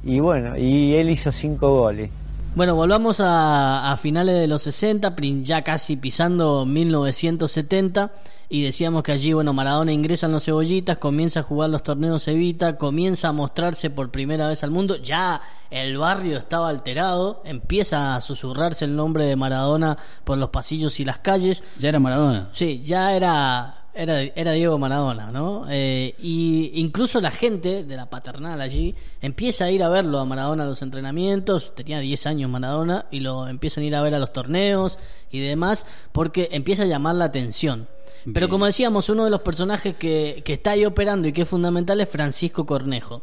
Y 0.05 0.21
bueno, 0.21 0.57
y 0.57 0.95
él 0.95 1.11
hizo 1.11 1.31
5 1.33 1.69
goles. 1.81 2.11
Bueno, 2.55 2.75
volvamos 2.75 3.21
a, 3.21 3.93
a 3.93 3.97
finales 3.99 4.35
de 4.37 4.49
los 4.49 4.63
60, 4.63 5.15
prin- 5.15 5.45
ya 5.45 5.63
casi 5.63 5.97
pisando 5.97 6.65
1970, 6.67 8.11
y 8.49 8.63
decíamos 8.63 9.03
que 9.03 9.13
allí, 9.13 9.33
bueno, 9.35 9.53
Maradona 9.53 9.93
ingresa 9.93 10.27
en 10.27 10.33
los 10.33 10.45
cebollitas, 10.47 10.97
comienza 10.99 11.41
a 11.41 11.43
jugar 11.43 11.69
los 11.71 11.83
torneos 11.83 12.27
Evita, 12.27 12.77
comienza 12.77 13.29
a 13.29 13.33
mostrarse 13.33 13.91
por 13.91 14.11
primera 14.11 14.49
vez 14.49 14.65
al 14.65 14.71
mundo, 14.71 14.97
ya 14.97 15.41
el 15.71 15.99
barrio 15.99 16.39
estaba 16.39 16.69
alterado, 16.71 17.43
empieza 17.45 18.17
a 18.17 18.21
susurrarse 18.23 18.87
el 18.87 18.97
nombre 18.97 19.25
de 19.27 19.37
Maradona 19.37 19.99
por 20.25 20.39
los 20.39 20.49
pasillos 20.49 20.99
y 20.99 21.05
las 21.05 21.19
calles, 21.19 21.63
Ya 21.79 21.91
era 21.91 22.01
Maradona. 22.01 22.49
Sí, 22.53 22.83
ya 22.85 23.15
era 23.15 23.78
era, 23.99 24.23
era 24.23 24.53
Diego 24.53 24.79
Maradona, 24.79 25.33
¿no? 25.33 25.67
Eh, 25.69 26.15
y 26.21 26.71
incluso 26.75 27.21
la 27.21 27.33
gente 27.33 27.83
de 27.83 27.97
la 27.97 28.09
paternal 28.09 28.61
allí 28.61 28.95
empieza 29.21 29.65
a 29.65 29.71
ir 29.73 29.83
a 29.83 29.89
verlo 29.89 30.21
a 30.21 30.25
Maradona 30.25 30.63
a 30.63 30.67
los 30.67 30.83
entrenamientos, 30.83 31.75
tenía 31.75 31.99
10 31.99 32.27
años 32.27 32.51
Maradona, 32.51 33.07
y 33.11 33.19
lo 33.21 33.49
empiezan 33.49 33.83
a 33.83 33.87
ir 33.89 33.97
a 33.97 34.03
ver 34.03 34.15
a 34.15 34.21
los 34.21 34.33
torneos 34.33 35.01
y 35.33 35.41
demás, 35.41 35.85
porque 36.13 36.49
empieza 36.53 36.85
a 36.85 36.87
llamar 36.87 37.17
la 37.17 37.25
atención. 37.25 37.89
Pero 38.33 38.49
como 38.49 38.67
decíamos, 38.67 39.09
uno 39.09 39.25
de 39.25 39.31
los 39.31 39.41
personajes 39.41 39.97
que, 39.97 40.43
que 40.45 40.53
está 40.53 40.73
ahí 40.73 40.85
operando 40.85 41.27
y 41.27 41.33
que 41.33 41.43
es 41.43 41.49
fundamental 41.49 42.01
es 42.01 42.09
Francisco 42.09 42.67
Cornejo. 42.67 43.23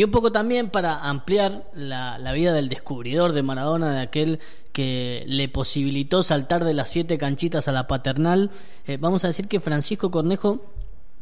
Y 0.00 0.04
un 0.04 0.10
poco 0.10 0.32
también 0.32 0.70
para 0.70 0.94
ampliar 0.94 1.68
la, 1.74 2.16
la 2.18 2.32
vida 2.32 2.54
del 2.54 2.70
descubridor 2.70 3.34
de 3.34 3.42
Maradona, 3.42 3.92
de 3.92 4.00
aquel 4.00 4.40
que 4.72 5.24
le 5.26 5.50
posibilitó 5.50 6.22
saltar 6.22 6.64
de 6.64 6.72
las 6.72 6.88
siete 6.88 7.18
canchitas 7.18 7.68
a 7.68 7.72
la 7.72 7.86
paternal, 7.86 8.50
eh, 8.86 8.96
vamos 8.98 9.24
a 9.24 9.26
decir 9.26 9.46
que 9.46 9.60
Francisco 9.60 10.10
Cornejo 10.10 10.64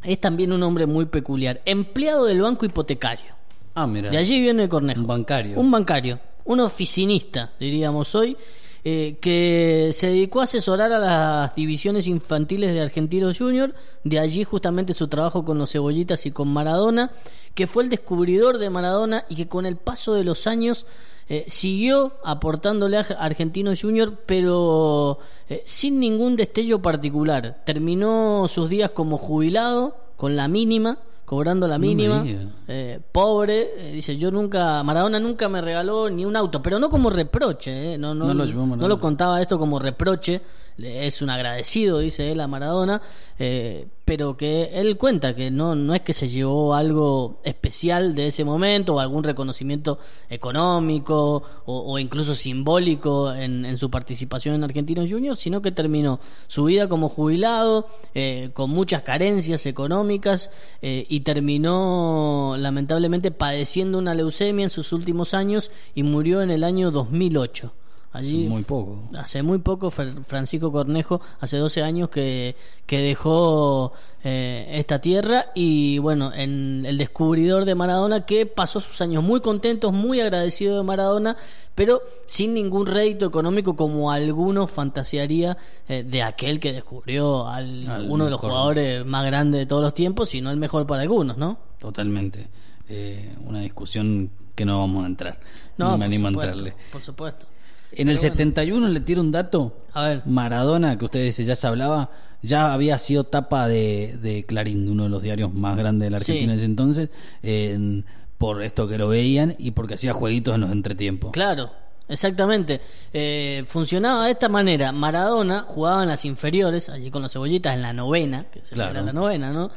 es 0.04 0.20
también 0.20 0.52
un 0.52 0.62
hombre 0.62 0.86
muy 0.86 1.06
peculiar, 1.06 1.60
empleado 1.64 2.24
del 2.24 2.40
banco 2.40 2.66
hipotecario. 2.66 3.34
Ah, 3.74 3.88
mira. 3.88 4.10
De 4.10 4.16
allí 4.16 4.40
viene 4.40 4.68
Cornejo. 4.68 5.00
Un 5.00 5.06
bancario. 5.08 5.58
Un 5.58 5.72
bancario, 5.72 6.20
un 6.44 6.60
oficinista, 6.60 7.54
diríamos 7.58 8.14
hoy, 8.14 8.36
eh, 8.84 9.16
que 9.20 9.90
se 9.92 10.08
dedicó 10.08 10.40
a 10.40 10.44
asesorar 10.44 10.92
a 10.92 10.98
las 10.98 11.54
divisiones 11.54 12.06
infantiles 12.06 12.72
de 12.72 12.80
Argentinos 12.80 13.38
Junior, 13.38 13.74
de 14.04 14.18
allí 14.18 14.44
justamente 14.44 14.94
su 14.94 15.08
trabajo 15.08 15.44
con 15.44 15.58
los 15.58 15.72
cebollitas 15.72 16.26
y 16.26 16.30
con 16.30 16.48
Maradona, 16.48 17.10
que 17.54 17.66
fue 17.66 17.82
el 17.82 17.90
descubridor 17.90 18.58
de 18.58 18.70
Maradona 18.70 19.24
y 19.28 19.36
que 19.36 19.48
con 19.48 19.66
el 19.66 19.76
paso 19.76 20.14
de 20.14 20.24
los 20.24 20.46
años 20.46 20.86
eh, 21.28 21.44
siguió 21.46 22.14
aportándole 22.24 22.96
a 22.96 23.00
Argentinos 23.00 23.82
Junior, 23.82 24.16
pero 24.24 25.18
eh, 25.48 25.62
sin 25.66 26.00
ningún 26.00 26.36
destello 26.36 26.80
particular. 26.80 27.62
Terminó 27.66 28.46
sus 28.48 28.70
días 28.70 28.92
como 28.92 29.18
jubilado, 29.18 29.96
con 30.16 30.36
la 30.36 30.48
mínima, 30.48 30.98
cobrando 31.28 31.68
la 31.68 31.76
mínima 31.76 32.24
eh, 32.66 33.00
pobre, 33.12 33.72
eh, 33.76 33.92
dice, 33.92 34.16
yo 34.16 34.30
nunca, 34.30 34.82
Maradona 34.82 35.20
nunca 35.20 35.46
me 35.50 35.60
regaló 35.60 36.08
ni 36.08 36.24
un 36.24 36.34
auto, 36.34 36.62
pero 36.62 36.78
no 36.78 36.88
como 36.88 37.10
reproche, 37.10 37.92
eh, 37.92 37.98
no, 37.98 38.14
no, 38.14 38.32
No 38.32 38.46
lo 38.46 38.46
no 38.46 38.88
lo 38.88 38.98
contaba 38.98 39.42
esto 39.42 39.58
como 39.58 39.78
reproche, 39.78 40.40
es 40.78 41.22
un 41.22 41.30
agradecido, 41.30 41.98
dice 41.98 42.30
él 42.30 42.40
a 42.40 42.46
Maradona, 42.46 43.02
eh, 43.38 43.88
pero 44.04 44.36
que 44.36 44.70
él 44.72 44.96
cuenta 44.96 45.34
que 45.34 45.50
no, 45.50 45.74
no 45.74 45.94
es 45.94 46.00
que 46.00 46.14
se 46.14 46.28
llevó 46.28 46.74
algo 46.74 47.40
especial 47.44 48.14
de 48.14 48.28
ese 48.28 48.42
momento 48.44 48.94
o 48.94 49.00
algún 49.00 49.22
reconocimiento 49.22 49.98
económico 50.30 51.42
o, 51.66 51.92
o 51.92 51.98
incluso 51.98 52.34
simbólico 52.34 53.34
en, 53.34 53.66
en 53.66 53.76
su 53.76 53.90
participación 53.90 54.54
en 54.54 54.64
Argentinos 54.64 55.10
Juniors, 55.10 55.38
sino 55.38 55.60
que 55.60 55.72
terminó 55.72 56.20
su 56.46 56.64
vida 56.64 56.88
como 56.88 57.10
jubilado, 57.10 57.86
eh, 58.14 58.50
con 58.54 58.70
muchas 58.70 59.02
carencias 59.02 59.66
económicas 59.66 60.50
eh, 60.80 61.04
y 61.18 61.20
terminó 61.20 62.54
lamentablemente 62.56 63.32
padeciendo 63.32 63.98
una 63.98 64.14
leucemia 64.14 64.62
en 64.62 64.70
sus 64.70 64.92
últimos 64.92 65.34
años 65.34 65.72
y 65.96 66.04
murió 66.04 66.42
en 66.42 66.50
el 66.52 66.62
año 66.62 66.92
2008. 66.92 67.72
Allí 68.10 68.48
Muy 68.48 68.62
poco. 68.62 69.02
Hace 69.18 69.42
muy 69.42 69.58
poco 69.58 69.90
Francisco 69.90 70.72
Cornejo, 70.72 71.20
hace 71.40 71.58
12 71.58 71.82
años 71.82 72.08
que, 72.08 72.56
que 72.86 73.00
dejó 73.00 73.92
eh, 74.24 74.66
esta 74.72 74.98
tierra 74.98 75.46
y 75.54 75.98
bueno, 75.98 76.32
en 76.32 76.84
el 76.86 76.96
descubridor 76.96 77.66
de 77.66 77.74
Maradona 77.74 78.24
que 78.24 78.46
pasó 78.46 78.80
sus 78.80 79.02
años 79.02 79.22
muy 79.22 79.40
contentos, 79.40 79.92
muy 79.92 80.20
agradecido 80.20 80.78
de 80.78 80.84
Maradona, 80.84 81.36
pero 81.74 82.00
sin 82.26 82.54
ningún 82.54 82.86
rédito 82.86 83.26
económico 83.26 83.76
como 83.76 84.10
alguno 84.10 84.66
fantasearía 84.66 85.58
eh, 85.86 86.02
de 86.02 86.22
aquel 86.22 86.60
que 86.60 86.72
descubrió 86.72 87.46
al, 87.46 87.86
Al 87.88 88.10
uno 88.10 88.24
de 88.24 88.30
los 88.30 88.38
mejor. 88.38 88.50
jugadores 88.50 89.04
más 89.04 89.26
grandes 89.26 89.58
de 89.60 89.66
todos 89.66 89.82
los 89.82 89.92
tiempos, 89.92 90.30
si 90.30 90.40
no 90.40 90.50
el 90.50 90.56
mejor 90.56 90.86
para 90.86 91.02
algunos, 91.02 91.36
¿no? 91.36 91.58
Totalmente. 91.78 92.48
Eh, 92.88 93.34
una 93.44 93.60
discusión 93.60 94.30
que 94.54 94.64
no 94.64 94.78
vamos 94.78 95.04
a 95.04 95.08
entrar. 95.08 95.38
No, 95.76 95.90
No, 95.90 95.98
me 95.98 96.06
animo 96.06 96.28
a 96.28 96.30
entrarle. 96.30 96.74
Por 96.90 97.02
supuesto. 97.02 97.46
En 97.92 98.08
el 98.08 98.16
Pero 98.16 98.20
bueno. 98.20 98.36
71 98.36 98.88
le 98.88 99.00
tiro 99.00 99.20
un 99.22 99.32
dato. 99.32 99.78
A 99.94 100.08
ver. 100.08 100.22
Maradona, 100.26 100.98
que 100.98 101.04
ustedes 101.06 101.36
ya 101.38 101.56
se 101.56 101.66
hablaba, 101.66 102.10
ya 102.42 102.72
había 102.72 102.98
sido 102.98 103.24
tapa 103.24 103.66
de, 103.66 104.18
de 104.20 104.44
Clarín, 104.44 104.84
de 104.84 104.92
uno 104.92 105.04
de 105.04 105.08
los 105.08 105.22
diarios 105.22 105.52
más 105.54 105.76
grandes 105.76 106.06
de 106.06 106.10
la 106.10 106.16
Argentina 106.18 106.40
Sí. 106.46 106.50
en 106.52 106.56
ese 106.56 106.64
entonces, 106.66 107.08
en- 107.42 108.04
por 108.36 108.62
esto 108.62 108.86
que 108.86 108.98
lo 108.98 109.08
veían 109.08 109.56
y 109.58 109.72
porque 109.72 109.94
hacía 109.94 110.12
jueguitos 110.12 110.54
en 110.54 110.60
los 110.60 110.70
entretiempos. 110.70 111.32
Claro, 111.32 111.72
exactamente. 112.08 112.80
Eh, 113.12 113.64
funcionaba 113.66 114.26
de 114.26 114.30
esta 114.32 114.48
manera. 114.48 114.92
Maradona 114.92 115.64
jugaba 115.66 116.02
en 116.04 116.08
las 116.08 116.24
inferiores, 116.24 116.88
allí 116.88 117.10
con 117.10 117.22
los 117.22 117.32
cebollitas, 117.32 117.74
en 117.74 117.82
la 117.82 117.92
novena, 117.92 118.46
que 118.52 118.60
se 118.60 118.74
Claro. 118.74 118.90
era 118.92 119.02
la 119.02 119.12
novena, 119.12 119.50
¿no? 119.50 119.70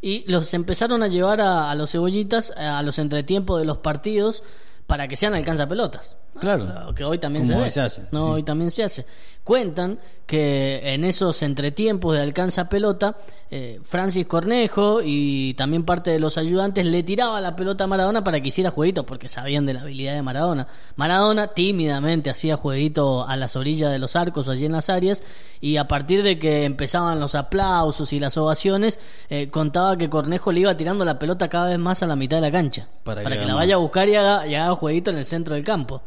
Y 0.00 0.24
los 0.30 0.54
empezaron 0.54 1.02
a 1.02 1.08
llevar 1.08 1.40
a, 1.42 1.70
a 1.70 1.74
los 1.74 1.90
cebollitas 1.92 2.52
a 2.56 2.82
los 2.82 2.98
entretiempos 2.98 3.58
de 3.58 3.66
los 3.66 3.78
partidos 3.78 4.42
para 4.86 5.08
que 5.08 5.16
sean 5.16 5.34
alcanza 5.34 5.68
pelotas. 5.68 6.16
Claro. 6.40 6.94
Que 6.94 7.04
hoy 7.04 7.18
también 7.18 7.46
se, 7.46 7.80
hace, 7.80 8.02
No, 8.12 8.24
sí. 8.24 8.30
hoy 8.30 8.42
también 8.42 8.70
se 8.70 8.84
hace. 8.84 9.06
Cuentan 9.44 10.00
que 10.26 10.80
en 10.92 11.04
esos 11.04 11.40
entretiempos 11.44 12.16
de 12.16 12.20
alcanza 12.20 12.68
pelota, 12.68 13.16
eh, 13.48 13.78
Francis 13.84 14.26
Cornejo 14.26 15.00
y 15.04 15.54
también 15.54 15.84
parte 15.84 16.10
de 16.10 16.18
los 16.18 16.36
ayudantes 16.36 16.84
le 16.84 17.04
tiraba 17.04 17.40
la 17.40 17.54
pelota 17.54 17.84
a 17.84 17.86
Maradona 17.86 18.24
para 18.24 18.40
que 18.40 18.48
hiciera 18.48 18.72
jueguito, 18.72 19.06
porque 19.06 19.28
sabían 19.28 19.64
de 19.64 19.74
la 19.74 19.82
habilidad 19.82 20.14
de 20.14 20.22
Maradona. 20.22 20.66
Maradona 20.96 21.46
tímidamente 21.48 22.28
hacía 22.28 22.56
jueguito 22.56 23.24
a 23.24 23.36
las 23.36 23.54
orillas 23.54 23.92
de 23.92 24.00
los 24.00 24.16
arcos, 24.16 24.48
allí 24.48 24.66
en 24.66 24.72
las 24.72 24.90
áreas, 24.90 25.22
y 25.60 25.76
a 25.76 25.86
partir 25.86 26.24
de 26.24 26.40
que 26.40 26.64
empezaban 26.64 27.20
los 27.20 27.36
aplausos 27.36 28.12
y 28.12 28.18
las 28.18 28.36
ovaciones, 28.36 28.98
eh, 29.30 29.48
contaba 29.48 29.96
que 29.96 30.10
Cornejo 30.10 30.50
le 30.50 30.60
iba 30.60 30.76
tirando 30.76 31.04
la 31.04 31.20
pelota 31.20 31.48
cada 31.48 31.68
vez 31.68 31.78
más 31.78 32.02
a 32.02 32.08
la 32.08 32.16
mitad 32.16 32.38
de 32.38 32.40
la 32.40 32.50
cancha, 32.50 32.88
Para 33.04 33.22
para, 33.22 33.36
que 33.36 33.42
que, 33.42 33.46
la 33.46 33.54
vaya 33.54 33.76
a 33.76 33.78
buscar 33.78 34.08
y 34.08 34.16
haga, 34.16 34.44
y 34.44 34.56
haga 34.56 34.74
jueguito 34.74 35.12
en 35.12 35.18
el 35.18 35.24
centro 35.24 35.54
del 35.54 35.64
campo. 35.64 36.02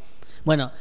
Bueno, 0.50 0.72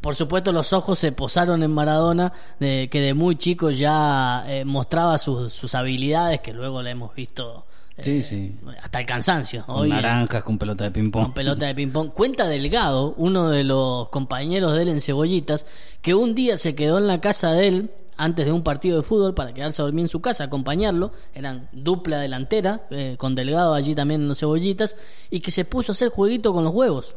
por 0.00 0.14
supuesto 0.14 0.52
los 0.52 0.72
ojos 0.72 0.96
se 0.96 1.10
posaron 1.10 1.64
en 1.64 1.72
Maradona, 1.72 2.32
que 2.60 2.88
de 2.92 3.14
muy 3.14 3.34
chico 3.34 3.72
ya 3.72 4.44
eh, 4.46 4.64
mostraba 4.64 5.18
sus, 5.18 5.52
sus 5.52 5.74
habilidades, 5.74 6.38
que 6.38 6.52
luego 6.52 6.80
le 6.82 6.90
hemos 6.90 7.12
visto 7.12 7.66
eh, 7.96 8.04
Sí, 8.04 8.22
sí. 8.22 8.56
hasta 8.80 9.00
el 9.00 9.06
cansancio. 9.06 9.66
Con 9.66 9.74
Hoy, 9.80 9.88
naranjas, 9.88 10.44
con 10.44 10.56
pelota 10.56 10.84
de 10.84 10.92
ping-pong. 10.92 11.24
con 11.24 11.34
pelota 11.34 11.66
de 11.66 11.74
ping-pong. 11.74 12.12
Cuenta 12.12 12.46
Delgado, 12.46 13.12
uno 13.16 13.50
de 13.50 13.64
los 13.64 14.08
compañeros 14.10 14.76
de 14.76 14.82
él 14.82 14.88
en 14.90 15.00
Cebollitas, 15.00 15.66
que 16.00 16.14
un 16.14 16.36
día 16.36 16.56
se 16.56 16.76
quedó 16.76 16.98
en 16.98 17.08
la 17.08 17.20
casa 17.20 17.50
de 17.50 17.66
él 17.66 17.90
antes 18.16 18.46
de 18.46 18.52
un 18.52 18.62
partido 18.62 18.98
de 18.98 19.02
fútbol 19.02 19.34
para 19.34 19.52
quedarse 19.52 19.82
a 19.82 19.84
dormir 19.86 20.04
en 20.04 20.08
su 20.10 20.20
casa, 20.20 20.44
acompañarlo. 20.44 21.10
Eran 21.34 21.68
dupla 21.72 22.18
delantera, 22.18 22.86
eh, 22.92 23.16
con 23.18 23.34
Delgado 23.34 23.74
allí 23.74 23.96
también 23.96 24.20
en 24.20 24.28
los 24.28 24.38
Cebollitas, 24.38 24.94
y 25.28 25.40
que 25.40 25.50
se 25.50 25.64
puso 25.64 25.90
a 25.90 25.94
hacer 25.94 26.10
jueguito 26.10 26.52
con 26.52 26.62
los 26.62 26.72
huevos. 26.72 27.16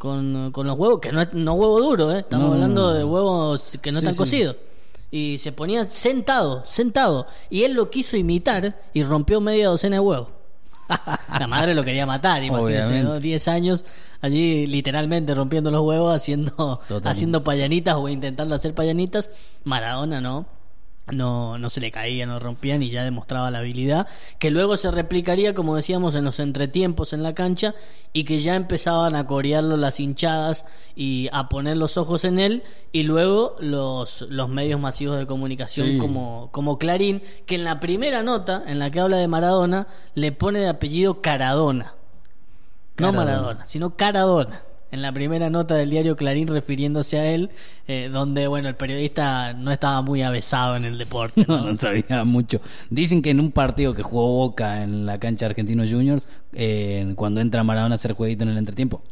Con, 0.00 0.50
con 0.50 0.66
los 0.66 0.78
huevos, 0.78 0.98
que 0.98 1.12
no 1.12 1.20
es 1.20 1.28
no 1.34 1.52
huevo 1.52 1.78
duro, 1.78 2.10
¿eh? 2.10 2.20
estamos 2.20 2.46
No, 2.46 2.52
hablando 2.54 2.80
no, 2.80 2.94
de 2.94 3.04
huevos 3.04 3.76
que 3.82 3.92
no 3.92 4.00
Sí, 4.00 4.06
están 4.06 4.14
sí. 4.14 4.18
cocidos. 4.18 4.56
Y 5.10 5.36
se 5.36 5.52
ponía 5.52 5.84
sentado, 5.84 6.64
sentado. 6.64 7.26
Y 7.50 7.64
él 7.64 7.74
lo 7.74 7.90
quiso 7.90 8.16
imitar 8.16 8.80
y 8.94 9.02
rompió 9.02 9.42
media 9.42 9.68
docena 9.68 9.96
de 9.96 10.00
huevos. 10.00 10.28
La 11.38 11.46
madre 11.46 11.74
lo 11.74 11.84
quería 11.84 12.06
matar, 12.06 12.42
imagínense, 12.42 12.82
Obviamente. 12.86 13.02
¿no? 13.10 13.20
10 13.20 13.48
años 13.48 13.84
allí 14.22 14.66
literalmente 14.66 15.34
rompiendo 15.34 15.70
los 15.70 15.82
huevos, 15.82 16.16
haciendo, 16.16 16.50
Totalmente. 16.56 17.08
haciendo 17.10 17.44
payanitas 17.44 17.96
o 17.96 18.08
intentando 18.08 18.54
hacer 18.54 18.74
payanitas. 18.74 19.28
Maradona 19.64 20.22
no. 20.22 20.46
No, 21.12 21.58
no 21.58 21.70
se 21.70 21.80
le 21.80 21.90
caía, 21.90 22.26
no 22.26 22.38
rompían 22.38 22.82
y 22.82 22.90
ya 22.90 23.04
demostraba 23.04 23.50
la 23.50 23.58
habilidad 23.58 24.06
que 24.38 24.50
luego 24.50 24.76
se 24.76 24.90
replicaría, 24.90 25.54
como 25.54 25.76
decíamos, 25.76 26.14
en 26.14 26.24
los 26.24 26.40
entretiempos 26.40 27.12
en 27.12 27.22
la 27.22 27.34
cancha 27.34 27.74
y 28.12 28.24
que 28.24 28.38
ya 28.38 28.54
empezaban 28.56 29.14
a 29.16 29.26
corearlo 29.26 29.76
las 29.76 30.00
hinchadas 30.00 30.66
y 30.96 31.28
a 31.32 31.48
poner 31.48 31.76
los 31.76 31.96
ojos 31.96 32.24
en 32.24 32.38
él 32.38 32.62
y 32.92 33.02
luego 33.04 33.56
los, 33.60 34.22
los 34.28 34.48
medios 34.48 34.80
masivos 34.80 35.18
de 35.18 35.26
comunicación 35.26 35.86
Sí. 35.88 35.98
como, 35.98 36.48
como 36.52 36.78
Clarín, 36.78 37.22
que 37.46 37.54
en 37.54 37.64
la 37.64 37.80
primera 37.80 38.22
nota 38.22 38.62
en 38.66 38.78
la 38.78 38.90
que 38.90 39.00
habla 39.00 39.16
de 39.16 39.28
Maradona 39.28 39.86
le 40.14 40.32
pone 40.32 40.60
de 40.60 40.68
apellido 40.68 41.20
Caradona. 41.22 41.94
No. 42.98 43.12
Maradona, 43.12 43.66
sino 43.66 43.96
Caradona. 43.96 44.62
En 44.90 45.02
la 45.02 45.12
primera 45.12 45.50
nota 45.50 45.74
del 45.74 45.90
diario 45.90 46.16
Clarín 46.16 46.48
refiriéndose 46.48 47.18
a 47.18 47.26
él, 47.32 47.50
eh, 47.86 48.08
donde, 48.12 48.46
bueno, 48.46 48.68
el 48.68 48.76
periodista 48.76 49.52
no 49.52 49.72
estaba 49.72 50.02
muy 50.02 50.22
avesado 50.22 50.76
en 50.76 50.84
el 50.84 50.98
deporte. 50.98 51.44
No, 51.46 51.72
sabía 51.78 52.24
mucho. 52.24 52.60
Dicen 52.90 53.22
que 53.22 53.30
en 53.30 53.40
un 53.40 53.52
partido 53.52 53.94
que 53.94 54.02
jugó 54.02 54.30
Boca 54.30 54.82
en 54.82 55.06
la 55.06 55.18
cancha 55.18 55.46
Argentino 55.46 55.84
Juniors, 55.88 56.28
eh, 56.52 57.12
cuando 57.16 57.40
entra 57.40 57.64
Maradona 57.64 57.94
a 57.94 57.96
hacer 57.96 58.12
jueguito 58.12 58.44
en 58.44 58.50
el 58.50 58.58
entretiempo, 58.58 59.02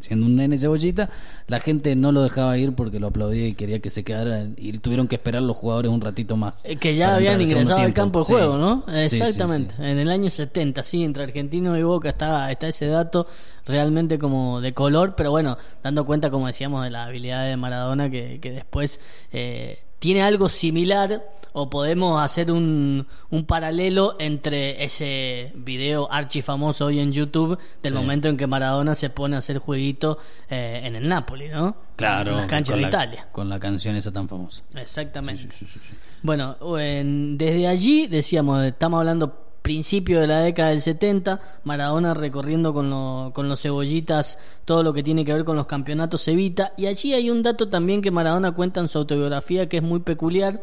siendo 0.00 0.26
un 0.26 0.36
nene 0.36 0.58
cebollita, 0.58 1.10
la 1.46 1.60
gente 1.60 1.94
no 1.96 2.12
lo 2.12 2.22
dejaba 2.22 2.56
ir 2.58 2.72
porque 2.74 3.00
lo 3.00 3.08
aplaudía 3.08 3.46
y 3.48 3.54
quería 3.54 3.80
que 3.80 3.90
se 3.90 4.04
quedara 4.04 4.46
y 4.56 4.72
tuvieron 4.78 5.08
que 5.08 5.16
esperar 5.16 5.42
los 5.42 5.56
jugadores 5.56 5.90
un 5.90 6.00
ratito 6.00 6.36
más. 6.36 6.64
Eh, 6.64 6.76
Que 6.76 6.94
ya 6.96 7.16
habían 7.16 7.40
ingresado 7.40 7.80
al 7.80 7.94
campo 7.94 8.20
de 8.20 8.24
Sí. 8.26 8.32
juego, 8.32 8.56
¿no? 8.56 8.84
Sí, 8.88 9.16
Exactamente. 9.16 9.74
sí. 9.76 9.82
En 9.82 9.98
el 9.98 10.10
año 10.10 10.30
70, 10.30 10.82
sí, 10.82 11.04
entre 11.04 11.24
Argentino 11.24 11.76
y 11.78 11.82
Boca 11.82 12.08
está, 12.08 12.50
está 12.50 12.68
ese 12.68 12.86
dato 12.86 13.26
realmente 13.66 14.18
como 14.18 14.60
de 14.60 14.72
color, 14.74 15.14
pero 15.16 15.30
bueno, 15.30 15.56
dando 15.82 16.04
cuenta, 16.04 16.30
como 16.30 16.46
decíamos, 16.46 16.84
de 16.84 16.90
la 16.90 17.04
habilidad 17.04 17.44
de 17.44 17.56
Maradona 17.56 18.10
que, 18.10 18.38
que 18.40 18.50
después 18.52 19.00
eh, 19.32 19.78
tiene 20.04 20.22
algo 20.22 20.50
similar 20.50 21.24
o 21.54 21.70
podemos 21.70 22.22
hacer 22.22 22.52
un, 22.52 23.06
un 23.30 23.46
paralelo 23.46 24.16
entre 24.18 24.84
ese 24.84 25.50
video 25.54 26.12
archifamoso 26.12 26.84
hoy 26.84 27.00
en 27.00 27.10
YouTube 27.10 27.58
del 27.82 27.92
Sí. 27.92 27.98
momento 27.98 28.28
en 28.28 28.36
que 28.36 28.46
Maradona 28.46 28.94
se 28.94 29.08
pone 29.08 29.34
a 29.36 29.38
hacer 29.38 29.56
jueguito 29.56 30.18
eh, 30.50 30.82
en 30.84 30.94
el 30.96 31.08
Napoli, 31.08 31.48
¿no? 31.48 31.74
Claro, 31.96 32.32
En 32.32 32.36
las 32.36 32.46
canchas 32.48 32.76
de 32.76 32.82
la- 32.82 32.88
Italia. 32.88 33.28
Con 33.32 33.48
la 33.48 33.58
canción 33.58 33.96
esa 33.96 34.12
tan 34.12 34.28
famosa. 34.28 34.62
Exactamente. 34.74 35.48
Sí, 35.50 35.64
sí. 35.64 35.94
Bueno, 36.22 36.56
en- 36.78 37.38
desde 37.38 37.66
allí, 37.66 38.08
decíamos, 38.08 38.62
estamos 38.62 38.98
hablando 38.98 39.43
principio 39.64 40.20
de 40.20 40.26
la 40.26 40.40
década 40.40 40.68
del 40.68 40.82
70, 40.82 41.40
Maradona 41.64 42.12
recorriendo 42.12 42.74
con, 42.74 42.90
lo- 42.90 43.32
con 43.34 43.48
los 43.48 43.62
cebollitas 43.62 44.38
todo 44.66 44.82
lo 44.82 44.92
que 44.92 45.02
tiene 45.02 45.24
que 45.24 45.32
ver 45.32 45.44
con 45.44 45.56
los 45.56 45.66
campeonatos 45.66 46.28
Evita, 46.28 46.74
y 46.76 46.84
allí 46.84 47.14
hay 47.14 47.30
un 47.30 47.42
dato 47.42 47.70
también 47.70 48.02
que 48.02 48.10
Maradona 48.10 48.52
cuenta 48.52 48.80
en 48.80 48.90
su 48.90 48.98
autobiografía 48.98 49.66
que 49.66 49.78
es 49.78 49.82
muy 49.82 50.00
peculiar, 50.00 50.62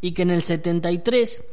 y 0.00 0.12
que 0.12 0.22
en 0.22 0.30
el 0.30 0.40
73 0.40 1.44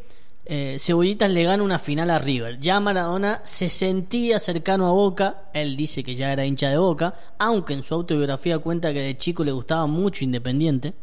eh, 0.46 0.78
Cebollitas 0.80 1.30
le 1.30 1.44
gana 1.44 1.64
una 1.64 1.80
final 1.80 2.10
a 2.12 2.18
River. 2.20 2.60
Ya 2.62 2.80
Maradona 2.80 3.42
se 3.44 3.70
sentía 3.70 4.40
cercano 4.40 4.88
a 4.88 4.92
Boca, 4.92 5.44
él 5.54 5.76
dice 5.76 6.02
que 6.02 6.16
ya 6.16 6.32
era 6.32 6.46
hincha 6.46 6.70
de 6.70 6.78
Boca, 6.78 7.14
aunque 7.40 7.74
en 7.74 7.84
su 7.84 7.94
autobiografía 7.94 8.60
cuenta 8.60 8.94
que 8.94 9.02
de 9.02 9.18
chico 9.18 9.44
le 9.44 9.52
gustaba 9.52 9.86
mucho 9.86 10.24
Independiente, 10.24 10.94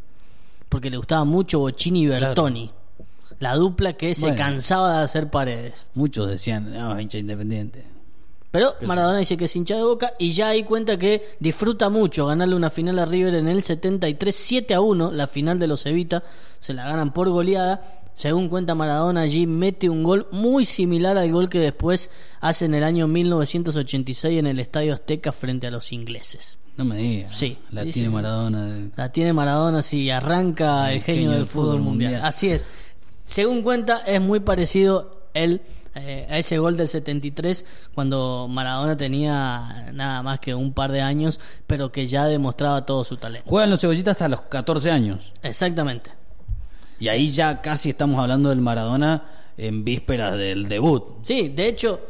porque 0.71 0.89
le 0.89 0.97
gustaba 0.97 1.25
mucho 1.27 1.59
Bochini 1.59 2.05
y 2.05 2.07
Claro. 2.07 2.35
La 3.41 3.55
dupla 3.57 3.95
que 3.95 4.15
se 4.15 4.35
cansaba 4.35 4.99
de 4.99 5.05
hacer 5.05 5.31
paredes. 5.31 5.91
Muchos 5.95 6.29
decían, 6.29 6.73
no, 6.73 6.99
hincha 7.01 7.19
independiente. 7.19 7.87
Pero 8.51 8.75
Maradona 8.83 9.19
dice 9.19 9.39
que 9.39 9.47
es 9.47 9.57
hincha 9.57 9.77
de 9.77 9.83
Boca 9.83 10.13
y 10.19 10.33
ya 10.33 10.49
hay 10.49 10.63
cuenta 10.65 10.99
que 10.99 11.23
disfruta 11.41 11.89
mucho 11.89 12.27
ganarle 12.27 12.55
una 12.55 12.69
final 12.69 12.99
a 12.99 13.07
River 13.07 13.35
en 13.37 13.49
el 13.49 13.63
73, 13.63 14.37
7 14.37 14.75
a 14.75 14.81
1, 14.83 15.11
la 15.11 15.27
final 15.27 15.59
de 15.59 15.67
los 15.67 15.87
Evita, 15.87 16.23
se 16.61 16.75
la 16.75 16.85
ganan 16.85 17.15
por 17.15 17.31
goleada. 17.31 18.01
Según 18.13 18.51
cuenta 18.51 18.75
Maradona, 18.75 19.23
allí 19.23 19.47
mete 19.47 19.89
un 19.89 20.03
gol 20.03 20.29
muy 20.33 20.67
similar 20.67 21.17
al 21.17 21.33
gol 21.33 21.49
que 21.49 21.61
después 21.61 22.11
hace 22.43 22.67
en 22.67 22.75
el 22.75 22.85
año 22.85 23.09
1986 23.09 24.39
en 24.39 24.47
el 24.47 24.59
Estadio 24.61 24.93
Azteca 24.93 25.33
frente 25.33 25.67
a 25.67 25.71
los 25.71 25.91
ingleses. 25.93 26.59
No 26.77 26.85
me 26.85 26.97
digas. 26.99 27.35
Sí, 27.35 27.57
La 27.71 27.85
dice- 27.85 28.01
tiene 28.01 28.11
Maradona. 28.15 28.91
La 28.97 29.13
tiene 29.13 29.33
Maradona 29.33 29.81
si 29.83 30.11
arranca 30.11 30.93
el, 30.93 31.03
genio, 31.03 31.31
del 31.31 31.47
fútbol 31.47 31.81
mundial. 31.81 32.21
Así 32.23 32.49
es. 32.49 32.67
Según 33.33 33.63
cuenta, 33.63 34.03
es 34.07 34.21
muy 34.21 34.41
parecido 34.41 35.31
él 35.33 35.63
eh, 35.95 36.27
a 36.29 36.37
ese 36.37 36.59
gol 36.59 36.77
del 36.77 36.87
73 36.87 37.65
cuando 37.95 38.47
Maradona 38.47 38.95
tenía 38.95 39.91
nada 39.95 40.23
más 40.23 40.39
que 40.39 40.55
un 40.55 40.75
par 40.75 40.93
de 40.93 41.01
años, 41.01 41.41
pero 41.67 41.91
que 41.91 42.07
ya 42.07 42.27
demostraba 42.27 42.85
todo 42.85 43.05
su 43.05 43.17
talento. 43.17 43.49
Juegan 43.49 43.71
los 43.71 43.81
cebollitas 43.81 44.13
hasta 44.13 44.29
los 44.29 44.43
14 44.43 44.91
años. 44.91 45.33
Exactamente. 45.43 46.11
Y 47.01 47.09
ahí 47.09 47.27
ya 47.29 47.63
casi 47.63 47.89
estamos 47.89 48.21
hablando 48.21 48.51
del 48.51 48.61
Maradona 48.61 49.25
en 49.57 49.83
vísperas 49.83 50.37
del 50.37 50.69
debut. 50.69 51.03
Sí, 51.23 51.49
de 51.49 51.69
hecho, 51.69 52.01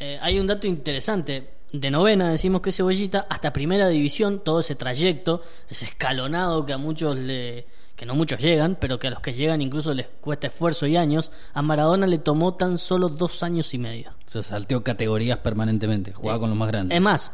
eh, 0.00 0.18
hay 0.20 0.40
un 0.40 0.48
dato 0.48 0.66
interesante. 0.66 1.48
De 1.72 1.92
novena 1.92 2.28
decimos 2.28 2.60
que 2.60 2.72
Cebollita 2.72 3.28
hasta 3.30 3.52
primera 3.52 3.86
división, 3.86 4.40
todo 4.44 4.58
ese 4.58 4.74
trayecto, 4.74 5.42
ese 5.70 5.84
escalonado 5.84 6.66
que 6.66 6.72
a 6.72 6.78
muchos 6.78 7.16
le, 7.16 7.66
que 7.96 8.06
no 8.06 8.14
muchos 8.14 8.40
llegan, 8.40 8.76
pero 8.80 8.98
que 8.98 9.08
a 9.08 9.10
los 9.10 9.20
que 9.20 9.32
llegan 9.34 9.60
incluso 9.60 9.94
les 9.94 10.06
cuesta 10.20 10.48
esfuerzo 10.48 10.86
y 10.86 10.96
años, 10.96 11.30
a 11.54 11.62
Maradona 11.62 12.06
le 12.06 12.18
tomó 12.18 12.54
tan 12.54 12.78
solo 12.78 13.08
dos 13.08 13.42
años 13.42 13.72
y 13.74 13.78
medio. 13.78 14.12
Se 14.26 14.42
salteó 14.42 14.82
categorías 14.82 15.38
permanentemente. 15.38 16.12
Jugaba 16.12 16.40
con 16.40 16.50
los 16.50 16.58
más 16.58 16.68
grandes. 16.68 16.96
Es 16.96 17.02
más, 17.02 17.32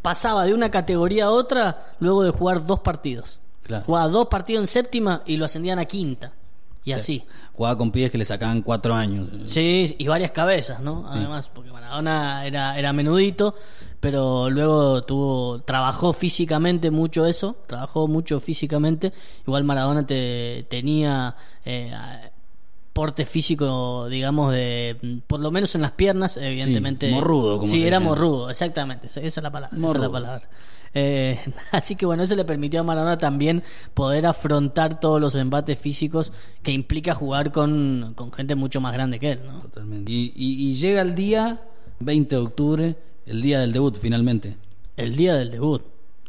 pasaba 0.00 0.44
de 0.44 0.54
una 0.54 0.70
categoría 0.70 1.26
a 1.26 1.30
otra 1.30 1.94
luego 2.00 2.22
de 2.22 2.30
jugar 2.30 2.66
dos 2.66 2.80
partidos. 2.80 3.40
Claro. 3.64 3.84
Jugaba 3.84 4.08
dos 4.08 4.28
partidos 4.28 4.62
en 4.62 4.66
séptima 4.68 5.22
y 5.26 5.36
lo 5.36 5.44
ascendían 5.44 5.78
a 5.78 5.84
quinta. 5.84 6.32
Y 6.84 6.92
así. 6.92 7.24
Jugaba 7.52 7.78
con 7.78 7.92
pibes 7.92 8.10
que 8.10 8.18
le 8.18 8.24
sacaban 8.24 8.62
cuatro 8.62 8.94
años. 8.94 9.28
Sí, 9.46 9.94
y 9.98 10.08
varias 10.08 10.32
cabezas, 10.32 10.80
¿no? 10.80 11.10
Sí. 11.12 11.18
Además, 11.20 11.48
porque 11.48 11.70
Maradona 11.70 12.44
era, 12.44 12.76
era 12.76 12.92
menudito, 12.92 13.54
pero 14.02 14.50
luego 14.50 15.04
tuvo, 15.04 15.60
trabajó 15.62 16.12
físicamente 16.12 16.90
mucho 16.90 17.24
eso, 17.24 17.54
trabajó 17.68 18.08
mucho 18.08 18.40
físicamente. 18.40 19.12
Igual 19.46 19.62
Maradona 19.62 20.04
te, 20.04 20.66
tenía 20.68 21.36
eh, 21.64 21.92
porte 22.92 23.24
físico, 23.24 24.08
digamos, 24.08 24.52
de 24.52 25.20
por 25.28 25.38
lo 25.38 25.52
menos 25.52 25.72
en 25.76 25.82
las 25.82 25.92
piernas, 25.92 26.36
evidentemente. 26.36 27.10
morrudo, 27.12 27.58
como 27.58 27.70
Sí, 27.72 27.78
se 27.78 27.86
era 27.86 27.98
dice. 28.00 28.08
morrudo, 28.10 28.50
exactamente, 28.50 29.06
esa 29.06 29.20
es 29.20 29.36
la 29.40 29.50
palabra. 29.52 29.76
esa 29.78 29.86
es 29.86 29.92
la 29.94 29.98
Morrudo. 30.00 30.12
palabra. 30.12 30.48
Eh, 30.94 31.38
así 31.70 31.94
que 31.94 32.04
bueno, 32.04 32.24
eso 32.24 32.34
le 32.34 32.44
permitió 32.44 32.80
a 32.80 32.82
Maradona 32.82 33.18
también 33.18 33.62
poder 33.94 34.26
afrontar 34.26 34.98
todos 34.98 35.20
los 35.20 35.36
embates 35.36 35.78
físicos 35.78 36.32
que 36.64 36.72
implica 36.72 37.14
jugar 37.14 37.52
con, 37.52 38.14
con 38.16 38.32
gente 38.32 38.56
mucho 38.56 38.80
más 38.80 38.92
grande 38.92 39.20
que 39.20 39.30
él, 39.30 39.40
¿no? 39.46 39.60
Totalmente. 39.60 40.10
Y, 40.10 40.32
y- 40.34 40.68
y 40.68 40.74
llega 40.74 41.02
el 41.02 41.14
día 41.14 41.62
20 42.00 42.34
de 42.34 42.42
octubre, 42.42 42.96
el 43.26 43.42
día 43.42 43.60
del 43.60 43.72
debut 43.72 43.96
finalmente. 43.96 44.56
El 44.96 45.16
día 45.16 45.34
del 45.36 45.50
debut, 45.50 45.82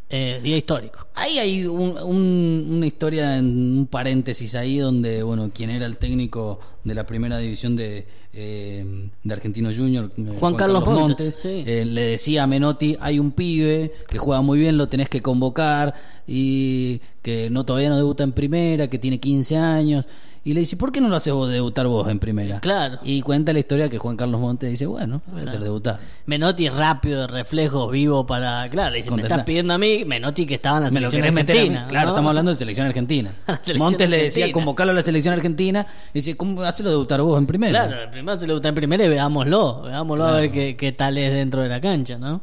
eh, 0.10 0.40
día 0.44 0.58
histórico. 0.58 1.08
Ahí 1.16 1.38
hay 1.40 1.66
un- 1.66 1.98
un- 1.98 2.68
una 2.70 2.86
historia 2.86 3.38
en 3.38 3.46
un 3.80 3.88
paréntesis 3.88 4.56
ahí 4.56 4.78
donde, 4.78 5.24
bueno, 5.24 5.50
quien 5.54 5.70
era 5.70 5.86
el 5.86 5.98
técnico 5.98 6.60
de 6.84 6.96
la 6.96 7.06
primera 7.06 7.38
división 7.40 7.76
de, 7.76 8.06
eh, 8.34 9.10
de 9.24 9.34
Argentino 9.34 9.70
Junior, 9.76 10.12
eh, 10.18 10.36
Juan 10.40 10.56
Carlos 10.56 10.86
Montes, 10.86 11.38
sí. 11.42 11.64
eh, 11.66 11.86
le 11.86 12.02
decía 12.04 12.44
a 12.44 12.48
Menotti, 12.48 12.96
hay 13.00 13.20
un 13.20 13.32
pibe 13.32 13.94
que 14.08 14.18
juega 14.18 14.42
muy 14.42 14.60
bien, 14.60 14.78
lo 14.78 14.88
tenés 14.88 15.10
que 15.10 15.22
convocar 15.22 15.94
y 16.28 17.00
que 17.22 17.50
no 17.50 17.66
todavía 17.66 17.90
no 17.90 17.98
debuta 17.98 18.24
en 18.24 18.32
primera, 18.34 18.88
que 18.90 19.00
tiene 19.00 19.20
15 19.20 19.58
años. 19.58 20.08
Y 20.46 20.54
le 20.54 20.60
dice, 20.60 20.76
¿por 20.76 20.92
qué 20.92 21.00
no 21.00 21.08
lo 21.08 21.16
haces 21.16 21.32
vos 21.32 21.50
debutar 21.50 21.88
vos 21.88 22.06
en 22.10 22.20
primera? 22.20 22.60
Claro. 22.60 23.00
Y 23.04 23.22
cuenta 23.22 23.54
la 23.54 23.60
historia 23.60 23.88
que 23.88 23.98
Juan 23.98 24.18
Carlos 24.18 24.42
Montes 24.42 24.70
dice, 24.70 24.86
bueno, 24.86 25.22
voy 25.32 25.40
a 25.42 25.46
hacer 25.46 25.62
debutar. 25.62 26.02
Menotti 26.26 26.68
rápido, 26.68 27.22
de 27.22 27.28
reflejos, 27.28 27.90
vivo 27.90 28.26
para. 28.26 28.68
Claro, 28.70 28.92
le 28.92 28.98
dice, 28.98 29.10
me 29.12 29.22
estás 29.22 29.46
pidiendo 29.46 29.74
a 29.74 29.78
mí, 29.78 30.04
Menotti 30.04 30.46
que 30.46 30.56
estaba 30.56 30.78
en 30.80 30.84
la 30.84 30.92
Me 30.92 31.00
selección 31.00 31.38
argentina. 31.38 31.86
Claro, 31.88 32.08
¿no? 32.08 32.12
estamos 32.14 32.30
hablando 32.30 32.52
de 32.52 32.56
selección 32.58 32.88
argentina. 32.88 33.32
Selección 33.48 33.78
Montes 33.78 34.10
le 34.10 34.18
decía 34.24 34.52
convocarlo 34.52 34.92
a 34.92 34.96
la 34.96 35.02
selección 35.02 35.34
argentina. 35.34 35.88
Y 36.14 36.20
dice, 36.20 36.36
¿cómo 36.36 36.62
hacelo 36.64 36.90
debutar 36.90 37.22
vos 37.22 37.38
en 37.38 37.46
primera? 37.48 37.88
Claro, 37.88 38.12
primero 38.12 38.38
se 38.38 38.52
gusta 38.52 38.68
en 38.68 38.76
primera 38.76 39.06
y 39.06 39.08
veámoslo, 39.10 39.84
veámoslo 39.84 40.26
a 40.26 40.28
Claro. 40.28 40.42
ver 40.42 40.52
qué, 40.52 40.76
qué 40.76 40.92
tal 40.92 41.18
es 41.18 41.32
dentro 41.32 41.62
de 41.62 41.70
la 41.70 41.80
cancha, 41.80 42.18
¿no? 42.18 42.42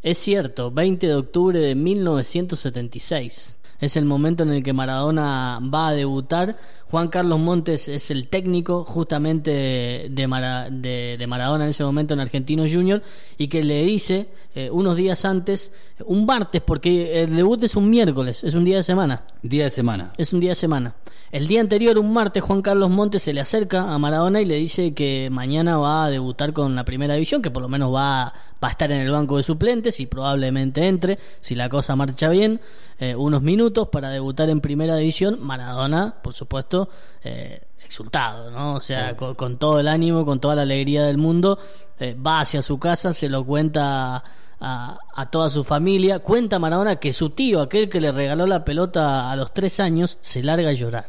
Es 0.00 0.18
cierto, 0.18 0.70
20 0.70 1.08
de 1.08 1.14
octubre 1.16 1.58
de 1.58 1.74
1976. 1.74 3.55
Es 3.80 3.96
el 3.96 4.04
momento 4.04 4.42
en 4.42 4.50
el 4.50 4.62
que 4.62 4.72
Maradona 4.72 5.60
va 5.62 5.88
a 5.88 5.94
debutar. 5.94 6.56
Juan 6.90 7.08
Carlos 7.08 7.38
Montes 7.40 7.88
es 7.88 8.10
el 8.10 8.28
técnico 8.28 8.84
justamente 8.84 10.08
de, 10.10 10.26
Mara- 10.26 10.70
de- 10.70 11.16
de 11.18 11.26
Maradona 11.26 11.64
en 11.64 11.70
ese 11.70 11.84
momento 11.84 12.14
en 12.14 12.20
Argentino 12.20 12.64
Junior 12.70 13.02
y 13.38 13.48
que 13.48 13.62
le 13.64 13.82
dice 13.84 14.28
eh, 14.54 14.70
unos 14.70 14.96
días 14.96 15.24
antes, 15.24 15.72
un 16.04 16.24
martes, 16.26 16.62
porque 16.62 17.22
el 17.22 17.34
debut 17.36 17.62
es 17.64 17.76
un 17.76 17.90
miércoles, 17.90 18.44
es 18.44 18.54
un 18.54 18.64
día 18.64 18.76
de 18.76 18.82
semana. 18.82 19.22
Día 19.42 19.64
de 19.64 19.70
semana. 19.70 20.12
Es 20.16 20.32
un 20.32 20.40
día 20.40 20.50
de 20.50 20.56
semana. 20.56 20.94
El 21.32 21.48
día 21.48 21.60
anterior, 21.60 21.98
un 21.98 22.12
martes, 22.12 22.42
Juan 22.42 22.62
Carlos 22.62 22.88
Montes 22.88 23.22
se 23.22 23.32
le 23.32 23.40
acerca 23.40 23.92
a 23.92 23.98
Maradona 23.98 24.40
y 24.40 24.44
le 24.44 24.56
dice 24.56 24.94
que 24.94 25.28
mañana 25.30 25.76
va 25.78 26.04
a 26.04 26.10
debutar 26.10 26.52
con 26.52 26.74
la 26.76 26.84
primera 26.84 27.14
división, 27.14 27.42
que 27.42 27.50
por 27.50 27.62
lo 27.62 27.68
menos 27.68 27.92
va, 27.92 28.32
va 28.62 28.68
a 28.68 28.70
estar 28.70 28.90
en 28.92 29.00
el 29.00 29.10
banco 29.10 29.36
de 29.36 29.42
suplentes 29.42 29.98
y 30.00 30.06
probablemente 30.06 30.86
entre, 30.86 31.18
si 31.40 31.54
la 31.54 31.68
cosa 31.68 31.96
marcha 31.96 32.28
bien, 32.28 32.60
eh, 32.98 33.14
unos 33.14 33.42
minutos 33.42 33.88
para 33.88 34.10
debutar 34.10 34.48
en 34.50 34.60
primera 34.60 34.96
división. 34.96 35.38
Maradona, 35.40 36.14
por 36.22 36.32
supuesto, 36.32 36.88
eh, 37.24 37.60
exultado, 37.84 38.50
¿no? 38.50 38.74
O 38.74 38.80
sea, 38.80 39.16
con, 39.16 39.34
con 39.34 39.58
todo 39.58 39.80
el 39.80 39.88
ánimo, 39.88 40.24
con 40.24 40.40
toda 40.40 40.54
la 40.54 40.62
alegría 40.62 41.04
del 41.04 41.18
mundo, 41.18 41.58
eh, 41.98 42.14
va 42.14 42.40
hacia 42.40 42.62
su 42.62 42.78
casa, 42.78 43.12
se 43.12 43.28
lo 43.28 43.44
cuenta 43.44 44.22
a, 44.60 44.98
a 45.14 45.26
toda 45.30 45.50
su 45.50 45.64
familia. 45.64 46.18
Cuenta 46.20 46.58
Maradona 46.58 46.96
que 46.96 47.12
su 47.12 47.30
tío, 47.30 47.60
aquel 47.60 47.88
que 47.88 48.00
le 48.00 48.12
regaló 48.12 48.46
la 48.46 48.64
pelota 48.64 49.30
a 49.30 49.36
los 49.36 49.52
tres 49.52 49.80
años, 49.80 50.18
se 50.20 50.42
larga 50.42 50.70
a 50.70 50.72
llorar 50.72 51.06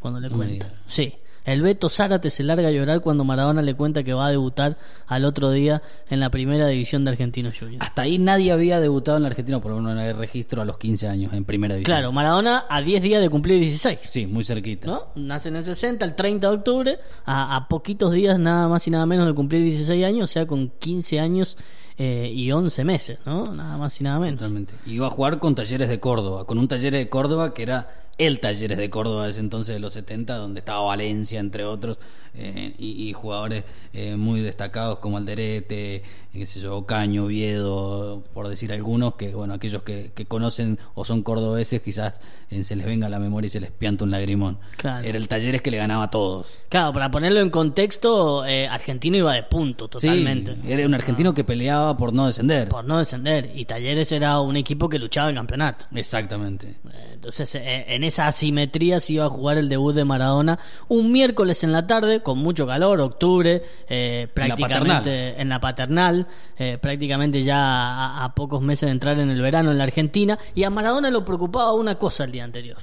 cuando 0.00 0.20
le 0.20 0.28
cuenta. 0.30 0.66
digas. 0.66 0.72
Sí, 0.86 1.14
El 1.44 1.62
Beto 1.62 1.88
Zárate 1.88 2.30
se 2.30 2.42
larga 2.44 2.68
a 2.68 2.70
llorar 2.70 3.00
cuando 3.00 3.24
Maradona 3.24 3.62
le 3.62 3.74
cuenta 3.74 4.02
que 4.04 4.12
va 4.12 4.26
a 4.26 4.30
debutar 4.30 4.76
al 5.06 5.24
otro 5.24 5.50
día 5.50 5.82
en 6.10 6.20
la 6.20 6.30
primera 6.30 6.66
división 6.68 7.04
de 7.04 7.10
Argentinos 7.12 7.58
Juniors. 7.58 7.84
Hasta 7.84 8.02
ahí 8.02 8.18
nadie 8.18 8.52
había 8.52 8.78
debutado 8.78 9.16
en 9.16 9.22
la 9.24 9.28
Argentina, 9.30 9.60
por 9.60 9.72
lo 9.72 9.78
menos 9.78 9.94
no 9.94 10.00
hay 10.00 10.12
registro 10.12 10.62
a 10.62 10.64
los 10.64 10.78
15 10.78 11.08
años 11.08 11.32
en 11.34 11.44
primera 11.44 11.74
división. 11.74 11.96
Claro, 11.96 12.12
Maradona 12.12 12.64
a 12.68 12.80
10 12.82 13.02
días 13.02 13.20
de 13.22 13.28
cumplir 13.30 13.58
16. 13.58 13.98
Sí, 14.08 14.26
muy 14.26 14.44
cerquita. 14.44 14.86
¿no? 14.88 15.06
Nace 15.16 15.48
en 15.48 15.56
el 15.56 15.64
60, 15.64 16.04
el 16.04 16.14
30 16.14 16.48
de 16.48 16.54
octubre, 16.56 16.98
a, 17.24 17.56
a 17.56 17.68
poquitos 17.68 18.12
días 18.12 18.38
nada 18.38 18.68
más 18.68 18.86
y 18.86 18.90
nada 18.90 19.06
menos 19.06 19.26
de 19.26 19.34
cumplir 19.34 19.62
16 19.62 20.04
años, 20.04 20.30
o 20.30 20.32
sea, 20.32 20.46
con 20.46 20.68
15 20.78 21.18
años 21.20 21.56
eh, 21.98 22.30
y 22.34 22.50
11 22.50 22.84
meses, 22.84 23.18
¿no? 23.26 23.52
Nada 23.52 23.76
más 23.76 24.00
y 24.00 24.04
nada 24.04 24.18
menos. 24.18 24.38
Totalmente. 24.38 24.74
Iba 24.86 25.06
a 25.06 25.10
jugar 25.10 25.38
con 25.38 25.54
Talleres 25.54 25.88
de 25.88 26.00
Córdoba, 26.00 26.46
con 26.46 26.58
un 26.58 26.68
Talleres 26.68 27.00
de 27.00 27.08
Córdoba 27.08 27.54
que 27.54 27.62
era 27.62 28.01
el 28.18 28.40
Talleres 28.40 28.78
de 28.78 28.90
Córdoba 28.90 29.24
de 29.24 29.30
ese 29.30 29.40
entonces 29.40 29.74
de 29.74 29.80
los 29.80 29.92
70, 29.94 30.36
donde 30.36 30.60
estaba 30.60 30.80
Valencia, 30.82 31.40
entre 31.40 31.64
otros, 31.64 31.98
eh, 32.34 32.74
y, 32.78 33.08
y 33.08 33.12
jugadores 33.12 33.64
eh, 33.92 34.16
muy 34.16 34.40
destacados 34.40 34.98
como 35.00 35.18
Alderete, 35.18 36.02
qué 36.32 36.46
sé 36.46 36.60
yo, 36.60 36.86
Caño, 36.86 37.26
Viedo, 37.26 38.22
por 38.32 38.48
decir 38.48 38.72
algunos, 38.72 39.16
que 39.16 39.34
bueno, 39.34 39.54
aquellos 39.54 39.82
que, 39.82 40.12
que 40.14 40.24
conocen 40.24 40.78
o 40.94 41.04
son 41.04 41.22
cordobeses, 41.22 41.82
quizás 41.82 42.20
eh, 42.50 42.64
se 42.64 42.74
les 42.76 42.86
venga 42.86 43.06
a 43.08 43.10
la 43.10 43.18
memoria 43.18 43.48
y 43.48 43.50
se 43.50 43.60
les 43.60 43.70
pianta 43.70 44.04
un 44.04 44.10
lagrimón. 44.10 44.58
Claro. 44.76 45.06
Era 45.06 45.18
el 45.18 45.28
Talleres 45.28 45.60
que 45.60 45.70
le 45.70 45.76
ganaba 45.76 46.04
a 46.04 46.10
todos. 46.10 46.54
Claro, 46.68 46.92
para 46.92 47.10
ponerlo 47.10 47.40
en 47.40 47.50
contexto, 47.50 48.46
eh, 48.46 48.66
Argentino 48.66 49.16
iba 49.18 49.34
de 49.34 49.42
punto 49.42 49.88
totalmente. 49.88 50.54
Sí, 50.54 50.72
era 50.72 50.86
un 50.86 50.94
argentino 50.94 51.34
que 51.34 51.44
peleaba 51.44 51.96
por 51.96 52.14
no 52.14 52.26
descender. 52.26 52.68
Por 52.68 52.84
no 52.84 52.98
descender. 52.98 53.50
Y 53.54 53.66
Talleres 53.66 54.10
era 54.12 54.40
un 54.40 54.56
equipo 54.56 54.88
que 54.88 54.98
luchaba 54.98 55.28
en 55.28 55.34
campeonato. 55.36 55.84
Exactamente. 55.94 56.66
Eh, 56.66 57.10
Entonces, 57.14 57.54
eh, 57.56 57.84
en 58.02 58.08
esa 58.08 58.26
asimetría 58.26 58.98
se 58.98 59.12
iba 59.14 59.26
a 59.26 59.28
jugar 59.30 59.58
el 59.58 59.68
debut 59.68 59.94
de 59.94 60.04
Maradona 60.04 60.58
un 60.88 61.12
miércoles 61.12 61.62
en 61.62 61.70
la 61.72 61.86
tarde, 61.86 62.20
con 62.20 62.38
mucho 62.38 62.66
calor, 62.66 63.00
octubre, 63.00 63.62
eh, 63.88 64.26
prácticamente 64.34 65.40
en 65.40 65.48
la 65.48 65.60
paternal, 65.60 66.26
eh, 66.58 66.78
prácticamente 66.82 67.42
ya 67.44 67.58
a, 67.58 68.24
a 68.24 68.34
pocos 68.34 68.60
meses 68.60 68.88
de 68.88 68.90
entrar 68.92 69.18
en 69.20 69.30
el 69.30 69.40
verano 69.40 69.70
en 69.70 69.78
la 69.78 69.84
Argentina. 69.84 70.38
Y 70.54 70.64
a 70.64 70.70
Maradona 70.70 71.10
lo 71.10 71.24
preocupaba 71.24 71.72
una 71.74 71.96
cosa 71.96 72.24
el 72.24 72.32
día 72.32 72.42
anterior, 72.44 72.78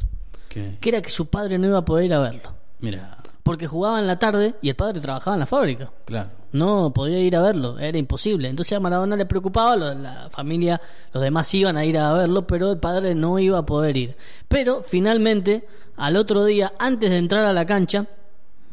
Que- 0.47 0.77
que 0.79 0.89
era 0.89 1.01
que 1.01 1.09
su 1.09 1.25
padre 1.27 1.57
no 1.57 1.67
iba 1.67 1.79
a 1.79 1.85
poder 1.85 2.05
ir 2.05 2.13
a 2.13 2.19
verlo. 2.19 2.53
Mira, 2.79 3.17
Porque 3.49 3.65
jugaba 3.65 3.97
en 3.99 4.05
la 4.05 4.19
tarde 4.19 4.53
y 4.61 4.69
el 4.69 4.75
padre 4.75 5.01
trabajaba 5.01 5.35
en 5.35 5.39
la 5.39 5.47
fábrica. 5.47 5.91
claro. 6.05 6.29
No 6.51 6.93
podía 6.93 7.17
ir 7.17 7.35
a 7.35 7.41
verlo, 7.41 7.79
era 7.79 7.97
imposible. 7.97 8.47
Entonces 8.47 8.77
a 8.77 8.79
Maradona 8.79 9.15
le 9.15 9.25
preocupaba, 9.25 9.75
la 9.75 10.29
familia, 10.29 10.79
los 11.11 11.23
demás 11.23 11.51
iban 11.55 11.75
a 11.75 11.83
ir 11.83 11.97
a 11.97 12.13
verlo, 12.13 12.45
pero 12.45 12.71
el 12.71 12.77
padre 12.77 13.15
no 13.15 13.39
iba 13.39 13.57
a 13.57 13.65
poder 13.65 13.97
ir. 13.97 14.15
Pero 14.47 14.83
finalmente, 14.83 15.67
al 15.97 16.15
otro 16.15 16.45
día, 16.45 16.73
antes 16.77 17.09
de 17.09 17.17
entrar 17.17 17.43
a 17.43 17.53
la 17.53 17.65
cancha, 17.65 18.05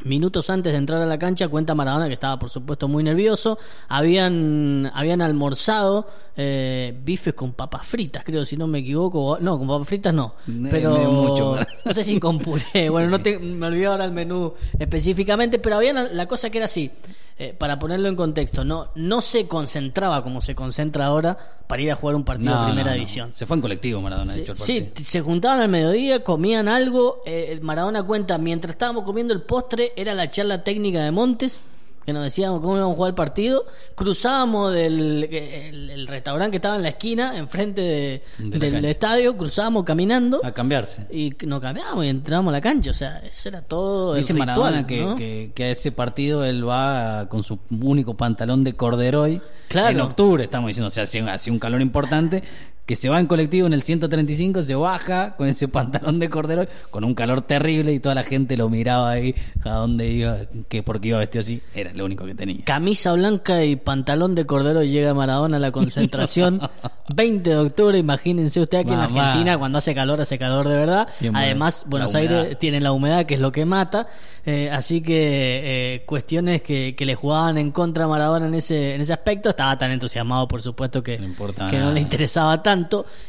minutos 0.04 0.50
antes 0.50 0.72
de 0.72 0.78
entrar 0.78 1.02
a 1.02 1.06
la 1.06 1.18
cancha, 1.18 1.48
cuenta 1.48 1.74
Maradona 1.74 2.06
que 2.08 2.14
estaba 2.14 2.38
por 2.38 2.50
supuesto 2.50 2.88
muy 2.88 3.02
nervioso, 3.02 3.58
habían, 3.88 4.90
habían 4.94 5.22
almorzado 5.22 6.08
eh, 6.36 6.96
bifes 7.04 7.34
con 7.34 7.52
papas 7.52 7.86
fritas, 7.86 8.24
creo, 8.24 8.44
si 8.44 8.56
no 8.56 8.66
me 8.66 8.78
equivoco, 8.78 9.38
no, 9.40 9.58
con 9.58 9.66
papas 9.66 9.88
fritas 9.88 10.14
no, 10.14 10.34
pero 10.70 10.96
mucho 11.10 11.56
no 11.84 11.94
sé 11.94 12.04
si 12.04 12.20
con 12.20 12.38
puré, 12.38 12.88
bueno, 12.90 13.08
no 13.08 13.20
te, 13.20 13.38
me 13.38 13.66
olvidé 13.66 13.86
ahora 13.86 14.04
el 14.04 14.12
menú 14.12 14.54
específicamente, 14.78 15.58
pero 15.58 15.76
había 15.76 15.92
la, 15.92 16.04
la 16.04 16.26
cosa 16.26 16.50
que 16.50 16.58
era 16.58 16.66
así, 16.66 16.90
eh, 17.38 17.54
para 17.58 17.78
ponerlo 17.78 18.08
en 18.08 18.16
contexto, 18.16 18.64
no, 18.64 18.88
no 18.94 19.20
se 19.20 19.46
concentraba 19.46 20.22
como 20.22 20.40
se 20.40 20.54
concentra 20.54 21.06
ahora 21.06 21.36
para 21.66 21.82
ir 21.82 21.90
a 21.92 21.94
jugar 21.94 22.16
un 22.16 22.24
partido 22.24 22.54
No, 22.54 22.60
de 22.60 22.66
primera 22.68 22.90
no, 22.90 22.90
no. 22.92 22.98
división. 23.00 23.34
Se 23.34 23.44
fue 23.44 23.56
en 23.56 23.60
colectivo 23.60 24.00
Maradona, 24.00 24.32
de 24.32 24.36
Sí, 24.36 24.40
hecho, 24.40 24.52
el 24.52 24.58
sí, 24.58 24.92
se 25.04 25.20
juntaban 25.20 25.60
al 25.60 25.68
mediodía, 25.68 26.24
comían 26.24 26.68
algo. 26.68 27.22
eh, 27.26 27.58
Maradona 27.62 28.02
cuenta, 28.04 28.38
mientras 28.38 28.72
estábamos 28.72 29.04
comiendo 29.04 29.34
el 29.34 29.42
postre, 29.42 29.92
era 29.96 30.14
la 30.14 30.30
charla 30.30 30.64
técnica 30.64 31.02
de 31.02 31.10
Montes, 31.10 31.62
que 32.06 32.12
nos 32.12 32.22
decíamos 32.22 32.60
cómo 32.60 32.76
íbamos 32.76 32.92
a 32.94 32.96
jugar 32.96 33.08
el 33.10 33.14
partido. 33.16 33.66
Cruzábamos 33.96 34.72
del 34.72 35.24
el, 35.24 35.90
el 35.90 36.06
restaurante 36.06 36.52
que 36.52 36.56
estaba 36.58 36.76
en 36.76 36.82
la 36.84 36.90
esquina, 36.90 37.36
enfrente 37.36 37.80
de- 37.80 38.22
De 38.38 38.70
la 38.70 38.76
del 38.76 38.84
estadio, 38.84 39.36
cruzábamos 39.36 39.84
caminando. 39.84 40.40
A 40.44 40.52
cambiarse. 40.52 41.06
Y 41.10 41.34
nos 41.46 41.60
cambiamos 41.60 42.04
y 42.04 42.08
entramos 42.08 42.50
a 42.50 42.52
la 42.52 42.60
cancha. 42.60 42.92
O 42.92 42.94
sea, 42.94 43.18
eso 43.18 43.48
era 43.48 43.62
todo. 43.62 44.14
el 44.14 44.20
Dice 44.22 44.32
ritual, 44.32 44.48
Maradona 44.56 44.86
que, 44.86 45.00
¿no? 45.02 45.16
que, 45.16 45.50
que 45.54 45.64
a 45.64 45.70
ese 45.70 45.90
partido 45.92 46.44
él 46.44 46.66
va 46.68 47.28
con 47.28 47.42
su 47.42 47.58
único 47.70 48.16
pantalón 48.16 48.62
de 48.62 48.74
corderoy. 48.74 49.40
Claro. 49.68 49.88
En 49.90 50.00
octubre, 50.00 50.44
estamos 50.44 50.68
diciendo, 50.68 50.86
o 50.86 50.90
sea, 50.90 51.02
hacía, 51.02 51.32
hacía 51.34 51.52
un 51.52 51.58
calor 51.58 51.80
importante. 51.82 52.44
Que 52.86 52.94
se 52.96 53.08
va 53.08 53.18
en 53.20 53.26
colectivo 53.26 53.66
en 53.66 53.72
el 53.72 53.82
135, 53.82 54.62
se 54.62 54.74
baja 54.76 55.34
con 55.36 55.48
ese 55.48 55.66
pantalón 55.76 56.18
de 56.20 56.30
corderoy, 56.30 56.68
con 56.90 57.04
un 57.04 57.14
calor 57.14 57.42
terrible 57.42 57.92
y 57.92 58.00
toda 58.00 58.14
la 58.14 58.22
gente 58.22 58.56
lo 58.56 58.68
miraba 58.68 59.10
ahí 59.10 59.34
a 59.64 59.70
dónde 59.74 60.08
iba, 60.08 60.36
que 60.68 60.82
porque 60.82 61.08
iba 61.08 61.18
vestido 61.18 61.40
así. 61.40 61.60
Era 61.74 61.92
lo 61.92 62.04
único 62.04 62.24
que 62.24 62.34
tenía. 62.34 62.64
Camisa 62.64 63.12
blanca 63.12 63.64
y 63.64 63.76
pantalón 63.76 64.34
de 64.34 64.46
cordero 64.46 64.84
llega 64.84 65.12
Maradona 65.14 65.56
a 65.56 65.60
la 65.60 65.72
concentración 65.72 66.60
20 67.14 67.50
de 67.50 67.56
octubre, 67.56 67.98
imagínense 67.98 68.60
usted 68.60 68.78
aquí 68.78 68.92
en. 68.92 69.00
Argentina 69.00 69.58
cuando 69.58 69.78
hace 69.78 69.94
calor, 69.94 70.20
hace 70.20 70.38
calor 70.38 70.68
de 70.68 70.76
verdad. 70.76 71.08
Bien. 71.20 71.34
Además, 71.34 71.84
Buenos 71.88 72.14
humedad. 72.14 72.38
Aires 72.40 72.58
tiene 72.58 72.80
la 72.80 72.92
humedad 72.92 73.26
que 73.26 73.34
es 73.34 73.40
lo 73.40 73.50
que 73.52 73.64
mata, 73.64 74.06
Eh, 74.48 74.70
así 74.70 75.00
que 75.00 75.94
eh, 75.96 76.02
cuestiones 76.06 76.62
que, 76.62 76.94
que 76.94 77.04
le 77.04 77.16
jugaban 77.16 77.58
en 77.58 77.72
contra 77.72 78.04
a 78.04 78.08
Maradona 78.08 78.46
en 78.46 78.54
ese, 78.54 78.94
en 78.94 79.00
ese 79.00 79.12
aspecto, 79.12 79.50
estaba 79.50 79.76
tan 79.76 79.90
entusiasmado 79.90 80.46
por 80.46 80.62
supuesto 80.62 81.02
que, 81.02 81.18
No 81.18 81.68
que 81.68 81.78
no 81.80 81.90
le 81.90 82.00
interesaba 82.00 82.62
tanto, 82.62 82.75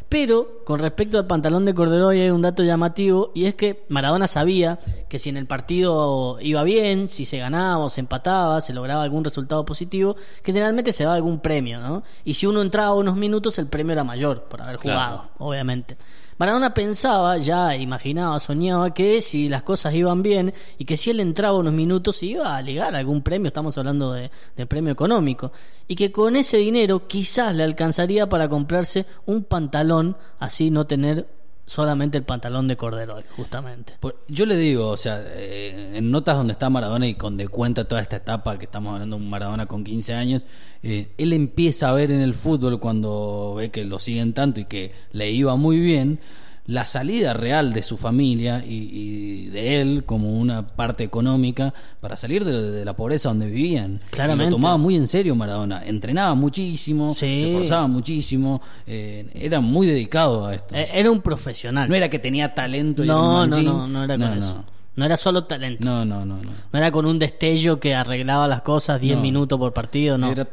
pero 0.10 0.62
con 0.66 0.80
respecto 0.80 1.18
al 1.18 1.28
pantalón 1.28 1.66
de 1.66 1.74
Corderoy 1.74 2.20
hay 2.22 2.30
un 2.30 2.42
dato 2.42 2.64
llamativo 2.64 3.32
y 3.34 3.46
es 3.46 3.56
que 3.56 3.86
Maradona 3.90 4.28
sabía 4.28 4.80
que 5.10 5.20
si 5.20 5.30
en 5.30 5.38
el 5.38 5.46
partido 5.46 6.38
iba 6.42 6.64
bien, 6.64 7.08
si 7.08 7.26
se 7.26 7.38
ganaba 7.38 7.86
o 7.86 7.90
se 7.90 8.02
empataba, 8.02 8.62
se 8.62 8.74
lograba 8.74 9.04
algún 9.04 9.24
resultado 9.24 9.66
positivo, 9.66 10.16
generalmente 10.44 10.92
se 10.94 11.04
daba 11.04 11.16
algún 11.16 11.40
premio, 11.40 11.80
¿no? 11.80 12.04
Y 12.24 12.34
si 12.36 12.46
uno 12.46 12.62
entraba 12.62 12.94
unos 12.94 13.16
minutos, 13.16 13.58
el 13.60 13.68
premio 13.68 13.94
era 13.94 14.04
mayor 14.04 14.44
por 14.44 14.62
haber 14.62 14.78
Claro. 14.78 15.00
jugado, 15.00 15.30
obviamente. 15.40 15.98
Maradona 16.40 16.76
pensaba, 16.76 17.40
ya 17.40 17.76
imaginaba, 17.76 18.40
soñaba 18.40 18.94
que 18.94 19.22
si 19.22 19.50
las 19.50 19.64
cosas 19.64 19.96
iban 19.96 20.22
bien 20.22 20.54
y 20.78 20.86
que 20.86 20.96
si 20.96 21.10
él 21.10 21.20
entraba 21.20 21.58
unos 21.58 21.74
minutos 21.74 22.22
iba 22.22 22.56
a 22.56 22.62
ligar 22.62 22.96
algún 22.96 23.24
premio, 23.24 23.48
estamos 23.48 23.76
hablando 23.80 24.14
de, 24.14 24.30
de 24.56 24.66
premio 24.68 24.94
económico, 24.94 25.52
y 25.88 25.96
que 25.96 26.12
con 26.12 26.36
ese 26.36 26.58
dinero 26.58 27.08
quizás 27.08 27.56
le 27.56 27.64
alcanzaría 27.64 28.30
para 28.30 28.50
comprarse 28.50 29.08
un 29.26 29.46
pantalón, 29.46 30.16
así 30.38 30.70
no 30.70 30.86
tener 30.86 31.28
solamente 31.68 32.18
el 32.18 32.24
pantalón 32.24 32.68
de 32.68 32.78
Corderoy, 32.78 33.24
justamente. 33.36 33.94
Yo 34.30 34.46
le 34.46 34.56
digo, 34.56 34.88
o 34.88 34.98
sea, 34.98 35.22
eh, 35.22 35.92
en 35.96 36.10
notas 36.10 36.38
donde 36.38 36.54
está 36.54 36.70
Maradona 36.70 37.08
y 37.08 37.14
donde 37.14 37.48
cuenta 37.50 37.86
toda 37.86 38.02
esta 38.02 38.16
etapa 38.16 38.58
que 38.58 38.66
estamos 38.66 38.94
hablando 38.94 39.18
de 39.18 39.24
un 39.24 39.30
Maradona 39.30 39.66
con 39.66 39.84
15 39.84 40.14
años, 40.14 40.46
eh, 40.82 41.12
él 41.18 41.34
empieza 41.34 41.90
a 41.90 41.94
ver 41.94 42.12
en 42.12 42.22
el 42.22 42.34
fútbol 42.34 42.80
cuando 42.80 43.56
ve 43.58 43.70
que 43.70 43.84
lo 43.84 44.00
siguen 44.00 44.34
tanto 44.34 44.62
y 44.62 44.66
que 44.66 44.94
le 45.12 45.30
iba 45.30 45.58
muy 45.58 45.80
bien, 45.80 46.20
la 46.68 46.84
salida 46.86 47.34
real 47.34 47.72
de 47.74 47.82
su 47.82 47.96
familia 47.98 48.64
y, 48.66 48.90
y 48.92 49.46
de 49.48 49.80
él 49.82 50.04
como 50.06 50.38
una 50.38 50.68
parte 50.68 51.04
económica 51.06 51.74
para 52.02 52.18
salir 52.18 52.44
de, 52.44 52.72
de 52.72 52.84
la 52.86 52.94
pobreza 52.94 53.30
donde 53.30 53.48
vivían. 53.48 54.02
Claramente. 54.12 54.44
Y 54.50 54.52
lo 54.52 54.56
tomaba 54.58 54.78
muy 54.78 54.96
en 54.96 55.08
serio 55.08 55.34
Maradona, 55.36 55.84
entrenaba 55.86 56.36
muchísimo, 56.36 57.14
Sí. 57.14 57.20
se 57.20 57.48
esforzaba 57.48 57.88
muchísimo, 57.88 58.62
eh, 58.86 59.30
era 59.34 59.62
muy 59.62 59.88
dedicado 59.88 60.46
a 60.46 60.56
esto. 60.56 60.76
Eh, 60.76 60.90
Era 60.94 61.10
un 61.10 61.22
profesional. 61.22 61.88
No 61.90 61.96
era 61.96 62.10
que 62.10 62.20
tenía 62.20 62.54
talento 62.54 63.04
y 63.04 63.08
no, 63.08 63.44
un 63.44 63.50
no, 63.50 63.62
no, 63.62 63.88
no 63.88 64.04
era 64.04 64.18
con 64.18 64.38
eso. 64.38 64.66
No 64.98 65.06
era 65.06 65.16
solo 65.16 65.44
talento. 65.46 65.86
No, 65.86 66.04
no, 66.06 66.26
no, 66.26 66.36
no. 66.38 66.50
No 66.74 66.80
era 66.80 66.92
con 66.92 67.06
un 67.06 67.20
destello 67.20 67.80
que 67.80 67.94
arreglaba 67.96 68.48
las 68.48 68.62
cosas 68.62 69.00
10 69.00 69.16
No. 69.18 69.22
minutos 69.22 69.58
por 69.60 69.72
partido, 69.72 70.18
no. 70.18 70.32
Era, 70.32 70.48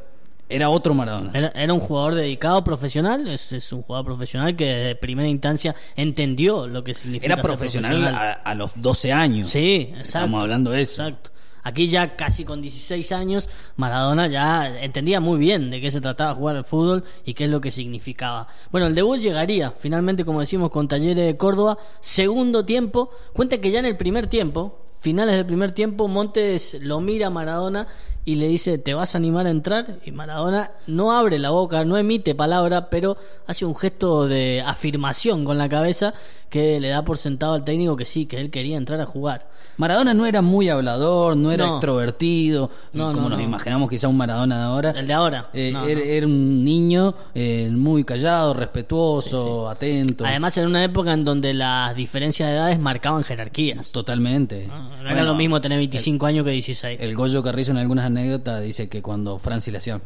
era 0.48 0.70
otro 0.70 0.94
Maradona. 0.94 1.30
Era, 1.34 1.48
era 1.48 1.72
un 1.72 1.80
jugador 1.80 2.14
dedicado 2.14 2.62
profesional, 2.64 3.26
es, 3.28 3.52
es 3.52 3.72
un 3.72 3.82
jugador 3.82 4.06
profesional 4.06 4.56
que 4.56 4.66
desde 4.66 4.94
primera 4.94 5.28
instancia 5.28 5.74
entendió 5.96 6.66
lo 6.66 6.84
que 6.84 6.94
significa 6.94 7.26
Era 7.26 7.36
ser 7.36 7.44
profesional 7.44 8.04
a, 8.06 8.32
a 8.32 8.54
los 8.54 8.72
12 8.76 9.12
años. 9.12 9.50
Sí, 9.50 9.88
exacto. 9.90 10.02
Estamos 10.02 10.42
hablando 10.42 10.70
de 10.70 10.82
eso. 10.82 11.02
Exacto. 11.02 11.34
Aquí 11.64 11.88
ya 11.88 12.14
casi 12.14 12.44
con 12.44 12.60
16 12.60 13.10
años, 13.12 13.48
Maradona 13.76 14.26
ya 14.26 14.80
entendía 14.82 15.18
muy 15.18 15.38
bien 15.38 15.70
de 15.70 15.80
qué 15.80 15.90
se 15.90 16.02
trataba 16.02 16.34
jugar 16.34 16.56
al 16.56 16.66
fútbol 16.66 17.04
y 17.24 17.32
qué 17.32 17.44
es 17.44 17.50
lo 17.50 17.62
que 17.62 17.70
significaba. 17.70 18.48
Bueno, 18.70 18.86
el 18.86 18.94
debut 18.94 19.18
llegaría, 19.18 19.72
finalmente, 19.78 20.26
como 20.26 20.40
decimos, 20.40 20.70
con 20.70 20.88
Talleres 20.88 21.24
de 21.24 21.38
Córdoba, 21.38 21.78
segundo 22.00 22.66
tiempo. 22.66 23.10
Cuenta 23.32 23.58
que 23.58 23.70
ya 23.70 23.78
en 23.78 23.86
el 23.86 23.96
primer 23.96 24.26
tiempo, 24.26 24.84
finales 24.98 25.36
del 25.36 25.46
primer 25.46 25.72
tiempo, 25.72 26.06
Montes 26.06 26.76
lo 26.82 27.00
mira 27.00 27.28
a 27.28 27.30
Maradona 27.30 27.88
y 28.26 28.36
le 28.36 28.48
dice, 28.48 28.78
¿te 28.78 28.94
vas 28.94 29.14
a 29.14 29.18
animar 29.18 29.46
a 29.46 29.50
entrar? 29.50 29.98
Y 30.04 30.10
Maradona 30.12 30.70
no 30.86 31.12
abre 31.12 31.38
la 31.38 31.50
boca, 31.50 31.84
no 31.84 31.96
emite 31.98 32.34
palabra, 32.34 32.88
pero 32.88 33.16
hace 33.46 33.64
un 33.66 33.76
gesto 33.76 34.26
de 34.26 34.62
afirmación 34.64 35.44
con 35.44 35.58
la 35.58 35.68
cabeza 35.68 36.14
que 36.48 36.78
le 36.80 36.88
da 36.88 37.04
por 37.04 37.18
sentado 37.18 37.54
al 37.54 37.64
técnico 37.64 37.96
que 37.96 38.06
sí, 38.06 38.26
que 38.26 38.40
él 38.40 38.50
quería 38.50 38.76
entrar 38.76 39.00
a 39.00 39.06
jugar. 39.06 39.48
Maradona 39.76 40.14
no 40.14 40.24
era 40.24 40.40
muy 40.40 40.68
hablador, 40.68 41.36
no 41.36 41.50
era 41.50 41.66
No. 41.66 41.72
extrovertido, 41.76 42.70
No, 42.92 43.08
como 43.10 43.22
no, 43.24 43.28
nos 43.30 43.38
no. 43.38 43.44
imaginamos 43.44 43.90
quizá 43.90 44.06
un 44.08 44.16
Maradona 44.16 44.58
de 44.58 44.62
ahora. 44.64 44.90
El 44.92 45.06
de 45.08 45.12
ahora. 45.12 45.50
Eh, 45.52 45.74
era, 46.16 46.26
un 46.26 46.64
niño 46.64 47.12
eh, 47.34 47.68
muy 47.72 48.04
callado, 48.04 48.54
respetuoso, 48.54 49.68
atento. 49.68 50.24
Además, 50.24 50.56
en 50.58 50.66
una 50.66 50.84
época 50.84 51.12
en 51.12 51.24
donde 51.24 51.52
las 51.54 51.94
diferencias 51.96 52.48
de 52.48 52.54
edades 52.54 52.78
marcaban 52.78 53.24
jerarquías. 53.24 53.90
Totalmente. 53.90 54.68
No, 54.68 55.10
era 55.10 55.24
lo 55.24 55.34
mismo 55.34 55.60
tener 55.60 55.78
25 55.78 56.24
años 56.26 56.44
que 56.44 56.52
16. 56.52 57.00
El 57.00 57.14
Goyo 57.16 57.42
Carrizo 57.42 57.72
en 57.72 57.78
algunas 57.78 58.04
anécdotas 58.18 58.62
dice 58.62 58.88
que 58.88 59.02
cuando 59.02 59.38
Francis 59.38 59.72
le 59.72 59.78
hacía, 59.78 60.00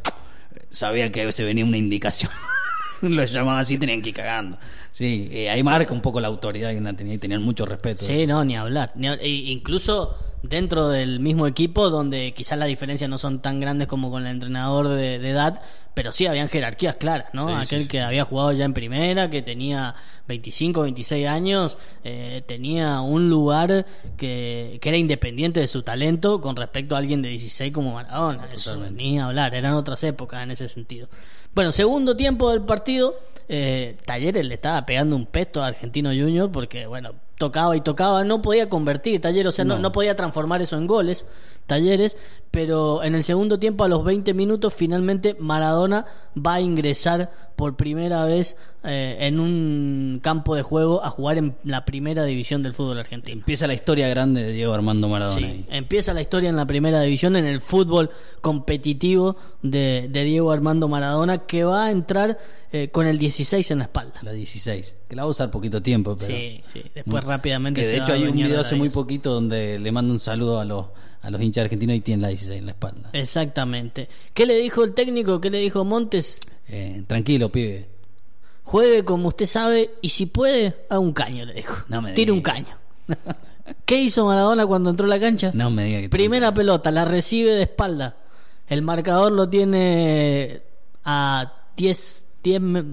sabía 0.71 1.13
que 1.13 1.31
se 1.33 1.45
venía 1.45 1.65
una 1.65 1.77
indicación. 1.77 2.33
Lo 3.03 3.25
llamaba 3.25 3.61
así, 3.61 3.79
tenían 3.79 4.03
que 4.03 4.11
ir 4.11 4.15
cagando. 4.15 4.59
Sí, 4.91 5.29
eh, 5.31 5.51
ahí 5.51 5.63
marca 5.63 5.93
un 5.93 6.01
poco 6.01 6.21
la 6.21 6.29
autoridad 6.29 6.71
que 6.71 6.81
tenía 6.95 7.15
y 7.15 7.19
tenían 7.19 7.43
mucho 7.43 7.67
respeto. 7.67 8.05
Sí, 8.05 8.27
no, 8.27 8.45
ni 8.45 8.57
hablar. 8.57 8.93
Ni 8.97 9.09
e- 9.09 9.29
incluso 9.53 10.17
dentro 10.43 10.89
del 10.89 11.21
mismo 11.21 11.47
equipo, 11.47 11.91
donde 11.91 12.33
quizás 12.33 12.59
las 12.59 12.69
diferencias 12.69 13.11
no 13.11 13.19
son 13.19 13.41
tan 13.41 13.61
grandes 13.61 13.89
como 13.89 14.11
con 14.11 14.23
el 14.27 14.33
entrenador 14.33 14.89
de, 14.89 15.19
de 15.19 15.31
edad, 15.31 15.61
pero 15.95 16.13
sí 16.13 16.27
habían 16.27 16.49
jerarquías 16.49 16.97
claras, 16.97 17.35
¿no? 17.35 17.49
Sí, 17.49 17.55
Aquel 17.55 17.83
sí, 17.83 17.89
que 17.89 17.99
sí. 17.99 18.03
había 18.05 18.25
jugado 18.25 18.53
ya 18.53 18.65
en 18.65 18.73
primera, 18.73 19.31
que 19.31 19.43
tenía 19.43 19.95
25, 20.29 20.83
26 20.83 21.27
años, 21.27 21.77
eh, 22.05 22.43
tenía 22.47 23.01
un 23.01 23.29
lugar 23.29 23.85
que, 24.17 24.79
que 24.81 24.89
era 24.89 24.99
independiente 24.99 25.59
de 25.61 25.67
su 25.67 25.83
talento 25.83 26.41
con 26.41 26.55
respecto 26.55 26.95
a 26.95 26.99
alguien 26.99 27.21
de 27.21 27.31
16 27.31 27.73
como 27.73 27.95
Maradona. 27.95 28.49
Eso 28.53 28.77
ni 28.91 29.19
hablar, 29.19 29.55
eran 29.55 29.75
otras 29.75 30.03
épocas 30.05 30.43
en 30.45 30.53
ese 30.53 30.69
sentido. 30.69 31.09
Bueno, 31.55 31.73
segundo 31.73 32.15
tiempo 32.17 32.51
del 32.53 32.63
partido, 32.63 33.17
eh, 33.49 33.97
Talleres 34.05 34.45
le 34.45 34.55
estaba 34.55 34.85
pegando 34.87 35.17
un 35.17 35.27
pesto 35.27 35.63
a 35.63 35.67
Argentino 35.69 36.11
Junior 36.11 36.51
porque, 36.53 36.87
bueno, 36.87 37.13
tocaba 37.39 37.77
y 37.77 37.81
tocaba, 37.81 38.25
no 38.25 38.43
podía 38.43 38.69
convertir 38.69 39.21
Talleres, 39.21 39.49
o 39.49 39.53
sea, 39.53 39.65
no, 39.65 39.77
No. 39.77 39.83
no 39.83 39.93
podía 39.93 40.17
transformar 40.17 40.61
eso 40.63 40.77
en 40.77 40.87
goles, 40.87 41.27
Talleres, 41.69 42.17
pero 42.51 43.05
en 43.05 43.15
el 43.15 43.23
segundo 43.23 43.59
tiempo, 43.59 43.85
a 43.85 43.89
los 43.89 44.03
20 44.03 44.33
minutos, 44.33 44.73
finalmente 44.75 45.37
Maradona 45.39 46.07
va 46.35 46.55
a 46.55 46.61
ingresar 46.63 47.31
por 47.57 47.77
primera 47.77 48.25
vez 48.25 48.57
eh, 48.85 49.17
en 49.21 49.39
un 49.39 50.21
campo 50.23 50.57
de 50.57 50.63
juego 50.63 51.05
a 51.05 51.11
jugar 51.11 51.37
en 51.37 51.57
la 51.65 51.85
primera 51.85 52.25
división 52.25 52.63
del 52.63 52.73
fútbol 52.73 52.99
argentino. 52.99 53.41
Empieza 53.41 53.67
la 53.67 53.75
historia 53.75 54.09
grande 54.09 54.43
de 54.45 54.53
Diego 54.53 54.73
Armando 54.73 55.09
Maradona. 55.09 55.39
Sí, 55.39 55.45
ahí. 55.45 55.67
empieza 55.69 56.15
la 56.15 56.23
historia 56.23 56.49
en 56.49 56.57
la 56.57 56.67
primera 56.67 57.03
división, 57.03 57.37
en 57.37 57.45
el 57.45 57.61
fútbol 57.61 58.11
competitivo 58.41 59.37
de, 59.61 60.09
de 60.11 60.25
Diego 60.25 60.51
Armando 60.51 60.89
Maradona, 60.89 61.39
que 61.47 61.65
va 61.65 61.87
a 61.87 61.91
entrar 61.91 62.39
eh, 62.73 62.89
con 62.91 63.07
el 63.07 63.19
16 63.19 63.71
en 63.73 63.79
la 63.79 63.85
espalda. 63.85 64.21
La 64.23 64.33
16. 64.33 64.97
Que 65.09 65.17
la 65.17 65.23
va 65.23 65.27
a 65.27 65.31
usar 65.31 65.51
poquito 65.51 65.83
tiempo, 65.83 66.17
pero. 66.17 66.35
Sí, 66.35 66.63
sí, 66.69 66.83
después 66.95 67.25
rápidamente 67.25 67.83
Que 67.83 67.89
de 67.89 67.97
hecho 67.99 68.13
hay 68.13 68.25
un 68.25 68.33
video 68.33 68.55
de 68.55 68.61
hace 68.61 68.77
muy 68.77 68.89
10. 68.89 68.95
poquito 68.95 69.35
donde 69.35 69.79
le 69.79 69.93
manda 69.93 70.13
un 70.13 70.19
saludo 70.19 70.61
a 70.61 70.65
los, 70.65 70.87
a 71.23 71.31
los 71.31 71.41
hinchas 71.41 71.65
argentinos 71.65 71.97
y 71.97 72.01
tiene 72.01 72.23
la 72.23 72.29
16 72.29 72.59
en 72.61 72.67
la 72.67 72.73
espalda. 72.73 73.11
Exactamente. 73.13 74.09
¿Qué 74.35 74.47
le 74.47 74.55
dijo 74.57 74.85
el 74.85 74.95
técnico? 74.95 75.41
¿Qué 75.41 75.51
le 75.51 75.59
dijo 75.59 75.85
Montes? 75.85 76.41
Eh, 76.69 77.03
tranquilo, 77.07 77.51
pibe. 77.51 77.89
Juegue 78.65 79.05
como 79.05 79.29
usted 79.29 79.47
sabe 79.47 79.91
y 80.03 80.11
si 80.11 80.27
puede, 80.27 80.77
haga 80.91 80.99
un 81.01 81.13
caño, 81.13 81.45
le 81.47 81.55
dijo. 81.55 81.75
No 81.89 82.03
me 82.03 82.13
Tire 82.13 82.33
un 82.33 82.43
caño. 82.43 82.77
¿Qué 83.85 84.01
hizo 84.01 84.25
Maradona 84.27 84.67
cuando 84.67 84.91
entró 84.91 85.07
a 85.07 85.09
la 85.09 85.19
cancha? 85.21 85.51
No 85.55 85.71
me 85.71 85.85
diga 85.85 86.01
que 86.01 86.09
Primera 86.09 86.53
pelota, 86.53 86.91
la 86.91 87.05
recibe 87.05 87.51
de 87.53 87.63
espalda. 87.63 88.17
El 88.67 88.83
marcador 88.83 89.33
lo 89.33 89.49
tiene 89.49 90.63
a 91.05 91.53
10, 91.77 92.27
10, 92.43 92.61
me- 92.61 92.85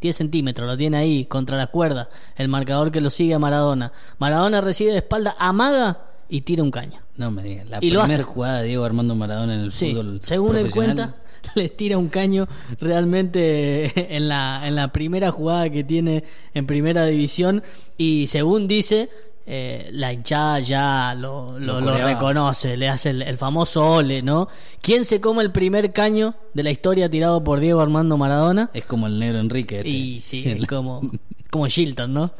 10 0.00 0.16
centímetros, 0.16 0.66
lo 0.66 0.76
tiene 0.78 0.96
ahí 0.96 1.26
contra 1.26 1.58
la 1.58 1.66
cuerda. 1.66 2.08
El 2.36 2.48
marcador 2.48 2.90
que 2.90 3.02
lo 3.02 3.10
sigue 3.10 3.34
a 3.34 3.38
Maradona. 3.38 3.92
Maradona 4.18 4.62
recibe 4.62 4.92
de 4.92 4.98
espalda, 4.98 5.36
amaga 5.38 6.06
y 6.30 6.40
tira 6.42 6.62
un 6.62 6.70
caño. 6.70 7.00
No 7.16 7.30
me 7.30 7.42
diga. 7.42 7.64
La 7.64 7.78
Y 7.80 7.90
lo 7.90 8.00
primera 8.00 8.22
hace. 8.22 8.32
jugada 8.32 8.60
de 8.62 8.68
Diego 8.68 8.84
Armando 8.84 9.14
Maradona 9.14 9.54
en 9.54 9.60
el 9.60 9.72
Sí, 9.72 9.90
fútbol. 9.92 10.20
según 10.22 10.56
él 10.56 10.70
cuenta, 10.70 11.16
les 11.54 11.76
tira 11.76 11.98
un 11.98 12.08
caño 12.08 12.46
realmente 12.80 13.92
en 14.16 14.28
la, 14.28 14.62
en 14.66 14.74
la 14.74 14.92
primera 14.92 15.30
jugada 15.30 15.70
que 15.70 15.84
tiene 15.84 16.24
en 16.54 16.66
primera 16.66 17.06
división 17.06 17.62
y 17.96 18.26
según 18.28 18.68
dice, 18.68 19.08
eh, 19.46 19.88
la 19.92 20.12
hinchada 20.12 20.60
ya 20.60 21.14
lo, 21.14 21.58
lo- 21.58 21.74
Lo 21.74 21.80
lo 21.80 21.86
coreaba. 21.92 22.12
reconoce, 22.12 22.76
le 22.76 22.88
hace 22.88 23.10
el, 23.10 23.22
el 23.22 23.36
famoso 23.36 23.84
ole, 23.86 24.22
¿no? 24.22 24.48
¿Quién 24.80 25.04
se 25.04 25.20
come 25.20 25.42
el 25.42 25.50
primer 25.50 25.92
caño 25.92 26.34
de 26.54 26.62
la 26.62 26.70
historia 26.70 27.10
tirado 27.10 27.42
por 27.42 27.58
Diego 27.60 27.80
Armando 27.80 28.16
Maradona? 28.16 28.70
Es 28.74 28.84
como 28.86 29.06
el 29.06 29.18
negro 29.18 29.40
Enrique. 29.40 29.78
este. 29.78 29.88
Y 29.88 30.20
sí, 30.20 30.44
es 30.46 30.66
como, 30.66 31.10
como 31.50 31.66
Shilton, 31.66 32.12
¿no? 32.12 32.30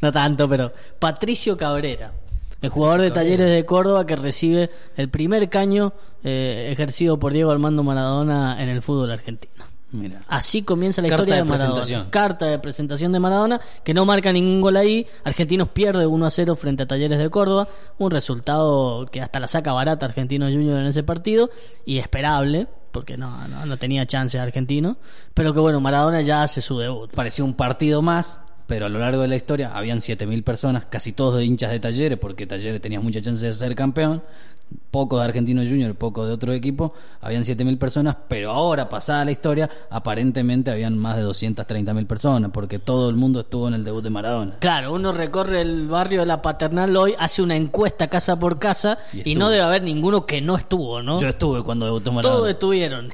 no 0.00 0.12
tanto, 0.12 0.48
pero 0.48 0.72
Patricio 0.98 1.56
Cabrera, 1.56 2.12
el 2.62 2.70
jugador 2.70 3.02
de. 3.02 3.10
Talleres 3.10 3.50
de 3.50 3.64
Córdoba 3.66 4.06
que 4.06 4.16
recibe 4.16 4.70
el 4.96 5.10
primer 5.10 5.48
caño 5.50 5.92
eh, 6.24 6.70
ejercido 6.72 7.18
por 7.18 7.32
Diego 7.32 7.50
Armando 7.50 7.82
Maradona 7.82 8.62
en 8.62 8.68
el 8.68 8.80
fútbol 8.80 9.10
argentino. 9.10 9.64
Mira. 9.92 10.22
Así 10.28 10.62
comienza 10.62 11.02
la 11.02 11.08
Carta 11.08 11.22
historia 11.24 11.36
de, 11.36 11.42
de 11.42 11.50
Maradona. 11.50 12.10
Carta 12.10 12.46
de 12.46 12.58
presentación 12.58 13.12
de 13.12 13.20
Maradona, 13.20 13.60
que 13.84 13.92
no 13.92 14.06
marca 14.06 14.32
ningún 14.32 14.62
gol 14.62 14.76
ahí. 14.76 15.06
Argentinos 15.22 15.68
pierde 15.68 16.06
1 16.06 16.26
a 16.26 16.30
0 16.30 16.56
frente 16.56 16.84
a 16.84 16.86
Talleres 16.86 17.18
de 17.18 17.28
Córdoba. 17.28 17.68
Un 17.98 18.10
resultado 18.10 19.06
que 19.06 19.20
hasta 19.20 19.38
la 19.38 19.48
saca 19.48 19.72
barata 19.74 20.06
Argentino 20.06 20.46
Junior 20.46 20.80
en 20.80 20.86
ese 20.86 21.02
partido. 21.02 21.50
Y 21.84 21.98
esperable, 21.98 22.68
porque 22.90 23.18
no, 23.18 23.46
no, 23.48 23.66
no 23.66 23.76
tenía 23.76 24.06
chance 24.06 24.38
Argentino. 24.38 24.96
Pero 25.34 25.52
que 25.52 25.60
bueno, 25.60 25.78
Maradona 25.80 26.22
ya 26.22 26.42
hace 26.42 26.62
su 26.62 26.78
debut. 26.78 27.10
Parecía 27.14 27.44
un 27.44 27.54
partido 27.54 28.00
más, 28.00 28.40
pero 28.72 28.86
a 28.86 28.88
lo 28.88 29.00
largo 29.00 29.20
de 29.20 29.28
la 29.28 29.36
historia 29.36 29.76
habían 29.76 29.98
7.000 29.98 30.42
personas, 30.44 30.84
casi 30.88 31.12
todos 31.12 31.36
de 31.36 31.44
hinchas 31.44 31.72
de 31.72 31.78
Talleres, 31.78 32.18
porque 32.18 32.46
Talleres 32.46 32.80
tenía 32.80 33.00
mucha 33.00 33.20
chance 33.20 33.44
de 33.44 33.52
ser 33.52 33.74
campeón. 33.74 34.22
Poco 34.90 35.18
de 35.18 35.24
Argentino 35.26 35.60
Junior, 35.60 35.94
poco 35.94 36.24
de 36.24 36.32
otro 36.32 36.54
equipo. 36.54 36.94
Habían 37.20 37.44
7.000 37.44 37.76
personas, 37.76 38.16
pero 38.28 38.50
ahora, 38.50 38.88
pasada 38.88 39.26
la 39.26 39.30
historia, 39.30 39.68
aparentemente 39.90 40.70
habían 40.70 40.96
más 40.96 41.18
de 41.18 41.24
230.000 41.24 42.06
personas, 42.06 42.50
porque 42.50 42.78
todo 42.78 43.10
el 43.10 43.16
mundo 43.16 43.40
estuvo 43.40 43.68
en 43.68 43.74
el 43.74 43.84
debut 43.84 44.02
de 44.02 44.08
Maradona. 44.08 44.54
Claro, 44.60 44.94
uno 44.94 45.12
recorre 45.12 45.60
el 45.60 45.86
barrio 45.88 46.20
de 46.20 46.26
la 46.26 46.40
Paternal 46.40 46.96
hoy, 46.96 47.14
hace 47.18 47.42
una 47.42 47.56
encuesta 47.56 48.08
casa 48.08 48.38
por 48.38 48.58
casa 48.58 48.96
Y 49.12 49.32
y, 49.32 49.34
no 49.34 49.50
debe 49.50 49.64
haber 49.64 49.82
ninguno 49.82 50.24
que 50.24 50.40
no 50.40 50.56
estuvo, 50.56 51.02
¿no? 51.02 51.20
Yo 51.20 51.28
estuve 51.28 51.62
cuando 51.62 51.84
debutó 51.84 52.10
Maradona. 52.10 52.38
Todos 52.38 52.50
estuvieron. 52.50 53.10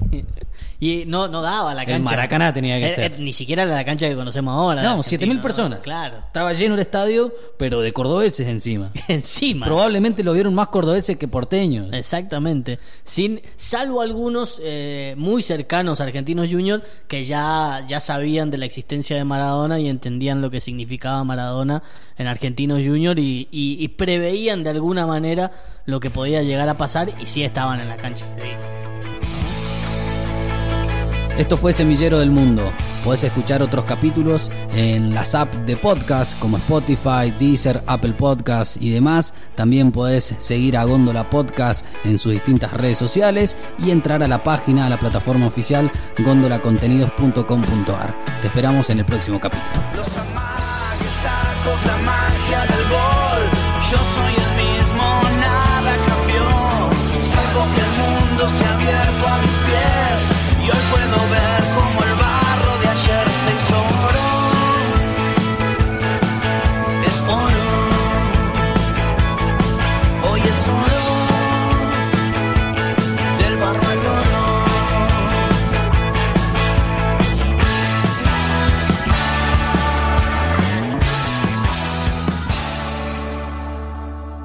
Y 0.81 1.05
no, 1.07 1.27
no 1.29 1.43
daba 1.43 1.75
la 1.75 1.83
El 1.83 1.89
cancha. 1.89 2.05
Maracaná 2.05 2.53
tenía 2.53 2.79
que 2.79 2.87
Eh, 2.89 2.95
ser. 2.95 3.15
eh, 3.15 3.19
ni 3.19 3.33
siquiera 3.33 3.65
la 3.65 3.85
cancha 3.85 4.09
que 4.09 4.15
conocemos 4.15 4.53
ahora. 4.55 4.83
No, 4.83 4.91
Argentina, 5.01 5.33
7.000 5.33 5.37
¿no? 5.37 5.43
personas. 5.43 5.81
Claro. 5.81 6.19
Estaba 6.27 6.53
lleno 6.53 6.75
el 6.75 6.81
estadio, 6.81 7.33
pero 7.59 7.81
de 7.81 7.93
cordobeses 7.93 8.47
encima. 8.47 8.91
Encima. 9.09 9.67
Probablemente 9.67 10.23
lo 10.23 10.33
vieron 10.33 10.55
más 10.55 10.69
cordobeses 10.69 11.17
que 11.17 11.27
porteños. 11.29 11.93
Exactamente. 11.93 12.79
Sin, 13.05 13.41
salvo 13.57 14.01
algunos 14.03 14.61
eh, 14.63 15.15
muy 15.17 15.43
cercanos 15.43 16.01
a 16.01 16.05
Argentinos 16.05 16.49
Junior 16.51 16.83
que 17.09 17.25
ya, 17.25 17.85
ya 17.89 18.01
sabían 18.01 18.51
de 18.51 18.59
la 18.59 18.67
existencia 18.67 19.17
de 19.17 19.25
Maradona 19.25 19.81
y 19.81 19.89
entendían 19.89 20.41
lo 20.43 20.51
que 20.51 20.61
significaba 20.61 21.25
Maradona 21.25 21.83
en 22.17 22.27
Argentinos 22.29 22.85
Junior 22.85 23.19
y, 23.19 23.49
y- 23.51 23.77
y 23.81 23.89
preveían 23.89 24.63
de 24.63 24.71
alguna 24.71 25.07
manera 25.07 25.51
lo 25.87 25.99
que 26.01 26.11
podía 26.11 26.43
llegar 26.43 26.69
a 26.69 26.77
pasar 26.77 27.11
y 27.21 27.27
sí 27.27 27.43
estaban 27.43 27.81
en 27.81 27.89
la 27.89 27.97
cancha. 27.97 28.25
Esto 31.39 31.57
fue 31.57 31.73
Semillero 31.73 32.19
del 32.19 32.33
Mundo. 32.33 32.73
Podés 33.05 33.23
escuchar 33.23 33.63
otros 33.63 33.85
capítulos 33.85 34.51
en 34.75 35.15
las 35.15 35.37
apps 35.37 35.65
de 35.67 35.77
podcast 35.77 36.37
como 36.41 36.57
Spotify, 36.57 37.31
Deezer, 37.39 37.81
Apple 37.87 38.15
Podcast 38.15 38.83
y 38.83 38.91
demás. 38.91 39.33
También 39.55 39.93
podés 39.93 40.35
seguir 40.41 40.77
a 40.77 40.83
Góndola 40.83 41.31
Podcast 41.31 41.87
en 42.05 42.19
sus 42.19 42.33
distintas 42.33 42.73
redes 42.73 42.99
sociales 42.99 43.57
y 43.79 43.93
entrar 43.93 44.25
a 44.25 44.29
la 44.29 44.43
página, 44.43 44.87
a 44.87 44.89
la 44.89 44.99
plataforma 44.99 45.47
oficial 45.47 45.93
gondolacontenidos.com.ar. 46.19 48.17
Te 48.41 48.49
esperamos 48.49 48.91
en 48.91 48.99
el 48.99 49.05
próximo 49.05 49.39
capítulo. 49.39 49.81
Los 49.95 50.09
la 51.87 51.99
magia 51.99 52.67
del 52.67 52.89